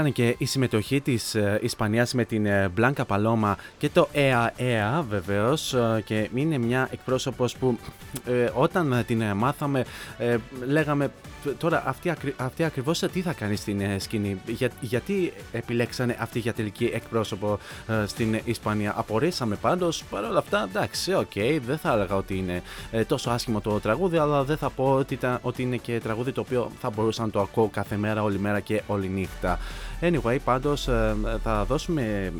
Ήταν 0.00 0.12
και 0.12 0.34
η 0.38 0.44
συμμετοχή 0.44 1.00
της 1.00 1.34
ε, 1.34 1.58
Ισπανίας 1.62 2.14
με 2.14 2.24
την 2.24 2.46
ε, 2.46 2.68
Blanca 2.68 3.04
Paloma 3.04 3.56
και 3.78 3.88
το 3.88 4.08
Eaea 4.12 5.02
βεβαίως 5.08 5.74
ε, 5.74 6.02
και 6.04 6.30
είναι 6.34 6.58
μια 6.58 6.88
εκπρόσωπος 6.92 7.56
που 7.56 7.78
ε, 8.24 8.50
όταν 8.54 8.92
ε, 8.92 9.02
την 9.02 9.20
ε, 9.20 9.34
μάθαμε 9.34 9.84
ε, 10.18 10.36
λέγαμε 10.66 11.10
τώρα 11.58 11.82
αυτή, 11.86 12.10
ακρι, 12.10 12.34
αυτή 12.36 12.64
ακριβώς 12.64 12.98
τι 12.98 13.20
θα 13.20 13.32
κάνει 13.32 13.56
στην 13.56 13.80
ε, 13.80 13.98
σκηνή; 13.98 14.40
Για, 14.46 14.70
γιατί 14.80 15.32
επιλέξανε 15.52 16.16
αυτή 16.20 16.38
για 16.38 16.52
τελική 16.52 16.90
εκπρόσωπο 16.94 17.58
ε, 17.86 18.06
στην 18.06 18.40
Ισπανία; 18.44 18.94
Απορήσαμε 18.96 19.56
πάντως 19.56 20.04
παρόλα 20.10 20.38
αυτά 20.38 20.68
εντάξει 20.68 21.14
οκ 21.14 21.32
δεν 21.66 21.78
θα 21.78 21.92
έλεγα 21.92 22.16
ότι 22.16 22.36
είναι 22.36 22.62
ε, 22.90 23.04
τόσο 23.04 23.30
άσχημο 23.30 23.60
το 23.60 23.80
τραγούδι 23.80 24.16
αλλά 24.16 24.44
δεν 24.44 24.56
θα 24.56 24.70
πω 24.70 24.92
ότι, 24.92 25.14
ήταν, 25.14 25.38
ότι 25.42 25.62
είναι 25.62 25.76
και 25.76 26.00
τραγούδι 26.00 26.32
το 26.32 26.40
οποίο 26.40 26.70
θα 26.80 26.90
μπορούσα 26.90 27.22
να 27.22 27.30
το 27.30 27.40
ακούω 27.40 27.68
κάθε 27.68 27.96
μέρα 27.96 28.22
όλη 28.22 28.38
μέρα 28.38 28.60
και 28.60 28.82
όλη 28.86 29.08
νύχτα 29.08 29.58
Anyway, 30.00 30.36
πάντως 30.44 30.88
ε, 30.88 31.16
θα 31.42 31.64
δώσουμε 31.64 32.32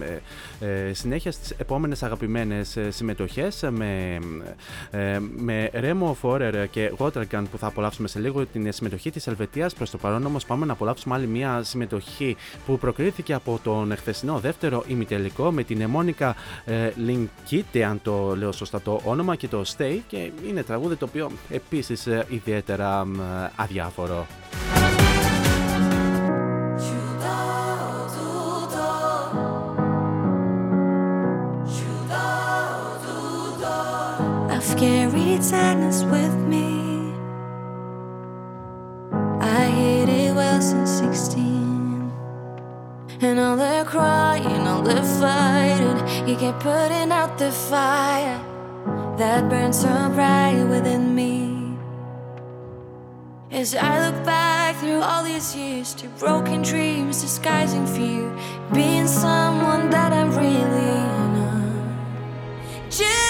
ε, 0.61 0.88
ε, 0.88 0.92
συνέχεια 0.92 1.32
στις 1.32 1.50
επόμενες 1.50 2.02
αγαπημένες 2.02 2.76
ε, 2.76 2.90
συμμετοχές 2.90 3.64
με, 3.70 4.18
ε, 4.90 5.18
με 5.36 5.70
Remo 5.72 6.14
Forer 6.22 6.66
και 6.70 6.92
Watergun 6.98 7.44
που 7.50 7.59
θα 7.59 7.66
απολαύσουμε 7.66 8.09
σε 8.09 8.18
λίγο 8.18 8.46
την 8.46 8.72
συμμετοχή 8.72 9.11
της 9.11 9.26
Ελβετίας. 9.26 9.74
Προς 9.74 9.90
το 9.90 9.98
παρόν 9.98 10.26
όμως 10.26 10.44
πάμε 10.44 10.66
να 10.66 10.72
απολαύσουμε 10.72 11.14
άλλη 11.14 11.26
μια 11.26 11.62
συμμετοχή 11.62 12.36
που 12.66 12.78
προκρίθηκε 12.78 13.34
από 13.34 13.61
τον 13.62 13.96
χθεσινό 13.96 14.38
δεύτερο 14.38 14.84
ημιτελικό 14.86 15.50
με 15.50 15.62
την 15.62 15.86
Μόνικα 15.86 16.36
ε, 16.64 16.90
Linkite, 17.07 17.80
αν 17.80 18.00
το 18.02 18.36
λέω 18.36 18.52
σωστά 18.52 18.80
το 18.80 19.00
όνομα, 19.04 19.36
και 19.36 19.48
το 19.48 19.62
Stay 19.76 19.98
και 20.07 20.30
είναι 20.48 20.62
τραγούδι 20.62 20.96
το 20.96 21.04
οποίο 21.04 21.30
επίσης 21.50 22.07
ε, 22.07 22.26
ιδιαίτερα 22.28 23.07
ε, 23.44 23.50
αδιάφορο. 23.57 24.26
I've 34.56 34.76
carried 34.76 35.44
sadness 35.44 36.02
with 36.04 36.34
me. 36.34 37.12
I 39.40 39.66
hid 39.66 40.08
it 40.08 40.34
well 40.34 40.60
since 40.60 40.90
16. 40.90 42.12
And 43.20 43.38
all 43.38 43.56
the 43.56 43.84
crying, 43.86 44.66
all 44.66 44.82
the 44.82 45.02
fighting, 45.20 46.28
you 46.28 46.36
kept 46.36 46.60
putting 46.60 47.12
out 47.12 47.38
the 47.38 47.50
fire 47.50 48.40
that 49.16 49.48
burns 49.48 49.80
so 49.80 50.10
bright 50.10 50.64
within 50.68 51.14
me. 51.14 51.55
As 53.51 53.76
I 53.76 54.11
look 54.11 54.24
back 54.24 54.74
through 54.76 55.01
all 55.01 55.22
these 55.22 55.55
years 55.55 55.94
to 55.94 56.09
broken 56.18 56.62
dreams, 56.62 57.22
disguising 57.22 57.86
fear, 57.86 58.28
being 58.74 59.07
someone 59.07 59.88
that 59.90 60.12
I'm 60.12 60.30
really 60.30 60.99
not. 61.38 62.90
Just 62.90 63.26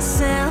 myself 0.00 0.49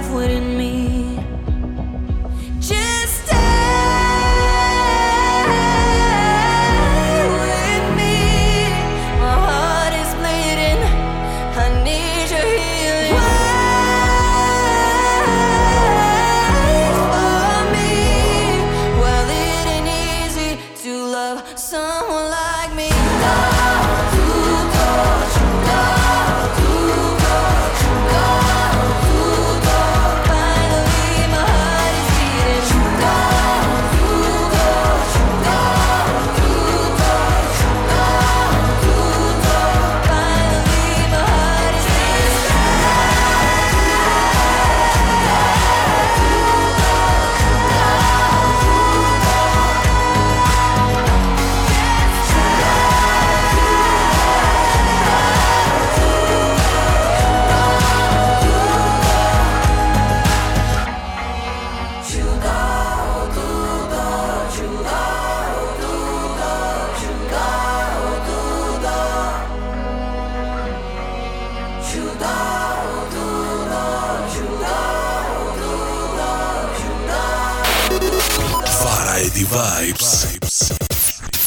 vibes 79.49 80.29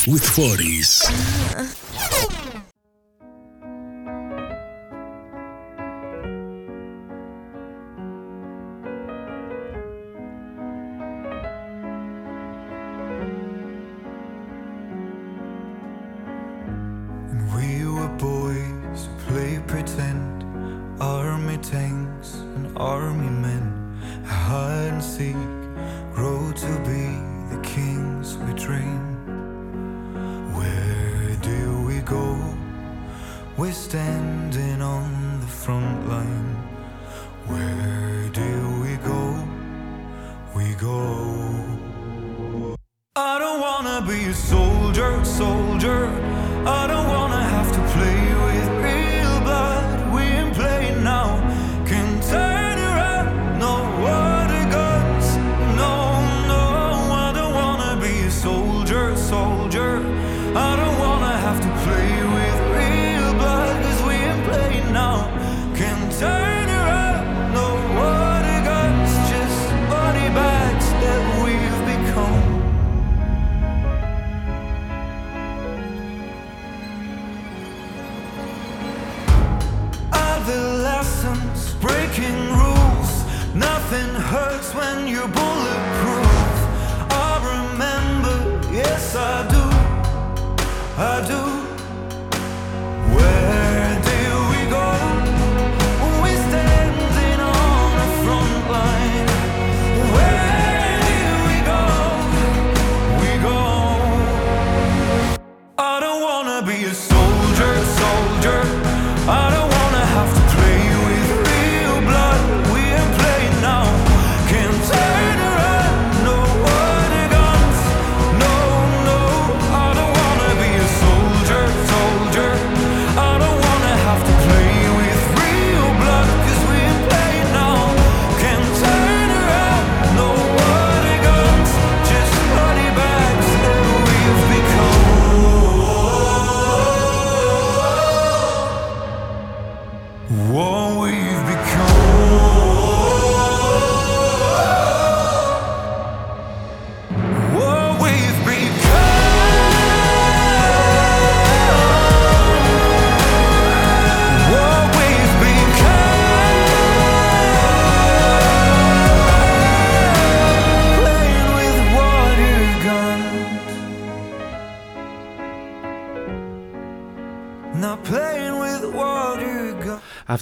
with 0.08 0.22
40s. 0.22 1.51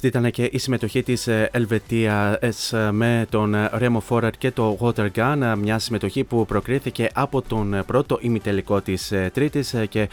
Αυτή 0.03 0.17
ήταν 0.17 0.31
και 0.31 0.49
η 0.51 0.57
συμμετοχή 0.57 1.03
της 1.03 1.27
ε, 1.27 1.49
Ελβετίας 1.51 2.73
ε, 2.73 2.91
με 2.91 3.25
τον 3.29 3.53
ε, 3.53 3.69
Remo 3.73 3.97
Forward 4.09 4.31
και 4.37 4.51
το 4.51 4.77
Water 4.81 5.07
Gun, 5.15 5.53
μια 5.57 5.79
συμμετοχή 5.79 6.23
που 6.23 6.45
προκρίθηκε 6.45 7.09
από 7.13 7.41
τον 7.41 7.83
πρώτο 7.85 8.17
ημιτελικό 8.21 8.81
της 8.81 9.13
Τρίτης 9.33 9.75
και 9.89 10.09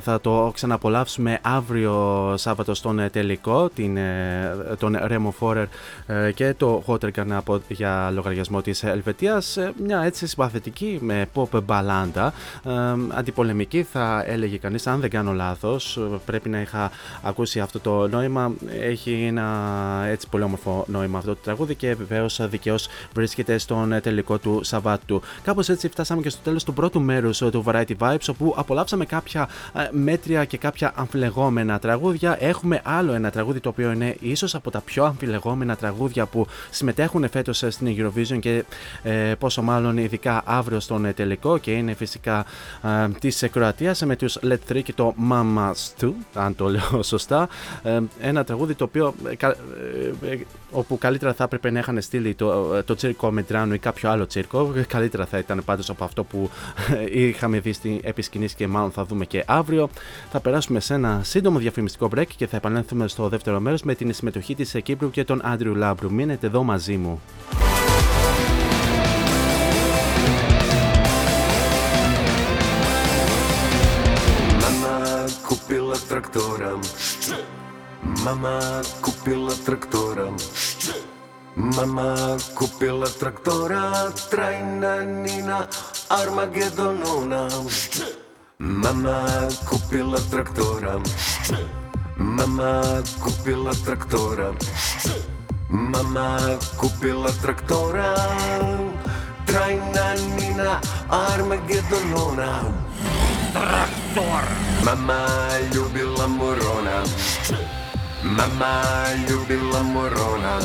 θα 0.00 0.20
το 0.20 0.50
ξαναπολαύσουμε 0.54 1.38
αύριο 1.42 2.34
Σάββατο 2.36 2.74
στον 2.74 3.08
τελικό, 3.12 3.68
την, 3.68 3.98
τον 4.78 4.96
Remo 5.08 5.30
Forward 5.40 5.66
και 6.34 6.54
το 6.56 6.82
Water 6.86 7.10
Gun 7.16 7.30
από, 7.30 7.60
για 7.68 8.10
λογαριασμό 8.14 8.62
της 8.62 8.82
Ελβετίας, 8.82 9.58
μια 9.84 10.02
έτσι 10.02 10.26
συμπαθητική 10.26 10.98
με 11.02 11.26
pop 11.34 11.62
μπαλάντα, 11.64 12.32
αντιπολεμική 13.08 13.82
θα 13.82 14.24
έλεγε 14.26 14.56
κανείς, 14.56 14.86
αν 14.86 15.00
δεν 15.00 15.10
κάνω 15.10 15.32
λάθος, 15.32 16.00
πρέπει 16.26 16.48
να 16.48 16.60
είχα 16.60 16.90
ακούσει 17.22 17.60
αυτό 17.60 17.80
το 17.80 18.08
νόημα, 18.08 18.52
έχει 18.80 19.25
ένα 19.26 20.04
έτσι 20.08 20.28
πολύ 20.28 20.44
όμορφο 20.44 20.84
νόημα 20.88 21.18
αυτό 21.18 21.34
το 21.34 21.40
τραγούδι 21.42 21.74
και 21.74 21.94
βεβαίως 21.94 22.48
δικαίως 22.48 22.88
βρίσκεται 23.14 23.58
στον 23.58 24.00
τελικό 24.02 24.38
του 24.38 24.60
Σαββάτου. 24.62 25.22
Κάπως 25.42 25.68
έτσι 25.68 25.88
φτάσαμε 25.88 26.22
και 26.22 26.28
στο 26.28 26.40
τέλος 26.44 26.64
του 26.64 26.72
πρώτου 26.72 27.00
μέρους 27.00 27.38
του 27.38 27.64
Variety 27.66 27.96
Vibes, 27.98 28.28
όπου 28.28 28.54
απολαύσαμε 28.56 29.04
κάποια 29.04 29.48
ε, 29.74 29.88
μέτρια 29.90 30.44
και 30.44 30.58
κάποια 30.58 30.92
αμφιλεγόμενα 30.96 31.78
τραγούδια. 31.78 32.36
Έχουμε 32.40 32.80
άλλο 32.84 33.12
ένα 33.12 33.30
τραγούδι 33.30 33.60
το 33.60 33.68
οποίο 33.68 33.92
είναι 33.92 34.16
ίσως 34.20 34.54
από 34.54 34.70
τα 34.70 34.80
πιο 34.80 35.04
αμφιλεγόμενα 35.04 35.76
τραγούδια 35.76 36.26
που 36.26 36.46
συμμετέχουν 36.70 37.28
φέτος 37.30 37.64
στην 37.68 37.96
Eurovision 37.98 38.38
και 38.40 38.64
ε, 39.02 39.34
πόσο 39.38 39.62
μάλλον 39.62 39.98
ειδικά 39.98 40.42
αύριο 40.44 40.80
στον 40.80 41.14
τελικό 41.14 41.58
και 41.58 41.70
είναι 41.70 41.94
φυσικά 41.94 42.44
ε, 42.82 43.08
της 43.20 43.44
Κροατίας 43.52 44.02
με 44.02 44.16
τους 44.16 44.38
Let 44.42 44.72
3 44.72 44.82
και 44.82 44.92
το 44.92 45.14
Mama 45.30 45.72
Stu, 45.72 46.12
αν 46.34 46.56
το 46.56 46.68
λέω 46.68 47.02
σωστά. 47.12 47.48
Ε, 47.82 48.00
ένα 48.20 48.44
τραγούδι 48.44 48.74
το 48.74 48.84
οποίο 48.84 49.06
ε, 49.06 49.10
ε, 49.10 49.15
όπου 50.71 50.97
καλύτερα 50.97 51.33
θα 51.33 51.43
έπρεπε 51.43 51.71
να 51.71 51.79
είχαν 51.79 52.01
στείλει 52.01 52.33
το, 52.33 52.83
το 52.83 52.95
τσίρκο 52.95 53.31
Μετράνου 53.31 53.73
ή 53.73 53.79
κάποιο 53.79 54.09
άλλο 54.09 54.27
τσίρκο. 54.27 54.73
Καλύτερα 54.87 55.25
θα 55.25 55.37
ήταν 55.37 55.61
πάντως 55.65 55.89
από 55.89 56.03
αυτό 56.03 56.23
που 56.23 56.49
είχαμε 57.11 57.59
δει 57.59 57.73
στην 57.73 57.99
επισκηνή 58.03 58.47
και 58.55 58.67
μάλλον 58.67 58.91
θα 58.91 59.05
δούμε 59.05 59.25
και 59.25 59.43
αύριο. 59.47 59.89
Θα 60.31 60.39
περάσουμε 60.39 60.79
σε 60.79 60.93
ένα 60.93 61.21
σύντομο 61.23 61.59
διαφημιστικό 61.59 62.09
break 62.15 62.27
και 62.37 62.47
θα 62.47 62.57
επανέλθουμε 62.57 63.07
στο 63.07 63.29
δεύτερο 63.29 63.59
μέρος 63.59 63.83
με 63.83 63.95
την 63.95 64.13
συμμετοχή 64.13 64.55
της 64.55 64.75
Κύπρου 64.83 65.09
και 65.09 65.23
τον 65.23 65.41
Άντριου 65.43 65.75
Λάμπρου. 65.75 66.11
Μείνετε 66.13 66.47
εδώ 66.47 66.63
μαζί 66.63 66.97
μου. 66.97 67.21
Мама 74.61 75.25
купила 75.47 75.95
трактора. 76.07 76.79
Mama 78.06 78.82
kupila 79.02 79.50
traktora. 79.66 80.30
Mama 81.56 82.38
kupila 82.54 83.06
traktora 83.18 84.12
Trajna 84.30 85.02
Nina 85.02 85.66
Armagedonona. 86.10 87.50
Mama 88.62 89.18
kupila 89.66 90.20
traktora. 90.30 91.02
Mama 92.16 93.02
kupila 93.18 93.74
traktora. 93.84 94.54
Mama 95.68 96.38
kupila 96.78 97.30
traktora 97.42 98.14
Trajna 99.50 100.06
Nina 100.38 100.78
Armagedonona. 101.10 102.50
Traktor. 103.50 104.44
Mama 104.86 105.18
ljubila 105.74 106.26
morona. 106.28 107.02
Мама 108.25 108.83
любила 109.29 109.81
Мурона. 109.83 110.61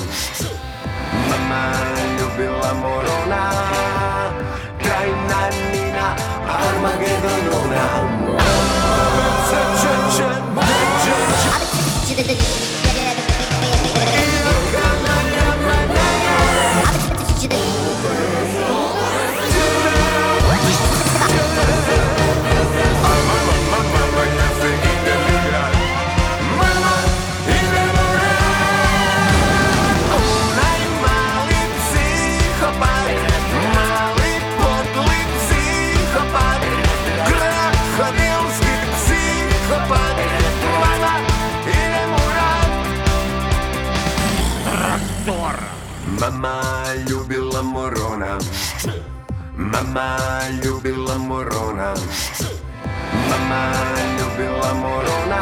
Мама 1.30 1.74
любила 2.18 2.72
Мурона. 2.74 3.53
Трайна 4.82 5.51
Нина 5.72 6.16
Армагеддонона. 6.49 7.84
Мама 10.55 10.76
Mama 49.82 50.41
ljubila 50.63 51.17
morona. 51.17 51.93
Mama 53.29 53.73
ljubila 54.17 54.73
morona. 54.73 55.41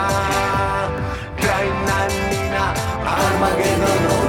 Krajna 1.41 1.75
nanina 1.87 2.73
Armageddon 3.05 4.28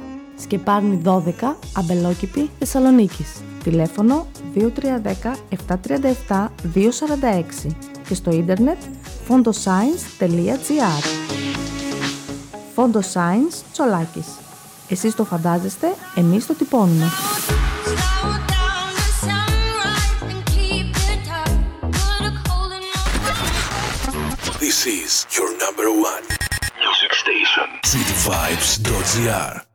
Σκεπάρνη 0.35 1.01
12, 1.05 1.19
Αμπελόκηπη, 1.73 2.49
Θεσσαλονίκης. 2.59 3.41
Τηλέφωνο 3.63 4.27
2310 4.55 5.35
737 6.27 6.47
246 6.73 7.75
και 8.07 8.13
στο 8.13 8.31
ίντερνετ 8.31 8.77
fondoscience.gr 9.27 11.03
Φόντο 12.75 12.99
Science 13.13 13.63
Τσολάκης. 13.71 14.27
Εσείς 14.89 15.15
το 15.15 15.23
φαντάζεστε, 15.23 15.95
εμείς 16.15 16.45
το 16.45 16.53
τυπώνουμε. 16.53 17.05
This 24.59 24.85
is 24.85 25.11
your 25.37 25.49
number 25.63 25.87
one 26.11 26.25
music 26.83 27.11
station. 27.23 27.67
Cityvibes.gr 27.93 29.70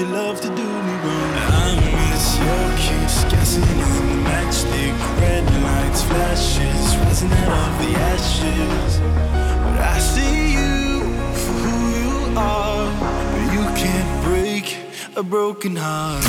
you 0.00 0.06
love 0.06 0.40
to 0.40 0.48
do 0.48 0.64
me 0.86 0.94
wrong. 1.04 1.32
I 1.36 1.76
miss 2.00 2.38
your 2.38 2.66
kiss, 2.84 3.24
gasoline, 3.24 4.24
matchstick, 4.24 4.96
red 5.20 5.44
lights, 5.62 6.02
flashes, 6.04 6.96
rising 6.96 7.32
out 7.32 7.68
of 7.68 7.74
the 7.82 7.92
ashes. 8.12 8.98
But 9.64 9.78
I 9.94 9.98
see 9.98 10.54
you 10.58 11.02
for 11.42 11.54
who 11.64 11.76
you 11.98 12.38
are, 12.38 12.86
but 13.32 13.44
you 13.52 13.64
can't 13.82 14.24
break 14.24 14.76
a 15.16 15.22
broken 15.22 15.76
heart. 15.76 16.24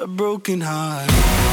A 0.00 0.06
broken 0.06 0.62
heart. 0.62 1.49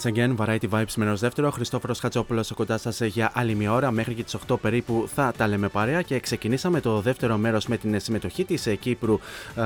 Once 0.00 0.12
again, 0.12 0.36
Variety 0.36 0.68
Vibes 0.70 0.94
μέρο 0.96 1.16
δεύτερο. 1.16 1.50
Χριστόφορος 1.50 1.98
Χατσόπουλο 1.98 2.44
κοντά 2.54 2.78
σας 2.78 3.00
για 3.00 3.30
άλλη 3.34 3.54
μια 3.54 3.72
ώρα. 3.72 3.90
Μέχρι 3.90 4.14
και 4.14 4.22
τις 4.22 4.36
8 4.48 4.56
περίπου 4.60 5.08
θα 5.14 5.32
τα 5.36 5.48
λέμε 5.48 5.68
παρέα. 5.68 6.02
Και 6.02 6.20
ξεκινήσαμε 6.20 6.80
το 6.80 7.00
δεύτερο 7.00 7.36
μέρος 7.36 7.66
με 7.66 7.76
την 7.76 8.00
συμμετοχή 8.00 8.44
της 8.44 8.68
Κύπρου 8.80 9.18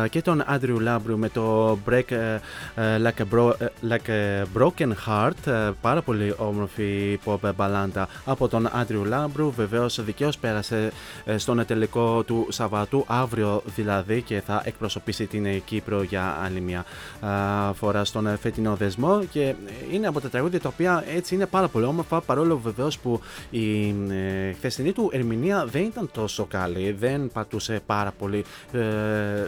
ε, 0.04 0.08
και 0.08 0.22
τον 0.22 0.42
Άντριου 0.46 0.80
Λάμπρου 0.80 1.18
με 1.18 1.28
το 1.28 1.78
Break 1.88 2.10
ε, 2.10 2.40
ε, 2.74 2.98
like, 3.02 3.20
a 3.20 3.34
bro, 3.34 3.52
ε, 3.58 3.66
like 3.88 4.08
a 4.08 4.58
Broken 4.58 4.92
Heart. 5.06 5.46
Ε, 5.46 5.70
Πάρα 5.80 6.02
πολύ 6.02 6.34
όμορφη 6.36 7.18
pop 7.24 7.50
μπαλάντα 7.56 8.08
από 8.24 8.48
τον 8.48 8.68
Άντριου 8.72 9.04
Λάμπρου. 9.04 9.50
Βεβαίως 9.50 10.04
δικαίως 10.04 10.38
πέρασε 10.38 10.92
ε, 11.24 11.38
στον 11.38 11.66
τελικό 11.66 12.22
του 12.22 12.46
Σαββατού, 12.50 13.04
αύριο 13.06 13.62
δηλαδή, 13.74 14.22
και 14.22 14.40
θα 14.46 14.62
εκπροσωπήσει 14.64 15.26
την 15.26 15.62
Κύπρο 15.64 16.02
για 16.02 16.38
άλλη 16.44 16.60
μια 16.60 16.84
α, 17.20 17.72
φορά 17.72 18.04
στον 18.04 18.38
φετινό 18.38 18.74
δεσμό. 18.74 19.24
Και 19.30 19.54
είναι 19.92 20.06
από 20.06 20.20
τα 20.24 20.30
τραγούδια 20.30 20.60
τα 20.60 20.68
οποία 20.68 21.04
έτσι 21.14 21.34
είναι 21.34 21.46
πάρα 21.46 21.68
πολύ 21.68 21.84
όμορφα 21.84 22.20
παρόλο 22.20 22.58
βεβαίως 22.58 22.98
που 22.98 23.20
η 23.50 23.88
ε, 23.88 24.52
χθεσινή 24.52 24.92
του 24.92 25.10
ερμηνεία 25.12 25.66
δεν 25.66 25.82
ήταν 25.82 26.10
τόσο 26.12 26.44
καλή, 26.44 26.92
δεν 26.92 27.30
πατούσε 27.32 27.80
πάρα 27.86 28.12
πολύ 28.18 28.44
ε, 28.72 28.80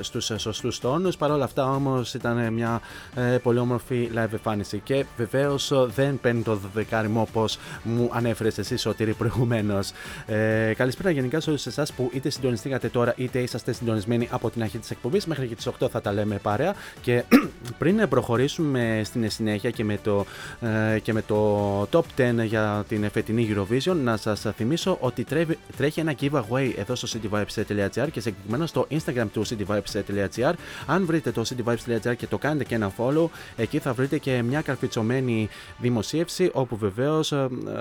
στους 0.01 0.31
σωστούς 0.37 0.79
τόνους. 0.79 1.17
Παρόλα 1.17 1.45
αυτά 1.45 1.71
όμως 1.71 2.15
ήταν 2.15 2.53
μια 2.53 2.81
ε, 3.15 3.21
πολύ 3.23 3.59
όμορφη 3.59 4.11
live 4.15 4.33
εμφάνιση. 4.33 4.81
Και 4.85 5.05
βεβαίως 5.17 5.73
δεν 5.95 6.21
παίρνει 6.21 6.43
το 6.43 6.59
δεκάριμο 6.75 7.21
όπως 7.21 7.59
μου 7.83 8.11
ανέφερες 8.13 8.59
εσύ 8.59 8.77
Σωτήρη 8.77 9.13
προηγουμένως. 9.13 9.93
Ε, 10.27 10.73
καλησπέρα 10.77 11.11
γενικά 11.11 11.41
σε 11.41 11.51
όλους 11.51 11.67
εσάς 11.67 11.93
που 11.93 12.11
είτε 12.13 12.31
συντονιστήκατε 12.31 12.89
τώρα 12.89 13.15
είτε 13.17 13.39
είσαστε 13.39 13.73
συντονισμένοι 13.73 14.29
από 14.31 14.51
την 14.51 14.63
αρχή 14.63 14.79
της 14.79 14.91
εκπομπής 14.91 15.27
μέχρι 15.27 15.47
και 15.47 15.55
τις 15.55 15.69
8 15.81 15.89
θα 15.91 16.01
τα 16.01 16.13
λέμε 16.13 16.39
παρέα. 16.39 16.75
Και 17.01 17.25
πριν 17.79 18.09
προχωρήσουμε 18.09 19.01
στην 19.05 19.31
συνέχεια 19.31 19.71
και 19.71 19.85
με 19.85 19.99
το, 20.03 20.27
ε, 20.61 20.66
και 21.03 21.13
με 21.13 21.23
το 21.23 21.83
top 21.83 22.03
10 22.17 22.45
για 22.45 22.85
την 22.89 23.11
φετινή 23.11 23.55
Eurovision 23.55 23.97
να 24.03 24.17
σας 24.17 24.47
θυμίσω 24.57 24.99
ότι 25.01 25.25
τρέχει, 25.25 25.59
τρέχει 25.77 26.01
ένα 26.01 26.15
giveaway 26.21 26.73
εδώ 26.77 26.95
στο 26.95 27.09
cityvibes.gr 27.13 28.09
και 28.13 28.21
συγκεκριμένα 28.21 28.67
στο 28.67 28.87
Instagram 28.91 29.27
του 29.33 29.47
cityvibes.gr 29.47 30.53
αν 30.87 31.07
βρείτε 31.07 31.31
το 31.31 31.43
cityvibes.gr 31.49 32.17
και 32.17 32.27
το 32.27 32.39
κάνετε 32.39 32.65
και 32.65 32.75
ένα 32.75 32.93
follow 32.99 33.27
εκεί 33.57 33.79
θα 33.79 33.93
βρείτε 33.93 34.19
και 34.19 34.43
μια 34.43 34.61
καρφιτσωμένη 34.61 35.49
δημοσίευση 35.79 36.51
όπου 36.53 36.77
βεβαίως 36.77 37.29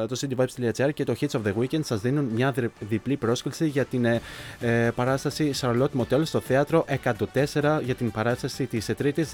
το 0.07 0.19
cityvibes.gr 0.19 0.89
και 0.93 1.03
το 1.03 1.15
Hits 1.19 1.29
of 1.29 1.41
the 1.47 1.53
Weekend 1.59 1.83
σας 1.83 2.01
δίνουν 2.01 2.25
μια 2.25 2.53
διπλή 2.79 3.15
πρόσκληση 3.17 3.67
για 3.67 3.85
την 3.85 4.05
ε, 4.05 4.21
ε, 4.59 4.89
παράσταση 4.95 5.51
Charlotte 5.61 5.99
Motel 5.99 6.21
στο 6.23 6.39
θέατρο 6.39 6.85
104 7.03 7.79
για 7.83 7.95
την 7.95 8.11
παράσταση 8.11 8.65
της 8.65 8.89
3ης 8.97 9.25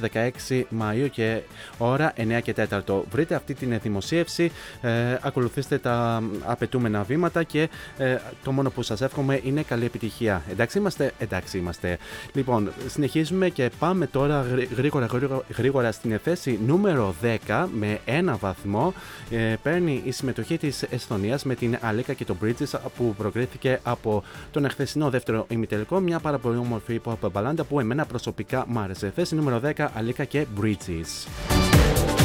16 0.49 0.61
Μαΐου 0.79 1.07
και 1.11 1.41
ώρα 1.77 2.13
9 2.17 2.39
και 2.43 2.55
4. 2.69 3.01
Βρείτε 3.11 3.35
αυτή 3.41 3.53
την 3.53 3.79
δημοσίευση, 3.81 4.51
ε, 4.81 5.17
ακολουθήστε 5.21 5.77
τα 5.77 6.23
απαιτούμενα 6.45 7.03
βήματα 7.03 7.43
και 7.43 7.69
ε, 7.97 8.17
το 8.43 8.51
μόνο 8.51 8.69
που 8.69 8.81
σας 8.81 9.01
εύχομαι 9.01 9.39
είναι 9.43 9.61
καλή 9.61 9.85
επιτυχία. 9.85 10.41
Εντάξει 10.51 10.77
είμαστε, 10.77 11.13
εντάξει 11.17 11.57
είμαστε. 11.57 11.97
Λοιπόν, 12.33 12.71
συνεχίζουμε 12.87 13.49
και 13.49 13.71
πάμε 13.79 14.07
τώρα 14.07 14.45
γρήγορα, 14.75 15.05
γρήγορα, 15.05 15.43
γρήγορα 15.57 15.91
στην 15.91 16.19
θέση 16.23 16.59
νούμερο 16.65 17.15
10 17.47 17.67
με 17.73 17.99
ένα 18.05 18.35
βαθμό. 18.35 18.93
Ε, 19.29 19.55
παίρνει 19.63 20.01
η 20.05 20.11
συμμετοχή 20.11 20.57
της 20.57 20.83
Εσθονίας 20.83 21.43
με 21.43 21.55
την 21.55 21.77
Αλίκα 21.81 22.13
και 22.13 22.25
το 22.25 22.35
Bridges 22.43 22.79
που 22.97 23.15
προκρίθηκε 23.17 23.79
από 23.83 24.23
τον 24.51 24.65
εχθεσινό 24.65 25.09
δεύτερο 25.09 25.45
ημιτελικό. 25.49 25.99
Μια 25.99 26.19
πάρα 26.19 26.37
πολύ 26.37 26.57
όμορφη 26.57 27.01
pop 27.03 27.31
μπαλάντα 27.31 27.63
που 27.63 27.79
εμένα 27.79 28.05
προσωπικά 28.05 28.65
μ' 28.67 28.79
άρεσε. 28.79 29.11
Θέση 29.15 29.35
νούμερο 29.35 29.61
10 29.75 29.87
Αλίκα 29.93 30.23
και 30.23 30.45
Bridges. 30.61 32.20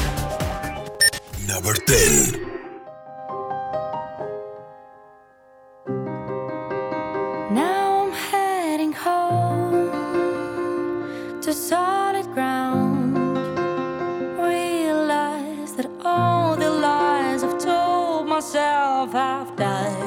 Number 1.47 1.75
10. 1.75 2.41
Now 7.55 8.07
I'm 8.07 8.13
heading 8.13 8.93
home 8.93 9.93
to 11.41 11.53
solid 11.53 12.27
ground. 12.35 13.17
Realize 14.39 15.75
that 15.75 15.89
all 16.05 16.57
the 16.57 16.69
lies 16.69 17.45
I've 17.45 17.59
told 17.59 18.27
myself 18.27 19.13
have 19.13 19.55
died. 19.55 20.06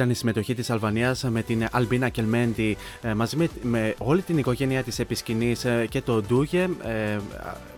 Ήταν 0.00 0.12
η 0.12 0.16
συμμετοχή 0.16 0.54
της 0.54 0.70
Αλβανίας 0.70 1.22
με 1.22 1.42
την 1.42 1.66
Αλμπίνα 1.72 2.08
Κελμέντι 2.08 2.76
ε, 3.02 3.14
μαζί 3.14 3.36
με, 3.36 3.48
με 3.62 3.94
όλη 3.98 4.22
την 4.22 4.38
οικογένειά 4.38 4.82
της 4.82 4.98
επισκηνής 4.98 5.66
και 5.88 6.00
το 6.00 6.22
Ντούγε. 6.22 6.68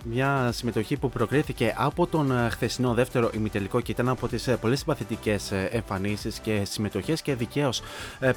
Ε, 0.04 0.08
μια 0.14 0.50
συμμετοχή 0.52 0.96
που 0.96 1.10
προκρίθηκε 1.10 1.74
από 1.76 2.06
τον 2.06 2.30
ε, 2.30 2.48
χθεσινό 2.50 2.94
δεύτερο 2.94 3.30
ημιτελικό 3.34 3.80
και 3.80 3.90
ήταν 3.90 4.08
από 4.08 4.28
τις 4.28 4.48
πολύ 4.60 4.76
συμπαθητικές 4.76 5.52
εμφανίσεις 5.70 6.38
και 6.38 6.60
συμμετοχές 6.64 7.22
και 7.22 7.34
δικαίως 7.34 7.82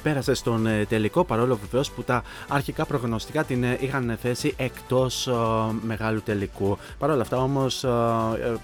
πέρασε 0.02 0.34
στον 0.34 0.66
ε, 0.66 0.84
τελικό 0.84 1.24
παρόλο 1.24 1.58
βεβαίως 1.62 1.90
που 1.90 2.02
τα 2.02 2.22
αρχικά 2.48 2.84
προγνωστικά 2.84 3.44
την 3.44 3.64
ε, 3.64 3.76
είχαν 3.80 4.18
θέσει 4.22 4.54
εκτός 4.56 5.28
μεγάλου 5.82 6.22
τελικού. 6.22 6.78
Παρ' 6.98 7.10
όλα 7.10 7.22
αυτά 7.22 7.36
όμως 7.36 7.84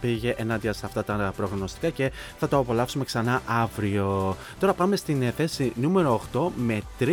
πήγε 0.01 0.35
ενάντια 0.37 0.73
σε 0.73 0.87
αυτά 0.87 1.05
τα 1.05 1.33
προγνωστικά 1.37 1.89
και 1.91 2.13
θα 2.39 2.49
το 2.49 2.59
απολαύσουμε 2.59 3.05
ξανά 3.05 3.43
αύριο. 3.47 4.37
Τώρα 4.61 4.73
πάμε 4.73 4.97
στην 4.97 5.23
ε, 5.23 5.31
θέση 5.37 5.73
νούμερο 5.81 6.21
8 6.33 6.49
με 6.57 6.81
3 7.01 7.09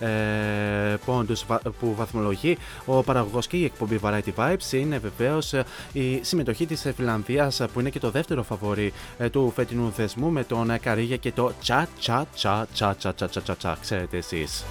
ε, 0.00 0.06
ε, 0.06 0.96
πόντους 1.04 1.44
βα- 1.46 1.60
που 1.80 1.94
βαθμολογεί 1.94 2.58
ο 2.84 3.02
παραγωγός 3.02 3.46
και 3.46 3.56
η 3.56 3.64
εκπομπή 3.64 4.00
Variety 4.02 4.32
Vibes 4.36 4.56
είναι 4.86 4.98
βεβαίως 4.98 5.52
ε, 5.52 5.64
η 5.92 6.20
συμμετοχή 6.22 6.66
της 6.66 6.84
ε, 6.84 6.92
Φιλανδίας 6.92 7.60
ε, 7.60 7.66
που 7.66 7.80
είναι 7.80 7.90
και 7.90 7.98
το 7.98 8.10
δεύτερο 8.10 8.42
φαβορή 8.42 8.92
ε, 9.18 9.28
του 9.28 9.52
φετινού 9.54 9.92
θεσμού 9.92 10.30
με 10.30 10.44
τον 10.44 10.70
ε, 10.70 10.78
Καρίγια 10.78 11.16
και 11.16 11.32
το 11.32 11.52
τσα 11.60 11.88
τσα 11.98 12.26
τσα 12.34 12.66
τσα 12.72 12.94
τσα 12.98 13.14
τσα 13.14 13.28
τσα 13.28 13.40
τσα 13.42 13.56
τσα 13.56 13.78
ξέρετε 13.80 14.16
εσείς. 14.16 14.64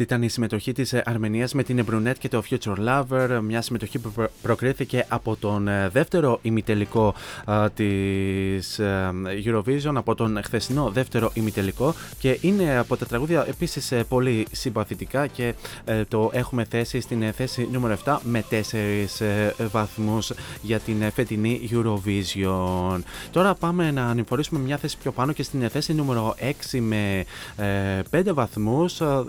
Αυτή 0.00 0.10
ήταν 0.14 0.22
η 0.26 0.28
συμμετοχή 0.28 0.72
της 0.72 0.92
ε, 0.92 1.02
Αρμενίας 1.06 1.54
με 1.54 1.62
την 1.62 1.84
Brunette 1.90 2.18
και 2.18 2.28
το 2.28 2.42
Future 2.50 2.74
Lover, 2.88 3.40
μια 3.42 3.62
συμμετοχή 3.62 3.98
που 3.98 4.10
προ- 4.10 4.30
προκρίθηκε 4.42 5.04
από 5.08 5.36
τον 5.36 5.68
ε, 5.68 5.88
δεύτερο 5.88 6.38
ημιτελικό 6.42 7.14
ε, 7.48 7.68
της 7.74 8.78
ε, 8.78 9.10
Eurovision, 9.44 9.92
από 9.94 10.14
τον 10.14 10.40
χθεσινό 10.44 10.90
δεύτερο 10.90 11.30
ημιτελικό 11.34 11.94
και 12.18 12.38
είναι 12.40 12.78
από 12.78 12.96
τα 12.96 13.06
τραγούδια 13.06 13.44
επίσης 13.48 13.92
ε, 13.92 14.04
πολύ 14.08 14.46
συμπαθητικά 14.50 15.26
και 15.26 15.54
ε, 15.84 16.04
το 16.04 16.30
έχουμε 16.32 16.64
θέσει 16.64 17.00
στην 17.00 17.22
ε, 17.22 17.32
θέση 17.32 17.68
νούμερο 17.72 17.96
7 18.04 18.16
με 18.22 18.44
4 18.50 19.64
βαθμούς 19.70 20.32
για 20.62 20.78
την 20.78 21.02
ε, 21.02 21.10
φετινή 21.10 21.68
Eurovision. 21.72 23.00
Τώρα 23.30 23.54
πάμε 23.54 23.90
να 23.90 24.06
ανηφορήσουμε 24.06 24.60
μια 24.60 24.76
θέση 24.76 24.96
πιο 24.98 25.12
πάνω 25.12 25.32
και 25.32 25.42
στην 25.42 25.62
ε, 25.62 25.68
θέση 25.68 25.94
νούμερο 25.94 26.34
6 26.72 26.78
με 26.80 27.24
ε, 27.56 28.00
5 28.10 28.22
βαθμούς 28.34 29.00
ε, 29.00 29.24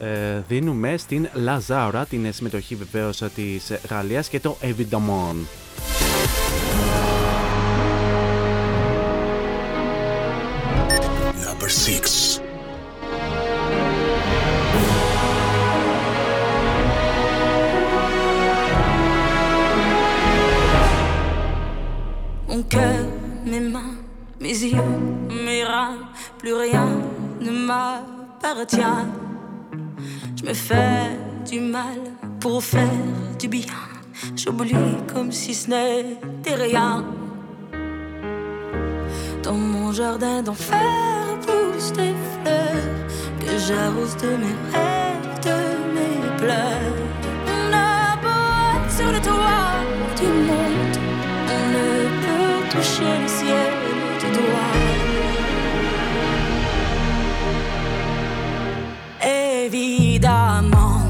ε, 0.00 0.09
δίνουμε 0.48 0.96
στην 0.96 1.28
Λαζάουρα 1.32 2.04
την 2.04 2.24
ε, 2.24 2.30
συμμετοχή 2.30 2.74
βεβαίως 2.74 3.22
ε, 3.22 3.30
της 3.34 3.70
ε, 3.70 3.80
Γαλλίας 3.88 4.28
και 4.28 4.40
το 4.40 4.56
Evidamon. 4.62 5.34
Number 11.44 11.70
six. 11.86 12.04
Mon 22.48 22.62
cœur, 22.74 23.00
mes 23.50 23.60
mains, 23.74 23.94
mes 24.40 24.58
yeux, 24.72 24.92
mes 25.46 25.62
reins, 25.72 25.98
plus 26.40 26.54
rien 26.64 26.88
ne 27.44 27.52
m'appartient. 27.66 29.29
Je 30.36 30.44
me 30.44 30.54
fais 30.54 31.10
du 31.50 31.60
mal 31.60 31.98
pour 32.40 32.62
faire 32.62 32.88
du 33.38 33.48
bien. 33.48 33.80
J'oublie 34.36 34.96
comme 35.12 35.32
si 35.32 35.54
ce 35.54 35.68
n'était 35.70 36.54
rien. 36.54 37.04
Dans 39.42 39.54
mon 39.54 39.92
jardin 39.92 40.42
d'enfer 40.42 40.78
poussent 41.40 41.92
des 41.92 42.14
fleurs 42.32 42.90
que 43.40 43.58
j'arrose 43.66 44.16
de 44.16 44.30
mes 44.42 44.56
rêves, 44.72 45.40
de 45.42 45.58
mes 45.94 46.36
pleurs. 46.38 46.96
On 47.46 47.72
a 47.72 48.16
beau 48.22 48.90
sur 48.96 49.10
le 49.10 49.20
toit 49.20 49.80
du 50.20 50.26
monde, 50.26 50.96
on 51.56 51.64
ne 51.76 51.88
peut 52.22 52.68
toucher 52.70 53.12
le 53.22 53.28
ciel 53.28 53.72
du 54.20 54.28
doigt. 54.36 54.79
Évidemment, 59.72 61.00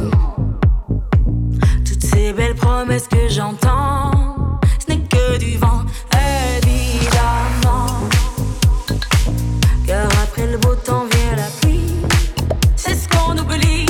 toutes 1.82 2.02
ces 2.02 2.34
belles 2.34 2.54
promesses 2.54 3.08
que 3.08 3.26
j'entends, 3.26 4.10
ce 4.78 4.92
n'est 4.92 5.00
que 5.00 5.38
du 5.38 5.56
vent. 5.56 5.80
Évidemment, 6.58 8.06
car 9.86 10.04
après 10.22 10.46
le 10.46 10.58
beau 10.58 10.74
temps 10.74 11.06
vient 11.10 11.36
la 11.36 11.48
pluie. 11.62 11.94
C'est 12.76 12.96
ce 12.96 13.08
qu'on 13.08 13.38
oublie. 13.38 13.86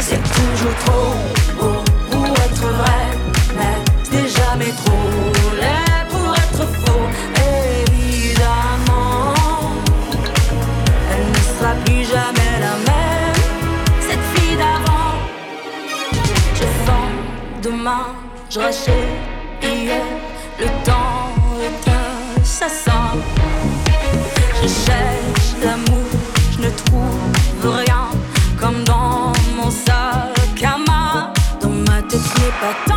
C'est 0.00 0.22
toujours 0.22 0.74
trop 0.86 1.43
je 18.50 18.58
rachète 18.58 18.94
hier. 19.62 20.02
Le 20.58 20.66
temps 20.84 21.34
est 21.60 21.90
un 21.90 22.40
assassin. 22.40 23.18
Je 24.62 24.68
cherche 24.68 25.50
l'amour, 25.62 26.06
je 26.52 26.62
ne 26.62 26.70
trouve 26.70 27.76
rien. 27.76 28.08
Comme 28.58 28.84
dans 28.84 29.32
mon 29.56 29.70
sac 29.70 30.62
à 30.62 30.78
main. 30.78 31.32
Dans 31.60 31.68
ma 31.68 32.00
tête, 32.02 32.20
ce 32.20 32.40
n'est 32.40 32.58
pas 32.60 32.93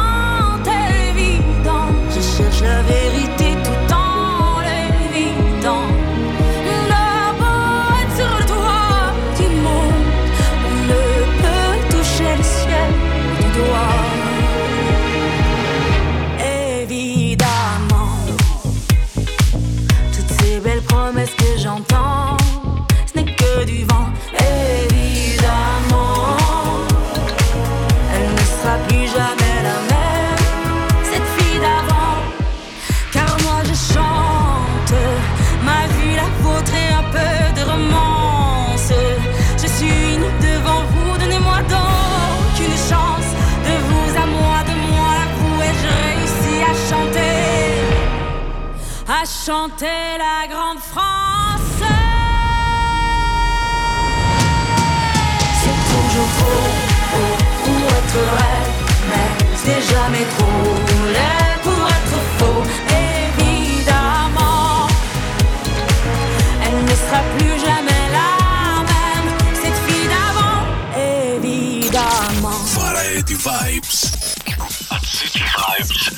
chanter 49.47 50.17
la 50.17 50.45
grande 50.53 50.79
France. 50.79 51.79
C'est 55.61 55.79
toujours 55.91 56.31
faux, 56.39 56.69
faux 57.11 57.37
pour 57.63 57.83
être 57.99 58.19
vrai, 58.31 58.57
mais 59.09 59.29
c'est 59.55 59.83
jamais 59.93 60.25
trop 60.35 60.65
laid 61.15 61.55
pour 61.63 61.83
être 61.97 62.19
faux, 62.37 62.61
évidemment. 63.37 64.89
Elle 66.65 66.79
ne 66.83 66.95
sera 67.03 67.21
plus 67.37 67.55
jamais 67.67 68.03
la 68.19 68.31
même, 68.91 69.29
cette 69.61 69.79
fille 69.87 70.09
d'avant, 70.13 70.61
évidemment. 71.35 72.59
Variety 72.75 73.35
Vibes 73.35 73.95
at 74.91 75.03
cityvibes.gr 75.05 76.17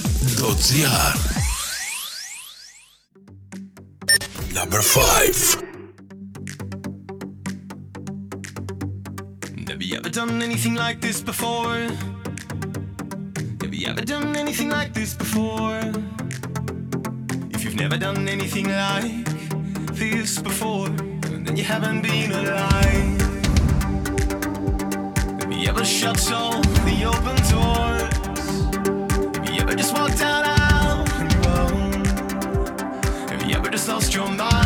Number 4.54 4.82
5 4.82 5.64
Have 9.70 9.82
you 9.82 9.98
ever 9.98 10.10
done 10.10 10.42
anything 10.42 10.76
like 10.76 11.00
this 11.02 11.22
before? 11.22 11.76
Have 13.62 13.74
you 13.74 13.88
ever 13.88 14.02
done 14.02 14.36
anything 14.36 14.70
like 14.70 14.94
this 14.94 15.14
before? 15.14 15.80
If 17.54 17.64
you've 17.64 17.76
never 17.76 17.98
done 17.98 18.28
anything 18.28 18.68
like 18.70 19.26
this 19.94 20.40
before, 20.40 20.90
then 20.90 21.56
you 21.56 21.64
haven't 21.64 22.02
been 22.02 22.32
alive. 22.32 23.22
Have 25.40 25.52
you 25.52 25.70
ever 25.70 25.86
shut 25.86 26.32
all 26.32 26.62
the 26.62 27.06
open 27.06 27.38
doors? 27.54 28.16
Have 29.38 29.50
you 29.54 29.62
ever 29.62 29.76
just 29.76 29.94
walked 29.94 30.22
out 30.22 30.49
lost 33.90 34.14
your 34.14 34.30
mind 34.30 34.59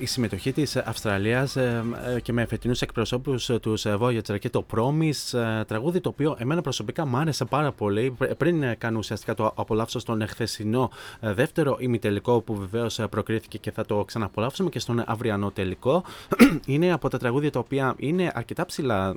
η 0.00 0.06
συμμετοχή 0.06 0.52
της 0.52 0.76
Αυστραλίας 0.76 1.56
ε, 1.56 1.84
ε, 2.14 2.20
και 2.20 2.32
με 2.32 2.46
φετινούς 2.46 2.80
εκπροσώπους 2.80 3.50
ε, 3.50 3.58
τους 3.58 3.84
ε, 3.84 3.96
Voyager 4.00 4.38
και 4.38 4.50
το 4.50 4.66
Promise, 4.74 5.38
ε, 5.38 5.64
τραγούδι 5.64 6.00
το 6.00 6.08
οποίο 6.08 6.36
εμένα 6.38 6.60
προσωπικά 6.60 7.06
μου 7.06 7.16
άρεσε 7.16 7.44
πάρα 7.44 7.72
πολύ 7.72 8.10
Πρ- 8.10 8.34
πριν 8.34 8.62
ε, 8.62 8.74
κάνω 8.74 8.98
ουσιαστικά 8.98 9.34
το 9.34 9.52
απολαύσω 9.56 9.98
στον 9.98 10.28
χθεσινό 10.28 10.90
ε, 11.20 11.32
δεύτερο 11.32 11.76
ημιτελικό 11.80 12.40
που 12.40 12.54
βεβαίως 12.54 12.98
ε, 12.98 13.06
προκρίθηκε 13.06 13.58
και 13.58 13.70
θα 13.70 13.84
το 13.84 14.04
ξαναπολαύσουμε 14.04 14.70
και 14.70 14.78
στον 14.78 15.02
αυριανό 15.06 15.50
τελικό. 15.50 16.04
είναι 16.66 16.92
από 16.92 17.08
τα 17.08 17.18
τραγούδια 17.18 17.50
τα 17.50 17.58
οποία 17.58 17.94
είναι 17.96 18.30
αρκετά 18.34 18.66
ψηλά 18.66 19.08
ε, 19.08 19.14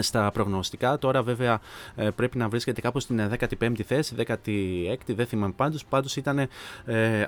στα 0.00 0.30
προγνωστικά. 0.30 0.98
Τώρα 0.98 1.22
βέβαια 1.22 1.60
ε, 1.96 2.10
πρέπει 2.10 2.38
να 2.38 2.48
βρίσκεται 2.48 2.80
κάπου 2.80 3.00
στην 3.00 3.20
15η 3.60 3.82
θέση, 3.82 4.14
16η, 4.26 4.96
δεν 5.06 5.26
θυμάμαι 5.26 5.52
πάντως. 5.56 5.84
Πάντως 5.84 6.16
ήταν 6.16 6.38
ε, 6.38 6.48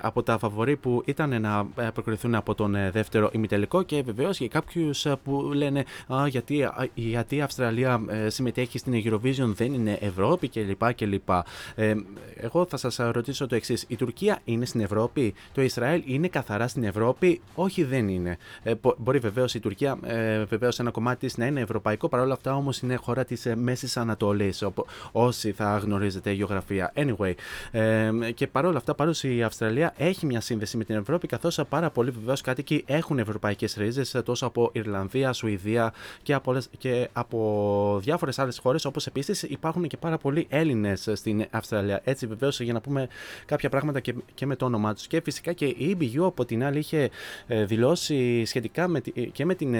από 0.01 0.23
τα 0.23 0.37
φαβορή 0.37 0.75
που 0.75 1.01
ήταν 1.05 1.41
να 1.41 1.67
ε, 1.75 1.87
προκριθούν 1.93 2.35
από 2.35 2.55
τον 2.55 2.75
ε, 2.75 2.91
δεύτερο 2.91 3.29
ημιτελικό 3.33 3.83
και 3.83 4.01
βεβαίως 4.01 4.37
για 4.39 4.47
κάποιους 4.47 5.05
ε, 5.05 5.15
που 5.23 5.51
λένε 5.53 5.83
«Α, 6.07 6.27
γιατί, 6.27 6.63
α, 6.63 6.87
γιατί 6.93 7.35
η 7.35 7.41
Αυστραλία 7.41 8.01
ε, 8.07 8.29
συμμετέχει 8.29 8.77
στην 8.77 8.93
Eurovision 9.05 9.53
δεν 9.55 9.73
είναι 9.73 9.97
Ευρώπη 10.01 10.47
κλπ. 10.47 10.93
κλπ. 10.93 11.29
Ε, 11.75 11.93
εγώ 12.35 12.65
θα 12.65 12.77
σας 12.77 12.97
ρωτήσω 13.11 13.47
το 13.47 13.55
εξής. 13.55 13.85
Η 13.87 13.95
Τουρκία 13.95 14.39
είναι 14.43 14.65
στην 14.65 14.81
Ευρώπη, 14.81 15.33
το 15.53 15.61
Ισραήλ 15.61 16.03
είναι 16.05 16.27
καθαρά 16.27 16.67
στην 16.67 16.83
Ευρώπη, 16.83 17.41
όχι 17.55 17.83
δεν 17.83 18.07
είναι. 18.07 18.37
Ε, 18.63 18.75
μπο- 18.75 18.95
μπορεί 18.97 19.19
βεβαίως 19.19 19.53
η 19.53 19.59
Τουρκία, 19.59 19.97
ε, 20.03 20.43
βεβαίως 20.43 20.79
ένα 20.79 20.91
κομμάτι 20.91 21.25
της 21.25 21.37
να 21.37 21.45
είναι 21.45 21.59
ευρωπαϊκό, 21.61 22.09
παρόλα 22.09 22.33
αυτά 22.33 22.46
όμως 22.55 22.79
είναι 22.79 22.95
χώρα 22.95 23.25
της 23.25 23.45
ε, 23.45 23.55
Μέσης 23.55 23.97
Ανατολής, 23.97 24.61
οπο- 24.61 24.85
όσοι 25.11 25.51
θα 25.51 25.77
γνωρίζετε 25.77 26.31
γεωγραφία. 26.31 26.93
Anyway, 26.95 27.33
ε, 27.71 28.11
και 28.33 28.47
παρόλα 28.47 28.77
αυτά, 28.77 28.95
παρόλο 28.95 29.15
η 29.21 29.43
Αυστραλία 29.43 29.93
έχει 29.97 30.25
μια 30.25 30.41
σύνδεση 30.41 30.77
με 30.77 30.83
την 30.83 30.95
Ευρώπη, 30.95 31.27
καθώς 31.27 31.59
πάρα 31.69 31.89
πολλοί 31.89 32.09
βεβαίως 32.09 32.41
κάτοικοι 32.41 32.83
έχουν 32.87 33.19
ευρωπαϊκές 33.19 33.75
ρίζες, 33.75 34.15
ε, 34.15 34.21
τόσο 34.21 34.45
από 34.45 34.69
Ιρλανδία, 34.73 35.33
Σουηδία 35.33 35.93
και 36.23 36.33
από, 36.33 36.51
όλες- 36.51 36.69
και 36.77 37.09
από 37.13 37.99
διάφορες 38.03 38.39
άλλες 38.39 38.57
χώρες, 38.59 38.85
όπως 38.85 39.07
επίσης 39.07 39.43
υπάρχουν 39.43 39.87
και 39.87 39.97
πάρα 39.97 40.17
πολλοί 40.17 40.45
Έλληνες 40.49 41.09
στην 41.13 41.45
Αυστραλία. 41.51 42.01
Έτσι 42.03 42.27
βεβαίως 42.27 42.59
για 42.59 42.73
να 42.73 42.81
πούμε 42.81 43.07
κάποια 43.45 43.69
πράγματα 43.69 43.99
και, 43.99 44.13
και 44.33 44.45
με 44.45 44.55
το 44.55 44.65
όνομά 44.65 44.93
τους. 44.93 45.07
Και 45.07 45.21
φυσικά 45.23 45.53
και 45.53 45.65
η 45.65 45.97
EBU 45.99 46.23
από 46.25 46.45
την 46.45 46.63
άλλη 46.63 46.77
είχε 46.79 47.09
ε, 47.47 47.65
δηλώσει 47.65 48.45
σχετικά 48.45 48.87
με, 48.87 49.01
τη- 49.01 49.29
και 49.29 49.45
με 49.45 49.55
την... 49.55 49.75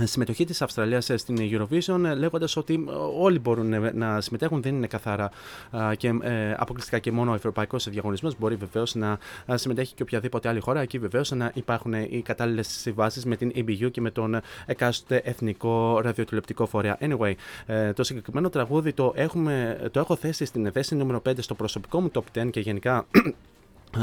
ε, 0.00 0.06
συμμετοχή 0.06 0.44
της 0.44 0.62
Αυστραλίας 0.62 1.10
ε, 1.10 1.16
στην 1.16 1.36
Eurovision 1.40 2.04
ε, 2.04 2.14
λέγοντας 2.14 2.56
ότι 2.56 2.84
ε, 2.88 2.92
όλοι 3.18 3.38
μπορούν 3.38 3.72
ε, 3.72 3.92
να 3.94 4.20
συμμετέχουν, 4.20 4.62
δεν 4.62 4.74
είναι 4.74 4.86
καθαρά 4.86 5.30
α, 5.70 5.94
και 5.94 6.08
ε, 6.22 6.52
αποκλειστικά 6.56 6.98
και 6.98 7.12
μόνο 7.12 7.30
ο 7.30 7.34
ευρωπαϊκός 7.34 7.88
διαγωνισμός 7.88 8.38
μπορεί 8.38 8.54
βεβαίως 8.54 8.94
να 8.94 9.18
α, 9.52 9.56
συμμετέχει 9.56 9.94
και 9.94 10.02
οποιαδήποτε 10.02 10.48
άλλη 10.48 10.60
χώρα 10.60 10.80
εκεί 10.80 10.98
βεβαίως 10.98 11.30
να 11.30 11.50
υπάρχουν 11.54 11.92
οι 11.92 12.22
κατάλληλες 12.24 12.68
συμβάσεις 12.68 13.24
με 13.24 13.36
την 13.36 13.52
EBU 13.54 13.90
και 13.90 14.00
με 14.00 14.10
τον 14.10 14.40
εκάστοτε 14.66 15.16
εθνικό 15.24 16.00
ραδιοτηλεπτικό 16.00 16.66
φορέα. 16.66 16.98
Anyway, 17.00 17.32
ε, 17.66 17.92
το 17.92 18.04
συγκεκριμένο 18.04 18.48
τραγούδι 18.48 18.92
το, 18.92 19.12
έχουμε, 19.16 19.78
το 19.90 20.00
έχω 20.00 20.16
θέσει 20.16 20.44
στην 20.44 20.72
θέση 20.72 20.94
νούμερο 20.94 21.22
5 21.28 21.32
στο 21.38 21.54
προσωπικό 21.54 22.00
μου 22.00 22.10
top 22.14 22.42
10 22.42 22.50
και 22.50 22.60
γενικά 22.60 23.06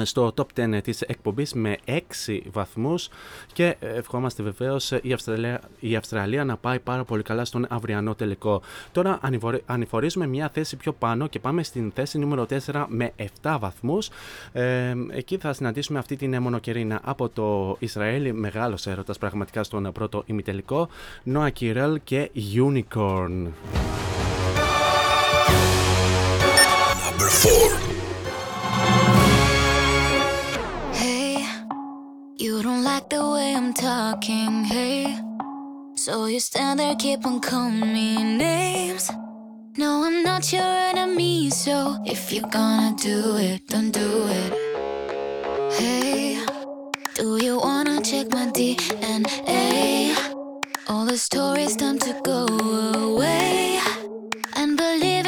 στο 0.04 0.34
top 0.38 0.46
10 0.78 0.80
της 0.84 1.02
εκπομπής 1.02 1.54
με 1.54 1.78
6 1.86 2.40
βαθμούς 2.52 3.10
και 3.54 3.76
ευχόμαστε 3.80 4.44
βεβαίως 4.44 4.92
η 5.02 5.14
Αυστραλία, 5.14 5.62
η 5.80 5.96
Αυστραλία 5.96 6.44
να 6.46 6.58
πάει 6.58 6.80
πάρα 6.80 7.04
πολύ 7.04 7.24
καλά 7.24 7.46
στον 7.46 7.66
αυριανό 7.70 8.16
τελικό. 8.16 8.62
Τώρα 8.92 9.18
ανηφορι- 9.22 9.64
ανηφορίζουμε 9.66 10.28
μια 10.28 10.50
θέση 10.54 10.76
πιο 10.76 10.94
πάνω 10.94 11.28
και 11.28 11.40
πάμε 11.40 11.64
στην 11.64 11.92
θέση 11.96 12.18
νούμερο 12.20 12.46
4 12.46 12.86
με 12.90 13.12
7 13.42 13.58
βαθμούς. 13.60 14.10
Ε, 14.52 14.94
εκεί 15.12 15.38
θα 15.38 15.54
συναντήσουμε 15.54 16.00
αυτή 16.00 16.16
την 16.16 16.42
μονοκερίνα 16.42 17.00
από 17.04 17.30
το 17.30 17.76
Ισραήλ, 17.80 18.34
μεγάλος 18.36 18.88
έρωτας 18.88 19.18
πραγματικά 19.18 19.64
στον 19.64 19.92
πρώτο 19.92 20.24
ημιτελικό, 20.26 20.90
Noah 21.34 21.50
Kirel 21.60 21.96
και 22.04 22.30
Unicorn. 22.56 23.48
Number 27.04 27.30
4. 27.30 27.91
You 32.62 32.68
don't 32.68 32.84
like 32.84 33.10
the 33.10 33.28
way 33.28 33.56
I'm 33.56 33.74
talking, 33.74 34.64
hey. 34.66 35.18
So 35.96 36.26
you 36.26 36.40
stand 36.40 36.80
there, 36.80 36.96
keep 36.96 37.26
on 37.26 37.40
calling 37.40 37.92
me 37.92 38.24
names. 38.38 39.10
No, 39.78 40.04
I'm 40.04 40.22
not 40.22 40.54
your 40.54 40.62
enemy, 40.92 41.50
so 41.50 41.98
if 42.06 42.32
you're 42.32 42.52
gonna 42.52 42.96
do 42.98 43.36
it, 43.38 43.68
don't 43.68 43.90
do 43.90 44.28
it. 44.40 44.54
Hey, 45.74 46.46
do 47.16 47.44
you 47.44 47.58
wanna 47.58 48.00
check 48.00 48.32
my 48.32 48.46
DNA? 48.56 50.14
All 50.88 51.06
the 51.06 51.18
stories 51.18 51.76
time 51.76 51.98
to 51.98 52.14
go 52.24 52.46
away 53.10 53.80
and 54.56 54.78
believe 54.78 55.21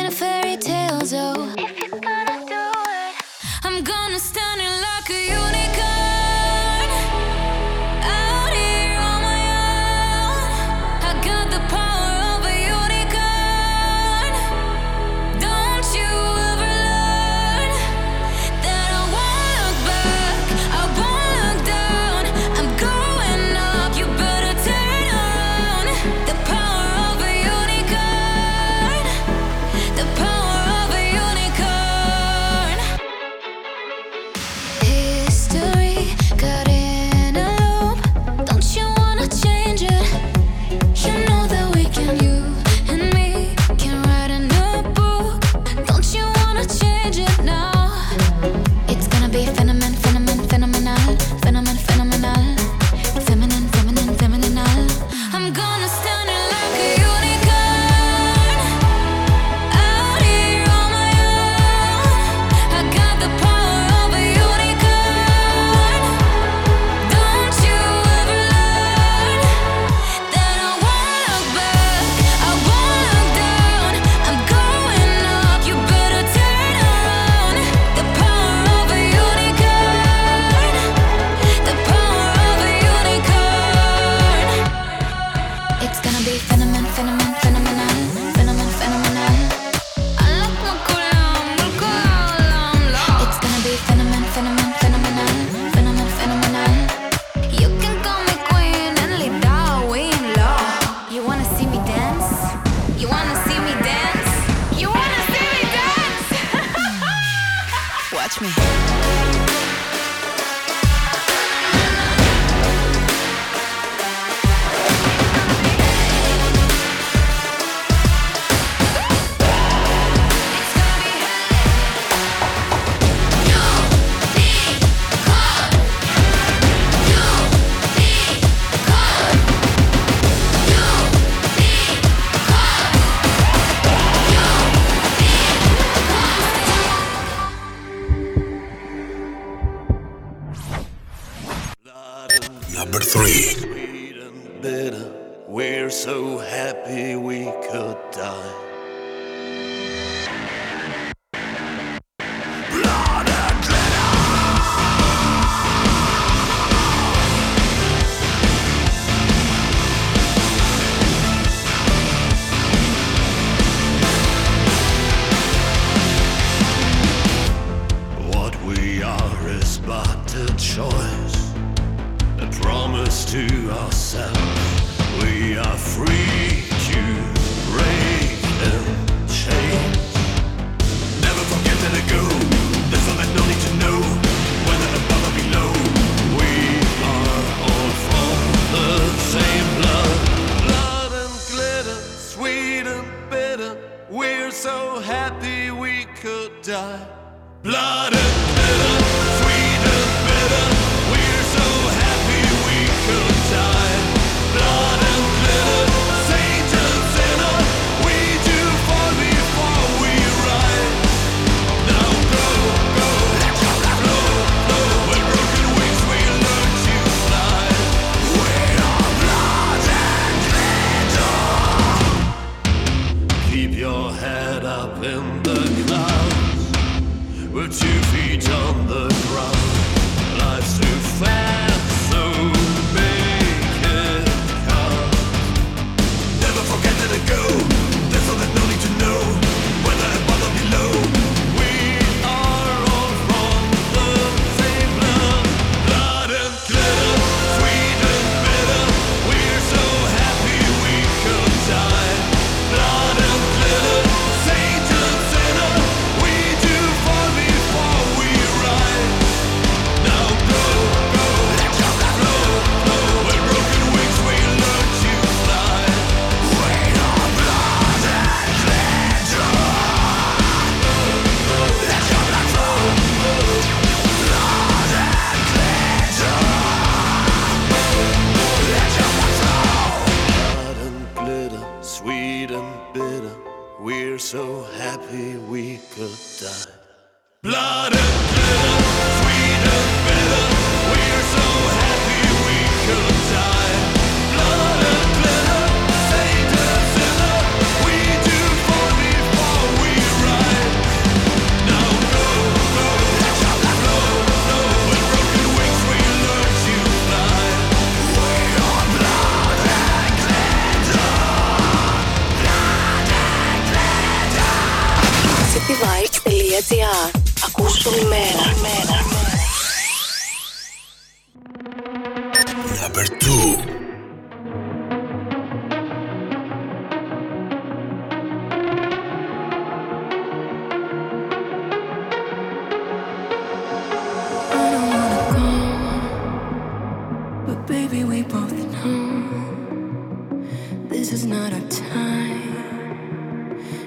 is 341.14 341.26
not 341.28 341.54
our 341.54 341.60
time. 341.70 342.40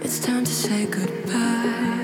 It's 0.05 0.21
time 0.21 0.45
to 0.45 0.53
say 0.53 0.87
goodbye 0.87 1.96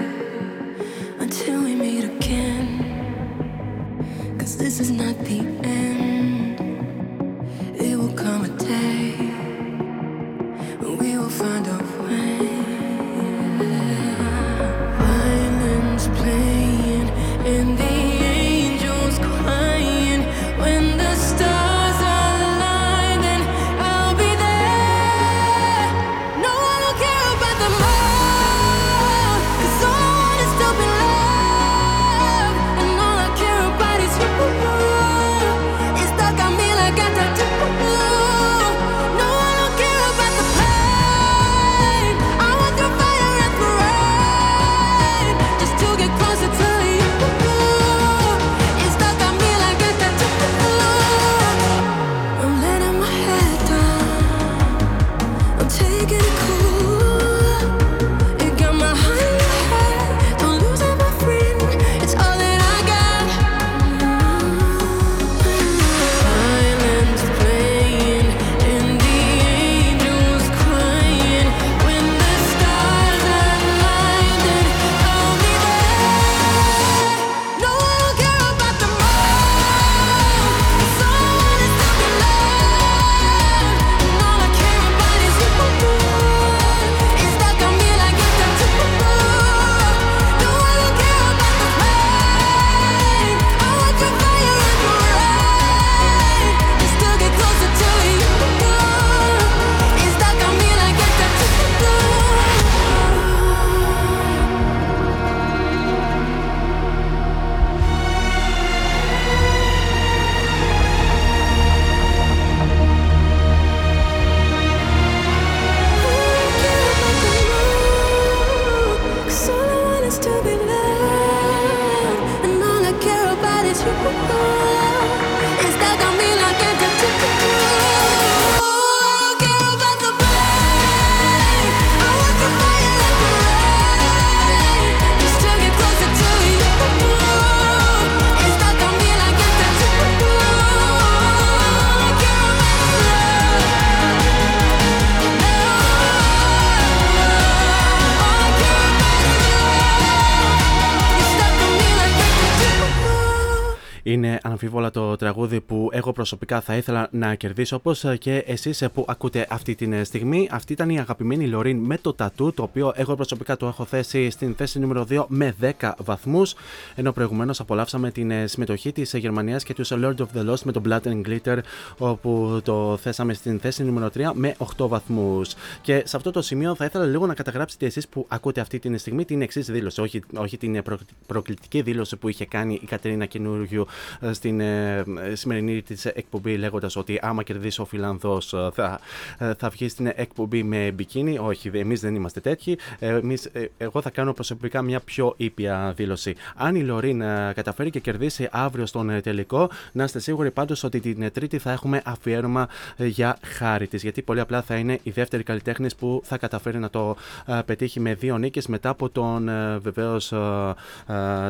Είναι 154.52 154.60
αναμφίβολα 154.60 154.90
το 154.90 155.11
τραγούδι 155.22 155.60
που 155.60 155.88
εγώ 155.92 156.12
προσωπικά 156.12 156.60
θα 156.60 156.76
ήθελα 156.76 157.08
να 157.10 157.34
κερδίσω 157.34 157.76
όπως 157.76 158.04
και 158.18 158.44
εσείς 158.46 158.84
που 158.94 159.04
ακούτε 159.08 159.46
αυτή 159.50 159.74
τη 159.74 160.04
στιγμή. 160.04 160.48
Αυτή 160.50 160.72
ήταν 160.72 160.90
η 160.90 160.98
αγαπημένη 160.98 161.46
Λωρίν 161.46 161.78
με 161.78 161.98
το 161.98 162.12
τατού, 162.12 162.52
το 162.52 162.62
οποίο 162.62 162.92
εγώ 162.96 163.14
προσωπικά 163.14 163.56
το 163.56 163.66
έχω 163.66 163.84
θέσει 163.84 164.30
στην 164.30 164.54
θέση 164.54 164.78
νούμερο 164.78 165.06
2 165.10 165.24
με 165.28 165.54
10 165.80 165.92
βαθμούς. 165.98 166.54
Ενώ 166.94 167.12
προηγουμένως 167.12 167.60
απολαύσαμε 167.60 168.10
την 168.10 168.32
συμμετοχή 168.48 168.92
της 168.92 169.12
Γερμανίας 169.12 169.64
και 169.64 169.74
τους 169.74 169.92
Lord 169.92 170.14
of 170.16 170.26
the 170.36 170.50
Lost 170.50 170.60
με 170.64 170.72
το 170.72 170.82
Blood 170.88 171.00
and 171.02 171.22
Glitter, 171.26 171.58
όπου 171.98 172.60
το 172.64 172.96
θέσαμε 172.96 173.34
στην 173.34 173.60
θέση 173.60 173.84
νούμερο 173.84 174.10
3 174.14 174.30
με 174.34 174.54
8 174.76 174.88
βαθμούς. 174.88 175.54
Και 175.80 176.02
σε 176.04 176.16
αυτό 176.16 176.30
το 176.30 176.42
σημείο 176.42 176.74
θα 176.74 176.84
ήθελα 176.84 177.04
λίγο 177.04 177.26
να 177.26 177.34
καταγράψετε 177.34 177.86
εσείς 177.86 178.08
που 178.08 178.26
ακούτε 178.28 178.60
αυτή 178.60 178.78
τη 178.78 178.98
στιγμή 178.98 179.24
την 179.24 179.42
εξής 179.42 179.66
δήλωση, 179.66 180.00
όχι, 180.00 180.22
όχι 180.36 180.56
την 180.56 180.82
προ, 180.82 180.98
προκλητική 181.26 181.82
δήλωση 181.82 182.16
που 182.16 182.28
είχε 182.28 182.44
κάνει 182.44 182.78
η 182.82 182.86
Κατερίνα 182.86 183.26
Καινούργιου 183.26 183.86
ε, 184.20 184.32
στην 184.32 184.60
ε, 184.60 185.04
σημερινή 185.32 185.82
της 185.82 186.04
εκπομπή, 186.04 186.56
λέγοντας 186.56 186.96
ότι 186.96 187.18
άμα 187.22 187.42
κερδίσει 187.42 187.80
ο 187.80 187.84
Φιλανδός 187.84 188.52
ε, 188.52 188.68
θα, 188.72 189.00
ε, 189.38 189.54
θα 189.54 189.68
βγει 189.68 189.88
στην 189.88 190.12
εκπομπή 190.14 190.62
με 190.62 190.90
μπικίνι. 190.90 191.38
Όχι, 191.38 191.70
εμείς 191.74 192.00
δεν 192.00 192.14
είμαστε 192.14 192.40
τέτοιοι. 192.40 192.78
Εμείς, 192.98 193.44
ε, 193.44 193.70
εγώ 193.78 194.00
θα 194.02 194.10
κάνω 194.10 194.32
προσωπικά 194.32 194.82
μια 194.82 195.00
πιο 195.00 195.34
ήπια 195.36 195.92
δήλωση. 195.96 196.34
Αν 196.56 196.74
η 196.74 196.82
Λωρίν 196.82 197.20
ε, 197.20 197.52
καταφέρει 197.54 197.90
και 197.90 198.00
κερδίσει 198.00 198.48
αύριο 198.50 198.86
στον 198.86 199.10
ε, 199.10 199.20
τελικό, 199.20 199.70
να 199.92 200.04
είστε 200.04 200.18
σίγουροι 200.18 200.50
πάντως 200.50 200.84
ότι 200.84 201.00
την 201.00 201.22
ε, 201.22 201.30
Τρίτη 201.30 201.58
θα 201.58 201.72
έχουμε 201.72 202.02
αφιέρωμα 202.04 202.68
ε, 202.96 203.06
για 203.06 203.38
χάρη 203.42 203.86
της. 203.86 204.02
Γιατί 204.02 204.22
πολύ 204.22 204.40
απλά 204.40 204.62
θα 204.62 204.76
είναι 204.76 204.98
η 205.02 205.10
δεύτερη 205.10 205.42
καλλιτέχνης 205.42 205.94
που 205.94 206.20
θα 206.24 206.38
καταφέρει 206.38 206.78
να 206.78 206.90
το 206.90 207.16
ε, 207.46 207.60
πετύχει 207.64 208.00
με 208.00 208.14
δύο 208.14 208.38
νίκες 208.38 208.66
μετά 208.66 208.88
από 208.88 209.08
τον 209.08 209.48
ε, 209.48 209.78
βεβαίως 209.78 210.32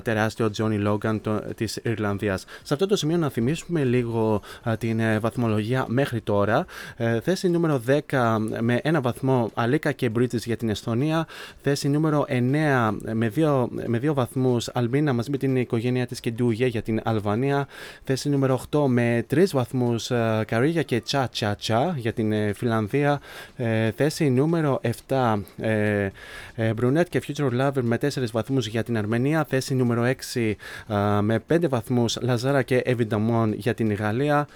τεράστιο 0.03 0.51
Τζόνι 0.51 0.79
Λόγκαν 0.79 1.21
της 1.55 1.81
Ιρλανδίας. 1.83 2.45
Σε 2.63 2.75
αυτό 2.75 2.87
το 2.87 2.97
σημείο 2.97 3.17
να 3.17 3.31
θυμίσουμε 3.55 3.85
λίγο 3.85 4.41
ε, 4.65 4.77
την 4.77 5.01
ε, 5.01 5.19
βαθμολογία 5.19 5.85
μέχρι 5.89 6.21
τώρα. 6.21 6.67
Ε, 6.97 7.21
θέση 7.21 7.49
νούμερο 7.49 7.83
10 8.09 8.37
με 8.61 8.81
ένα 8.83 9.01
βαθμό 9.01 9.51
Αλίκα 9.55 9.93
και 9.93 10.11
Bridges 10.17 10.39
για 10.45 10.57
την 10.57 10.69
Εσθονία. 10.69 11.27
Θέση 11.63 11.89
νούμερο 11.89 12.25
9 12.29 12.97
με 13.13 13.29
δύο, 13.29 13.69
με 13.87 13.99
δύο 13.99 14.15
βαθμούς 14.15 14.69
Αλμπίνα 14.69 15.13
μαζί 15.13 15.31
με 15.31 15.37
την 15.37 15.57
οικογένειά 15.57 16.07
της 16.07 16.21
και 16.21 16.31
Ντούγε 16.31 16.67
για 16.67 16.83
την 16.83 17.01
Αλβανία. 17.05 17.67
Θέση 18.05 18.29
νούμερο 18.29 18.61
8 18.71 18.85
με 18.87 19.25
τρεις 19.27 19.53
βαθμούς 19.53 20.11
Καρίγια 20.47 20.83
και 20.83 21.01
Τσα 21.01 21.29
Τσα 21.29 21.57
Τσα 21.57 21.95
για 21.97 22.13
την 22.13 22.33
ε, 22.33 22.53
Φιλανδία. 22.53 23.21
Ε, 23.57 23.91
θέση 23.91 24.31
νούμερο 24.31 24.81
7 25.09 25.41
ε, 25.57 26.09
ε, 26.55 26.73
Brunette 26.81 27.09
και 27.09 27.23
Future 27.27 27.61
Lover 27.61 27.83
με 27.83 27.99
4 28.01 28.09
βαθμούς 28.33 28.67
για 28.67 28.83
την 28.83 28.97
Αρμενία. 28.97 29.45
Θέση 29.49 29.75
νούμερο 29.75 30.13
6 30.35 30.53
ε, 30.89 31.21
με 31.21 31.43
5 31.53 31.69
βαθμούς 31.69 32.19
Λαζάρα 32.21 32.63
και 32.63 32.83
Evidamon 32.87 33.42
για 33.47 33.75
την 33.75 33.93
Γαλλία. 33.93 34.47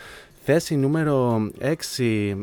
Θέση 0.48 0.76
νούμερο 0.76 1.48
6, 1.60 1.74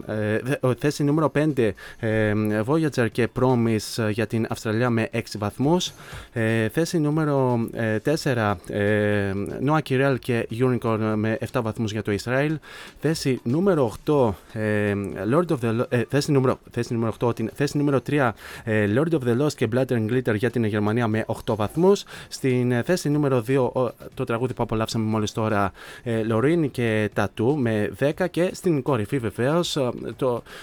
ε, 0.05 0.37
δε- 0.43 0.73
θέση 0.77 1.03
νούμερο 1.03 1.29
5, 1.29 1.71
ε, 1.99 2.33
Voyager 2.65 3.07
και 3.11 3.27
Promise 3.39 4.09
για 4.11 4.27
την 4.27 4.45
Αυστραλία 4.49 4.89
με 4.89 5.09
6 5.11 5.37
βαθμούς. 5.37 5.91
Ε, 6.33 6.69
θέση 6.69 6.99
νούμερο 6.99 7.67
ε, 7.73 7.97
4, 7.99 8.57
ε, 8.69 9.31
Noah 9.67 9.79
Kirel 9.89 10.15
και 10.19 10.47
Unicorn 10.59 11.13
με 11.15 11.37
7 11.53 11.61
βαθμούς 11.61 11.91
για 11.91 12.01
το 12.01 12.11
Ισραήλ. 12.11 12.57
Θέση 12.99 13.39
νούμερο 13.43 13.85
8, 14.05 14.33
ε, 14.53 14.93
Lord 15.33 15.47
of 15.51 15.57
the 15.61 15.79
Lo- 15.81 15.85
ε, 15.89 16.03
θέση, 16.09 16.31
νούμερο, 16.31 16.59
θέση 16.71 16.93
νούμερο 16.93 17.11
8, 17.19 17.35
την, 17.35 17.49
θέση 17.53 17.77
νούμερο 17.77 17.99
3, 18.09 18.33
ε, 18.63 18.87
Lord 18.95 19.13
of 19.13 19.19
the 19.27 19.41
Lost 19.45 19.53
και 19.53 19.67
Blood 19.75 19.85
and 19.87 20.09
Glitter 20.09 20.35
για 20.35 20.49
την 20.49 20.63
Γερμανία 20.63 21.07
με 21.07 21.25
8 21.27 21.55
βαθμούς. 21.55 22.03
Στην 22.27 22.71
ε, 22.71 22.81
θέση 22.83 23.09
νούμερο 23.09 23.43
2, 23.47 23.71
ο- 23.73 23.91
το 24.13 24.23
τραγούδι 24.23 24.53
που 24.53 24.63
απολαύσαμε 24.63 25.05
μόλις 25.05 25.31
τώρα, 25.31 25.71
ε, 26.03 26.21
Loreen 26.31 26.67
και 26.71 27.09
Tattoo 27.15 27.53
με 27.55 27.91
10 27.99 28.29
και 28.31 28.49
στην 28.53 28.81
κορυφή 28.81 29.17
βεβαίως 29.17 29.77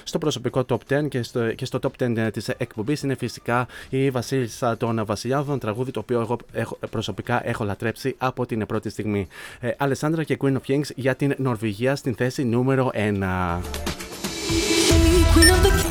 στο 0.04 0.18
προσωπικό 0.20 0.64
top 0.68 0.78
10 0.88 1.08
και 1.08 1.22
στο, 1.22 1.52
και 1.52 1.64
στο 1.64 1.78
top 1.82 2.04
10 2.04 2.28
της 2.32 2.48
εκπομπής 2.48 3.02
είναι 3.02 3.14
φυσικά 3.14 3.66
η 3.88 4.10
Βασίλισσα 4.10 4.76
των 4.76 5.04
Βασιλιάδων, 5.04 5.58
τραγούδι 5.58 5.90
το 5.90 6.00
οποίο 6.00 6.20
εγώ 6.20 6.36
έχω, 6.52 6.78
προσωπικά 6.90 7.48
έχω 7.48 7.64
λατρέψει 7.64 8.14
από 8.18 8.46
την 8.46 8.66
πρώτη 8.66 8.90
στιγμή. 8.90 9.26
Ε, 9.60 9.70
Αλεσάνδρα 9.76 10.24
και 10.24 10.36
Queen 10.40 10.52
of 10.52 10.70
Kings 10.70 10.90
για 10.96 11.14
την 11.14 11.34
Νορβηγία 11.38 11.96
στην 11.96 12.14
θέση 12.14 12.44
νούμερο 12.44 12.90
1. 12.94 13.58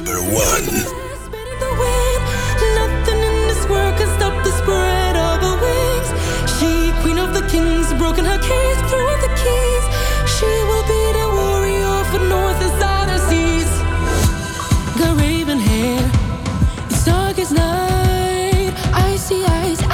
Number 0.10 0.20
one. 0.46 0.66
Nothing 2.80 3.22
in 3.30 3.36
this 3.48 3.62
world 3.72 3.94
can 4.00 4.10
stop 4.18 4.36
the 4.46 4.52
spread 4.60 5.16
of 5.28 5.38
her 5.46 5.56
wings. 5.64 6.10
She, 6.56 6.72
queen 7.02 7.20
of 7.26 7.30
the 7.38 7.44
kings, 7.54 7.88
broken 8.02 8.26
her 8.32 8.40
cage, 8.50 8.80
threw 8.90 9.06
out 9.12 9.22
the 9.28 9.34
keys. 9.44 9.84
She 10.36 10.52
will 10.70 10.86
be 10.94 10.99
see 19.30 19.46
eyes 19.46 19.89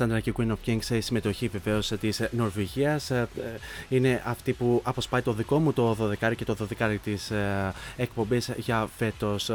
Αλεσάνδρα 0.00 0.20
και 0.20 0.32
Queen 0.36 0.50
of 0.50 0.68
Kings, 0.68 0.94
η 0.96 1.00
συμμετοχή 1.00 1.48
βεβαίως 1.48 1.92
της 2.00 2.22
Νορβηγίας. 2.30 3.12
Είναι 3.88 4.22
αυτή 4.24 4.52
που 4.52 4.80
αποσπάει 4.84 5.22
το 5.22 5.32
δικό 5.32 5.58
μου 5.58 5.72
το 5.72 5.96
12 6.20 6.34
και 6.36 6.44
το 6.44 6.56
12 6.78 6.96
της 7.04 7.32
εκπομπής 7.96 8.50
για 8.56 8.88
φέτος 8.96 9.50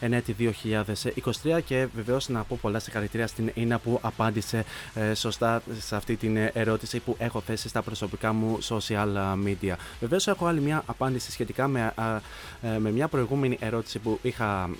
ενέτη 0.00 0.32
2023. 0.32 1.60
Και 1.64 1.86
βεβαίως 1.94 2.28
να 2.28 2.42
πω 2.42 2.58
πολλά 2.60 2.78
συγχαρητήρια 2.78 3.26
στην 3.26 3.50
Ίνα 3.54 3.78
που 3.78 3.98
απάντησε 4.02 4.64
σωστά 5.14 5.62
σε 5.78 5.96
αυτή 5.96 6.16
την 6.16 6.36
ερώτηση 6.52 6.98
που 6.98 7.14
έχω 7.18 7.40
θέσει 7.40 7.68
στα 7.68 7.82
προσωπικά 7.82 8.32
μου 8.32 8.58
social 8.68 9.34
media. 9.46 9.74
Βεβαίως 10.00 10.26
έχω 10.26 10.46
άλλη 10.46 10.60
μια 10.60 10.82
απάντηση 10.86 11.30
σχετικά 11.30 11.68
με, 11.68 11.92
με 12.78 12.90
μια 12.90 13.08
προηγούμενη 13.08 13.56
ερώτηση 13.60 13.98
που 13.98 14.18
είχα, 14.22 14.70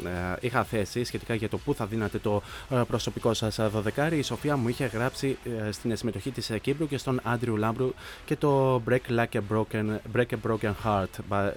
είχα 0.40 0.64
θέσει 0.64 1.04
σχετικά 1.04 1.34
για 1.34 1.48
το 1.48 1.58
πού 1.58 1.74
θα 1.74 1.86
δίνατε 1.86 2.18
το 2.18 2.42
προσωπικό 2.88 3.34
σας 3.34 3.58
12. 3.96 4.12
Η 4.12 4.22
Σοφία 4.22 4.56
μου 4.56 4.68
είχε 4.74 4.86
γράψει 4.86 5.38
στην 5.70 5.96
συμμετοχή 5.96 6.30
της 6.30 6.50
Κύπρου 6.60 6.88
και 6.88 6.98
στον 6.98 7.20
Άντριου 7.22 7.56
Λάμπρου 7.56 7.92
και 8.24 8.36
το 8.36 8.82
Break 8.88 9.18
Like 9.18 9.38
a 9.38 9.40
Broken, 9.52 9.98
Break 10.16 10.26
a 10.26 10.36
Broken 10.48 10.72
Heart. 10.84 11.48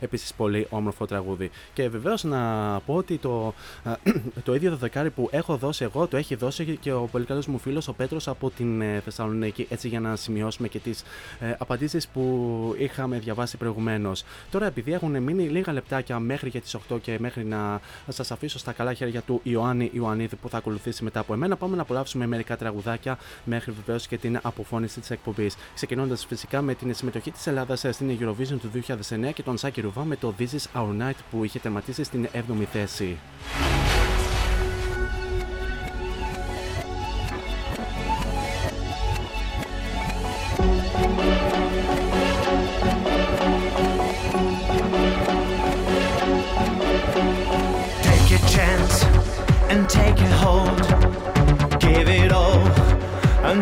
Επίσης 0.00 0.34
πολύ 0.34 0.66
όμορφο 0.70 1.06
τραγούδι. 1.06 1.50
Και 1.72 1.88
βεβαίως 1.88 2.24
να 2.24 2.40
πω 2.86 2.94
ότι 2.94 3.18
το, 3.18 3.54
το 4.44 4.54
ίδιο 4.54 4.76
δεκάρι 4.76 5.10
που 5.10 5.28
έχω 5.32 5.56
δώσει 5.56 5.84
εγώ 5.84 6.06
το 6.06 6.16
έχει 6.16 6.34
δώσει 6.34 6.78
και 6.80 6.92
ο 6.92 7.08
πολύ 7.12 7.24
καλός 7.24 7.46
μου 7.46 7.58
φίλος 7.58 7.88
ο 7.88 7.92
Πέτρος 7.92 8.28
από 8.28 8.50
την 8.50 8.82
Θεσσαλονίκη. 9.04 9.66
Έτσι 9.70 9.88
για 9.88 10.00
να 10.00 10.16
σημειώσουμε 10.16 10.68
και 10.68 10.78
τις 10.78 11.02
ε, 11.40 11.54
απαντήσεις 11.58 12.08
που 12.08 12.74
είχαμε 12.78 13.18
διαβάσει 13.18 13.56
προηγουμένως. 13.56 14.24
Τώρα, 14.50 14.66
επειδή 14.66 14.92
έχουν 14.92 15.22
μείνει 15.22 15.42
λίγα 15.42 15.72
λεπτάκια 15.72 16.18
μέχρι 16.18 16.48
για 16.48 16.60
τις 16.60 16.76
8 16.90 17.00
και 17.00 17.16
μέχρι 17.20 17.44
να 17.44 17.80
σας 18.08 18.30
αφήσω 18.30 18.58
στα 18.58 18.72
καλά 18.72 18.92
χέρια 18.92 19.20
του 19.20 19.40
Ιωάννη 19.42 19.90
Ιωαννίδη 19.92 20.36
που 20.36 20.48
θα 20.48 20.56
ακολουθήσει 20.56 21.04
μετά 21.04 21.20
από 21.20 21.34
εμένα, 21.34 21.56
πάμε 21.56 21.76
να 21.76 21.82
απολαύσουμε 21.82 22.26
μερικά 22.26 22.56
τραγουδάκια 22.64 23.18
μέχρι 23.44 23.72
βεβαίως 23.72 24.06
και 24.06 24.18
την 24.18 24.38
αποφώνηση 24.42 25.00
της 25.00 25.10
εκπομπής. 25.10 25.56
Ξεκινώντας 25.74 26.26
φυσικά 26.26 26.62
με 26.62 26.74
την 26.74 26.94
συμμετοχή 26.94 27.30
της 27.30 27.46
Ελλάδας 27.46 27.84
στην 27.90 28.18
Eurovision 28.20 28.58
του 28.60 28.70
2009 28.70 29.32
και 29.34 29.42
τον 29.42 29.58
Σάκη 29.58 29.80
Ρουβά 29.80 30.04
με 30.04 30.16
το 30.16 30.34
This 30.38 30.42
is 30.42 30.80
Our 30.80 31.02
Night 31.02 31.18
που 31.30 31.44
είχε 31.44 31.58
τερματίσει 31.58 32.04
στην 32.04 32.28
7η 32.32 32.64
θέση. 32.72 33.18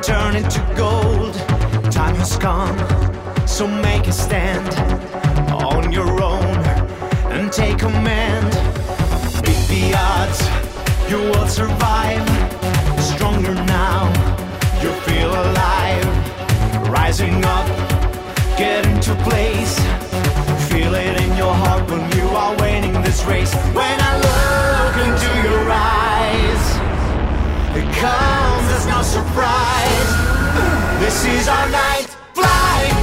Turn 0.02 0.34
into 0.34 0.58
gold. 0.76 1.32
Time 1.92 2.16
has 2.16 2.36
come, 2.36 2.76
so 3.46 3.68
make 3.68 4.08
a 4.08 4.12
stand 4.12 4.68
on 5.52 5.92
your 5.92 6.20
own 6.20 6.56
and 7.30 7.52
take 7.52 7.78
command. 7.78 8.50
Beat 9.44 9.62
the 9.68 9.94
odds, 9.94 10.40
you 11.08 11.18
will 11.18 11.46
survive. 11.46 12.26
Stronger 13.00 13.54
now, 13.54 14.08
you 14.82 14.90
feel 15.06 15.30
alive. 15.30 16.88
Rising 16.88 17.44
up, 17.44 17.66
get 18.58 18.84
into 18.86 19.14
place. 19.22 19.78
Feel 20.68 20.94
it 20.94 21.20
in 21.22 21.36
your 21.36 21.54
heart 21.54 21.88
when 21.88 22.10
you 22.18 22.26
are 22.34 22.56
winning 22.56 23.00
this 23.02 23.24
race. 23.24 23.54
When 23.72 23.98
I 24.00 24.12
look 24.26 24.96
into 25.06 25.48
your 25.48 25.70
eyes, 25.70 26.64
it 27.76 28.00
comes 28.00 28.41
no 28.86 29.02
surprise. 29.02 30.10
This 31.02 31.24
is 31.26 31.48
our 31.48 31.68
night. 31.68 32.06
Fly 32.32 33.01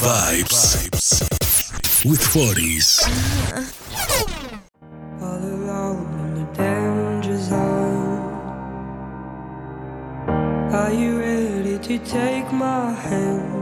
Vibes. 0.00 1.20
With 2.08 2.20
40s. 2.20 3.04
all 5.20 5.36
alone 5.36 6.08
in 6.24 6.34
the 6.36 6.46
danger 6.54 7.36
zone. 7.36 8.18
Are 10.72 10.90
you 10.90 11.18
ready 11.20 11.78
to 11.78 11.98
take 11.98 12.50
my 12.50 12.92
hand? 12.92 13.59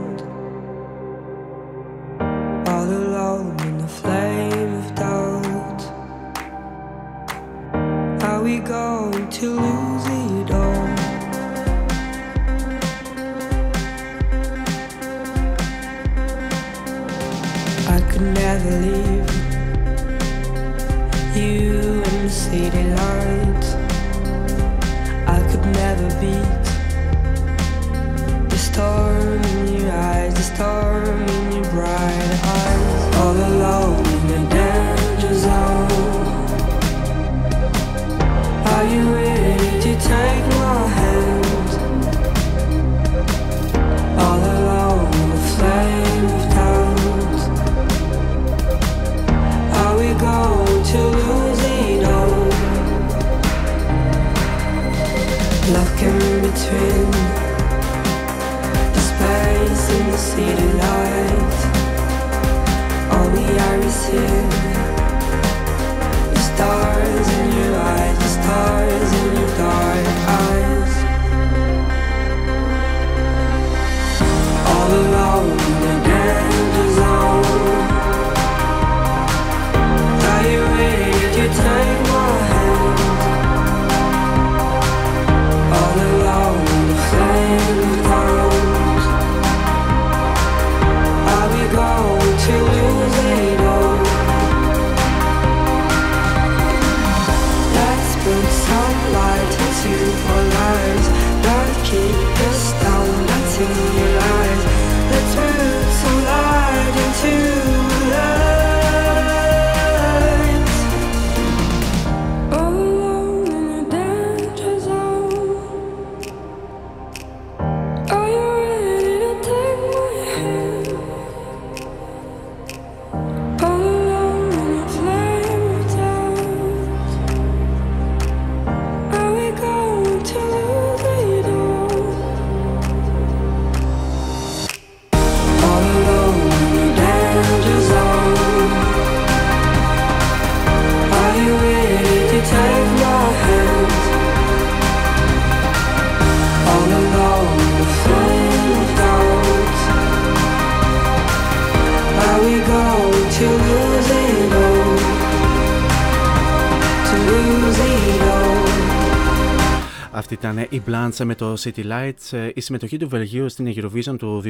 Ήταν 160.49 160.67
η 160.69 160.81
Blanche 160.87 161.23
με 161.23 161.35
το 161.35 161.53
City 161.59 161.83
Lights, 161.91 162.37
ε, 162.37 162.49
η 162.53 162.61
συμμετοχή 162.61 162.97
του 162.97 163.09
Βελγίου 163.09 163.49
στην 163.49 163.73
Eurovision 163.75 164.15
του 164.17 164.43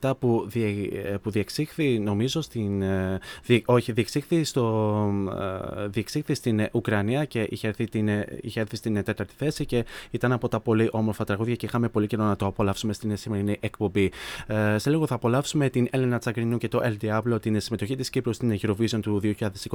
2017 0.00 0.12
που, 0.18 0.44
διε, 0.48 0.88
ε, 1.04 1.16
που 1.22 1.30
διεξήχθη 1.30 1.98
νομίζω 1.98 2.40
στην... 2.40 2.82
ε, 2.82 3.18
διε- 3.44 3.62
όχι, 3.64 3.92
διεξήχθη, 3.92 4.44
στο, 4.44 4.64
ε, 5.82 5.86
διεξήχθη 5.86 6.34
στην 6.34 6.58
ε, 6.58 6.68
Ουκρανία 6.72 7.24
και 7.24 7.46
είχε 7.50 7.68
έρθει, 7.68 7.88
την, 7.88 8.08
ε, 8.08 8.38
είχε 8.40 8.60
έρθει 8.60 8.76
στην 8.76 8.96
ε, 8.96 9.02
τέταρτη 9.02 9.34
θέση 9.36 9.66
και 9.66 9.84
ήταν 10.10 10.32
από 10.32 10.48
τα 10.48 10.60
πολύ 10.60 10.88
όμορφα 10.92 11.24
τραγούδια 11.24 11.54
και 11.54 11.66
είχαμε 11.66 11.88
πολύ 11.88 12.06
καιρό 12.06 12.24
να 12.24 12.36
το 12.36 12.46
απολαύσουμε 12.46 12.92
στην 12.92 13.16
σημερινή 13.16 13.56
εκπομπή. 13.60 14.12
Ε, 14.46 14.78
σε 14.78 14.90
λίγο 14.90 15.06
θα 15.06 15.14
απολαύσουμε 15.14 15.68
την 15.68 15.88
Έλενα 15.90 16.18
Τσακρινού 16.18 16.58
και 16.58 16.68
το 16.68 16.80
El 16.84 17.04
Diablo, 17.04 17.40
την 17.40 17.60
συμμετοχή 17.60 17.96
της 17.96 18.10
Κύπρου 18.10 18.32
στην 18.32 18.58
Eurovision 18.62 19.00
του 19.02 19.20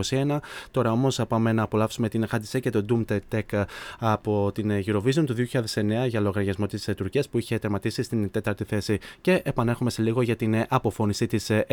2021. 0.10 0.38
Τώρα 0.72 0.92
όμως 0.92 1.22
πάμε 1.28 1.52
να 1.52 1.64
απολαύσουμε 1.64 2.10
την 2.10 2.28
Χατζησέ 2.28 2.60
και 2.60 2.70
το 2.70 2.86
Doom 2.90 3.18
Tech 3.32 3.64
από 4.00 4.52
την 4.54 4.72
Eurovision 4.86 5.19
του 5.26 5.36
2009 5.36 6.08
για 6.08 6.20
λογαριασμό 6.20 6.66
της 6.66 6.88
ε, 6.88 6.94
Τουρκίας 6.94 7.30
που 7.30 7.38
είχε 7.38 7.60
τερματίσει 7.60 8.04
στην 8.04 8.32
τέταρτη 8.32 8.64
θέση. 8.64 9.00
Και 9.22 9.42
επανέρχομαι 9.44 9.90
σε 9.90 10.02
λίγο 10.02 10.22
για 10.22 10.36
την 10.36 10.54
ε, 10.54 10.66
αποφώνηση 10.70 11.28
της 11.28 11.50
ε, 11.50 11.66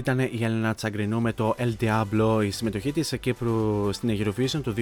Αυτή 0.00 0.12
ήταν 0.12 0.28
η 0.40 0.44
Έλενα 0.44 0.74
Τσαγκρινού 0.74 1.20
με 1.20 1.32
το 1.32 1.54
El 1.58 1.72
Diablo, 1.80 2.44
η 2.44 2.50
συμμετοχή 2.50 2.92
της 2.92 3.14
Κύπρου 3.20 3.88
στην 3.92 4.10
Eurovision 4.18 4.60
του 4.62 4.74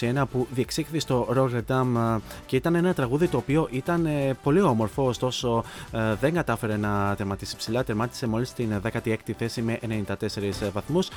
2021 0.00 0.22
που 0.32 0.46
διεξήχθη 0.50 0.98
στο 0.98 1.28
Rotterdam 1.36 2.18
και 2.46 2.56
ήταν 2.56 2.74
ένα 2.74 2.94
τραγούδι 2.94 3.28
το 3.28 3.36
οποίο 3.36 3.68
ήταν 3.70 4.06
ε, 4.06 4.36
πολύ 4.42 4.60
όμορφο, 4.60 5.06
ωστόσο 5.06 5.64
ε, 5.92 6.14
δεν 6.20 6.34
κατάφερε 6.34 6.76
να 6.76 7.14
τερματίσει 7.16 7.56
ψηλά, 7.56 7.84
τερμάτισε 7.84 8.26
μόλις 8.26 8.48
στην 8.48 8.80
16η 8.92 9.32
θέση 9.38 9.62
με 9.62 9.78
94 10.06 10.14
βαθμούς. 10.72 11.08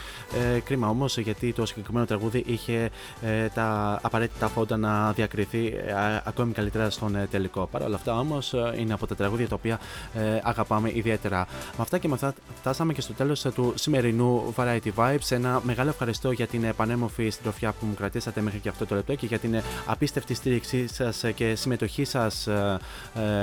Ε, 0.55 0.59
κρίμα 0.59 0.87
όμως 0.87 1.17
γιατί 1.17 1.53
το 1.53 1.65
συγκεκριμένο 1.65 2.05
τραγούδι 2.05 2.43
είχε 2.47 2.89
ε, 3.21 3.47
τα 3.47 3.99
απαραίτητα 4.01 4.47
φόντα 4.47 4.77
να 4.77 5.11
διακριθεί 5.11 5.67
ε, 5.67 5.91
α- 5.91 6.23
ακόμη 6.25 6.53
καλύτερα 6.53 6.89
στον 6.89 7.15
ε, 7.15 7.27
τελικό. 7.31 7.67
Παρ' 7.71 7.81
όλα 7.81 7.95
αυτά 7.95 8.19
όμως 8.19 8.53
ε, 8.53 8.73
είναι 8.77 8.93
από 8.93 9.07
τα 9.07 9.15
τραγούδια 9.15 9.47
τα 9.47 9.55
οποία 9.55 9.79
ε, 10.13 10.39
αγαπάμε 10.43 10.91
ιδιαίτερα. 10.93 11.47
Με 11.77 11.81
αυτά 11.81 11.97
και 11.97 12.07
με 12.07 12.13
αυτά 12.13 12.33
φτάσαμε 12.59 12.93
και 12.93 13.01
στο 13.01 13.13
τέλος 13.13 13.38
ε, 13.45 13.51
του 13.51 13.73
σημερινού 13.75 14.53
Variety 14.57 14.89
Vibes. 14.95 15.29
Ένα 15.29 15.61
μεγάλο 15.63 15.89
ευχαριστώ 15.89 16.31
για 16.31 16.47
την 16.47 16.63
ε, 16.63 16.73
πανέμορφη 16.73 17.29
συντροφιά 17.29 17.71
που 17.71 17.85
μου 17.85 17.93
κρατήσατε 17.93 18.41
μέχρι 18.41 18.59
και 18.59 18.69
αυτό 18.69 18.85
το 18.85 18.95
λεπτό 18.95 19.15
και 19.15 19.25
για 19.25 19.39
την 19.39 19.53
ε, 19.53 19.63
απίστευτη 19.85 20.33
στήριξή 20.33 20.87
σας 20.87 21.23
ε, 21.23 21.31
και 21.31 21.55
συμμετοχή 21.55 22.03
σας 22.03 22.47
ε, 22.47 22.79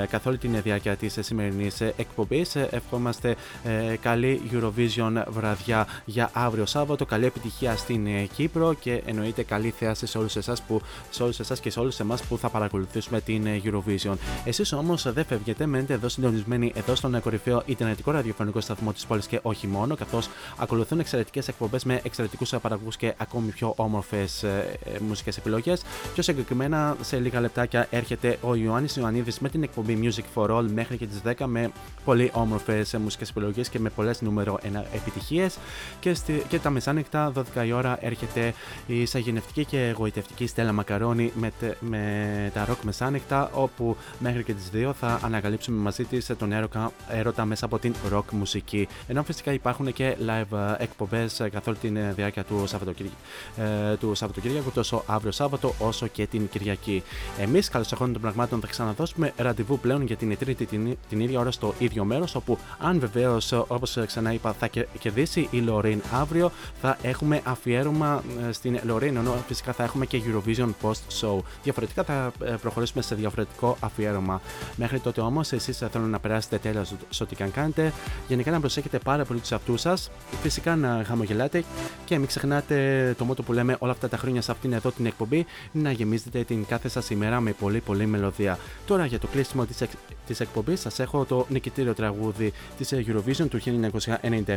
ε, 0.02 0.06
καθ' 0.06 0.26
όλη 0.26 0.38
την 0.38 0.62
διάρκεια 0.62 0.96
της 0.96 1.16
ε, 1.16 1.22
σημερινής 1.22 1.80
ε, 1.80 1.94
εκπομπής. 1.96 2.56
Ε, 2.56 2.68
Ευχόμαστε 2.70 3.36
ε, 3.64 3.96
καλή 4.00 4.42
Eurovision 4.52 5.22
βραδιά 5.28 5.86
για 6.04 6.30
αύριο 6.32 6.66
Σάββατο, 6.66 7.04
καλή 7.06 7.26
επιτυχία 7.26 7.76
στην 7.76 8.06
ε, 8.06 8.28
Κύπρο 8.34 8.74
και 8.74 9.02
εννοείται 9.06 9.42
καλή 9.42 9.70
θέαση 9.78 10.06
σε 10.06 10.18
όλους 10.18 10.36
εσάς, 10.36 10.62
που, 10.62 10.80
σε 11.10 11.22
όλους 11.22 11.40
εσάς 11.40 11.60
και 11.60 11.70
σε 11.70 11.80
όλους 11.80 12.00
εμάς 12.00 12.22
που 12.22 12.38
θα 12.38 12.48
παρακολουθήσουμε 12.48 13.20
την 13.20 13.46
ε, 13.46 13.60
Eurovision. 13.64 14.14
Εσείς 14.44 14.72
όμως 14.72 15.12
δεν 15.12 15.24
φεύγετε, 15.24 15.66
μένετε 15.66 15.92
εδώ 15.92 16.08
συντονισμένοι 16.08 16.72
εδώ 16.74 16.94
στον 16.94 17.14
ε, 17.14 17.20
κορυφαίο 17.20 17.62
Ιντερνετικό 17.66 18.10
ραδιοφωνικό 18.10 18.60
σταθμό 18.60 18.92
της 18.92 19.06
πόλης 19.06 19.26
και 19.26 19.38
όχι 19.42 19.66
μόνο, 19.66 19.85
καθώς 19.94 20.28
ακολουθούν 20.56 20.98
εξαιρετικές 20.98 21.48
εκπομπές 21.48 21.84
με 21.84 22.00
εξαιρετικούς 22.02 22.52
ε, 22.52 22.58
παραγωγούς 22.58 22.96
και 22.96 23.14
ακόμη 23.16 23.50
πιο 23.50 23.72
όμορφες 23.76 24.42
ε, 24.42 24.78
ε, 24.84 24.98
μουσικές 25.08 25.36
επιλογές. 25.36 25.82
Πιο 26.14 26.22
συγκεκριμένα 26.22 26.96
σε 27.00 27.18
λίγα 27.18 27.40
λεπτάκια 27.40 27.86
έρχεται 27.90 28.38
ο 28.40 28.54
Ιωάννης 28.54 28.96
Ιωαννίδης 28.96 29.38
με 29.38 29.48
την 29.48 29.62
εκπομπή 29.62 29.98
Music 30.02 30.24
for 30.34 30.50
All 30.50 30.66
μέχρι 30.74 30.96
και 30.96 31.06
τις 31.06 31.20
10 31.24 31.44
με 31.46 31.70
πολύ 32.04 32.30
όμορφες 32.32 32.94
ε, 32.94 32.98
μουσικές 32.98 33.30
επιλογές 33.30 33.68
και 33.68 33.78
με 33.78 33.88
πολλές 33.90 34.20
νούμερο 34.20 34.58
1 34.62 34.82
επιτυχίες 34.94 35.58
και, 36.00 36.14
στη, 36.14 36.42
και 36.48 36.58
τα 36.58 36.70
μεσάνυχτα 36.70 37.32
12 37.56 37.66
η 37.66 37.72
ώρα 37.72 37.98
έρχεται 38.00 38.54
η 38.86 39.06
σαγηνευτική 39.06 39.64
και 39.64 39.86
εγωιτευτική 39.88 40.46
Στέλλα 40.46 40.72
Μακαρόνη 40.72 41.32
με, 41.34 41.52
τε- 41.60 41.76
με 41.80 42.50
τα 42.54 42.64
ροκ 42.64 42.82
μεσάνυχτα 42.82 43.50
όπου 43.52 43.96
μέχρι 44.18 44.44
και 44.44 44.52
τις 44.52 44.70
2 44.74 44.90
θα 45.00 45.20
ανακαλύψουμε 45.22 45.78
μαζί 45.78 46.04
της 46.04 46.30
τον 46.38 46.52
έρωκα, 46.52 46.92
έρωτα 47.08 47.44
μέσα 47.44 47.64
από 47.64 47.78
την 47.78 47.94
ροκ 48.08 48.30
μουσική 48.30 48.88
ενώ 49.06 49.22
φυσικά 49.22 49.52
υπάρχουν 49.52 49.75
και 49.84 50.16
live 50.26 50.58
ε, 50.78 50.82
εκπομπές 50.82 51.40
ε, 51.40 51.48
καθ' 51.48 51.68
όλη 51.68 51.76
τη 51.76 51.88
διάρκεια 51.88 52.44
του, 52.44 52.62
Σαββατοκύρι... 52.66 53.10
ε, 53.56 53.96
του 53.96 54.14
Σαββατοκύριακου 54.14 54.70
τόσο 54.70 55.02
αύριο 55.06 55.32
Σάββατο 55.32 55.74
όσο 55.78 56.06
και 56.06 56.26
την 56.26 56.48
Κυριακή. 56.48 57.02
Εμείς 57.38 57.68
καλώς 57.68 57.92
εχόντων 57.92 58.12
των 58.12 58.22
πραγμάτων 58.22 58.60
θα 58.60 58.66
ξαναδώσουμε 58.66 59.32
ραντεβού 59.36 59.78
πλέον 59.78 60.02
για 60.02 60.16
την 60.16 60.38
τρίτη 60.38 60.66
την, 60.66 60.96
την 61.08 61.20
ίδια 61.20 61.40
ώρα 61.40 61.50
στο 61.50 61.74
ίδιο 61.78 62.04
μέρος 62.04 62.34
όπου 62.34 62.58
αν 62.78 62.98
βεβαίως 62.98 63.52
όπως 63.52 63.98
ξανά 64.06 64.32
είπα 64.32 64.52
θα 64.52 64.66
κε- 64.66 64.88
κερδίσει 64.98 65.48
η 65.50 65.58
Λωρίν 65.58 66.02
αύριο 66.12 66.50
θα 66.80 66.98
έχουμε 67.02 67.40
αφιέρωμα 67.44 68.22
ε, 68.48 68.52
στην 68.52 68.78
Λωρίν 68.82 69.16
ενώ 69.16 69.34
φυσικά 69.46 69.72
θα 69.72 69.82
έχουμε 69.84 70.06
και 70.06 70.22
Eurovision 70.26 70.68
Post 70.82 71.20
Show. 71.20 71.38
Διαφορετικά 71.62 72.02
θα 72.04 72.32
ε, 72.44 72.54
προχωρήσουμε 72.60 73.02
σε 73.02 73.14
διαφορετικό 73.14 73.76
αφιέρωμα. 73.80 74.40
Μέχρι 74.76 74.98
τότε 75.00 75.20
όμως 75.20 75.52
εσείς 75.52 75.78
θέλω 75.90 76.04
να 76.04 76.18
περάσετε 76.18 76.58
τέλεια 76.58 76.84
σε 77.08 77.22
ό,τι 77.22 77.34
και 77.34 77.42
αν 77.42 77.50
κάνετε. 77.50 77.92
Γενικά 78.28 78.50
να 78.50 78.60
προσέχετε 78.60 78.98
πάρα 78.98 79.24
πολύ 79.24 79.40
τους 79.40 79.52
εαυτού 79.72 79.88
σας. 79.88 80.10
Φυσικά 80.42 80.76
να 80.76 81.04
χαμογελάτε 81.06 81.64
και 82.04 82.18
μην 82.18 82.26
ξεχνάτε 82.26 83.14
το 83.18 83.24
μότο 83.24 83.42
που 83.42 83.52
λέμε 83.52 83.76
όλα 83.78 83.92
αυτά 83.92 84.08
τα 84.08 84.16
χρόνια 84.16 84.42
σε 84.42 84.50
αυτήν 84.50 84.72
εδώ 84.72 84.90
την 84.90 85.06
εκπομπή 85.06 85.46
να 85.72 85.90
γεμίζετε 85.90 86.44
την 86.44 86.66
κάθε 86.66 86.88
σας 86.88 87.10
ημέρα 87.10 87.40
με 87.40 87.52
πολύ 87.52 87.80
πολύ 87.80 88.06
μελωδία. 88.06 88.58
Τώρα 88.86 89.06
για 89.06 89.18
το 89.18 89.26
κλείσιμο 89.26 89.64
της 89.64 89.80
εκ, 89.80 89.90
της 90.26 90.40
εκπομπής 90.40 90.80
σας 90.80 90.98
έχω 90.98 91.24
το 91.24 91.46
νικητήριο 91.48 91.94
τραγούδι 91.94 92.52
της 92.78 92.92
Eurovision 92.92 93.48
του 93.50 93.60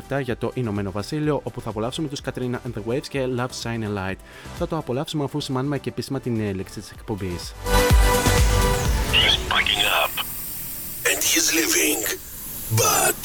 1997 0.10 0.22
για 0.22 0.38
το 0.38 0.52
Ηνωμένο 0.54 0.92
Βασίλειο, 0.92 1.40
όπου 1.44 1.62
θα 1.62 1.70
απολαύσουμε 1.70 2.08
τους 2.08 2.22
Katrina 2.26 2.56
and 2.56 2.74
the 2.76 2.92
Waves 2.92 3.08
και 3.10 3.26
Love 3.38 3.64
Shine 3.64 3.84
a 3.84 3.98
Light. 3.98 4.18
Θα 4.58 4.68
το 4.68 4.78
απολαύσουμε 4.78 5.24
αφού 5.24 5.40
σημάνουμε 5.40 5.80
και 5.80 5.90
επίσημα 5.90 6.20
την 6.20 6.40
έλεξη 6.40 6.80
της 6.80 6.92
εκπομπής. 6.92 7.54
He's 9.14 9.38
packing 9.54 9.84
up 10.02 10.14
and 11.10 11.20
he's 11.30 11.48
leaving. 11.58 12.02
But 12.82 13.20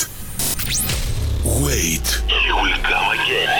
wait, 1.65 2.07
he 2.43 2.51
will 2.59 2.77
come 2.91 3.07
again. 3.19 3.53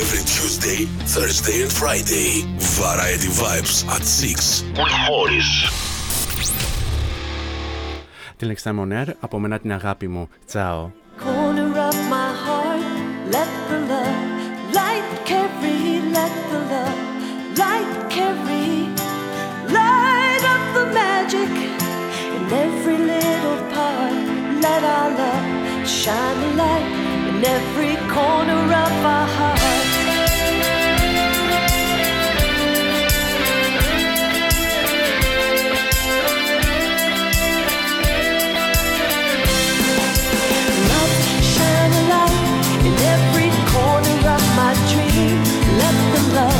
Every 0.00 0.22
Tuesday, 0.34 0.80
Thursday, 1.14 1.58
and 1.64 1.72
Friday, 1.80 2.30
Variety 2.78 3.30
Vibes 3.40 3.76
at 3.94 4.02
6 4.04 4.64
with 4.78 4.94
Morris. 5.08 5.50
Την 8.36 8.48
Next 8.52 8.62
Time 8.62 8.78
on 8.78 8.92
Air, 8.92 9.12
από 9.20 9.38
μένα 9.38 9.58
την 9.58 9.72
αγάπη 9.72 10.08
μου. 10.08 10.28
Τσάω. 10.46 10.90
corner 11.20 11.78
of 11.88 11.96
my 12.12 12.21
shine 26.03 26.43
a 26.43 26.55
light 26.55 26.87
in 27.29 27.45
every 27.45 27.95
corner 28.11 28.61
of 28.83 28.93
our 29.15 29.27
heart. 29.37 29.59
Love, 40.91 41.13
shine 41.53 41.93
a 41.93 42.03
light 42.13 42.39
in 42.87 42.95
every 43.15 43.49
corner 43.71 44.17
of 44.35 44.43
my 44.59 44.73
dream. 44.91 45.37
Let 45.79 45.95
the 46.13 46.35
love. 46.35 46.52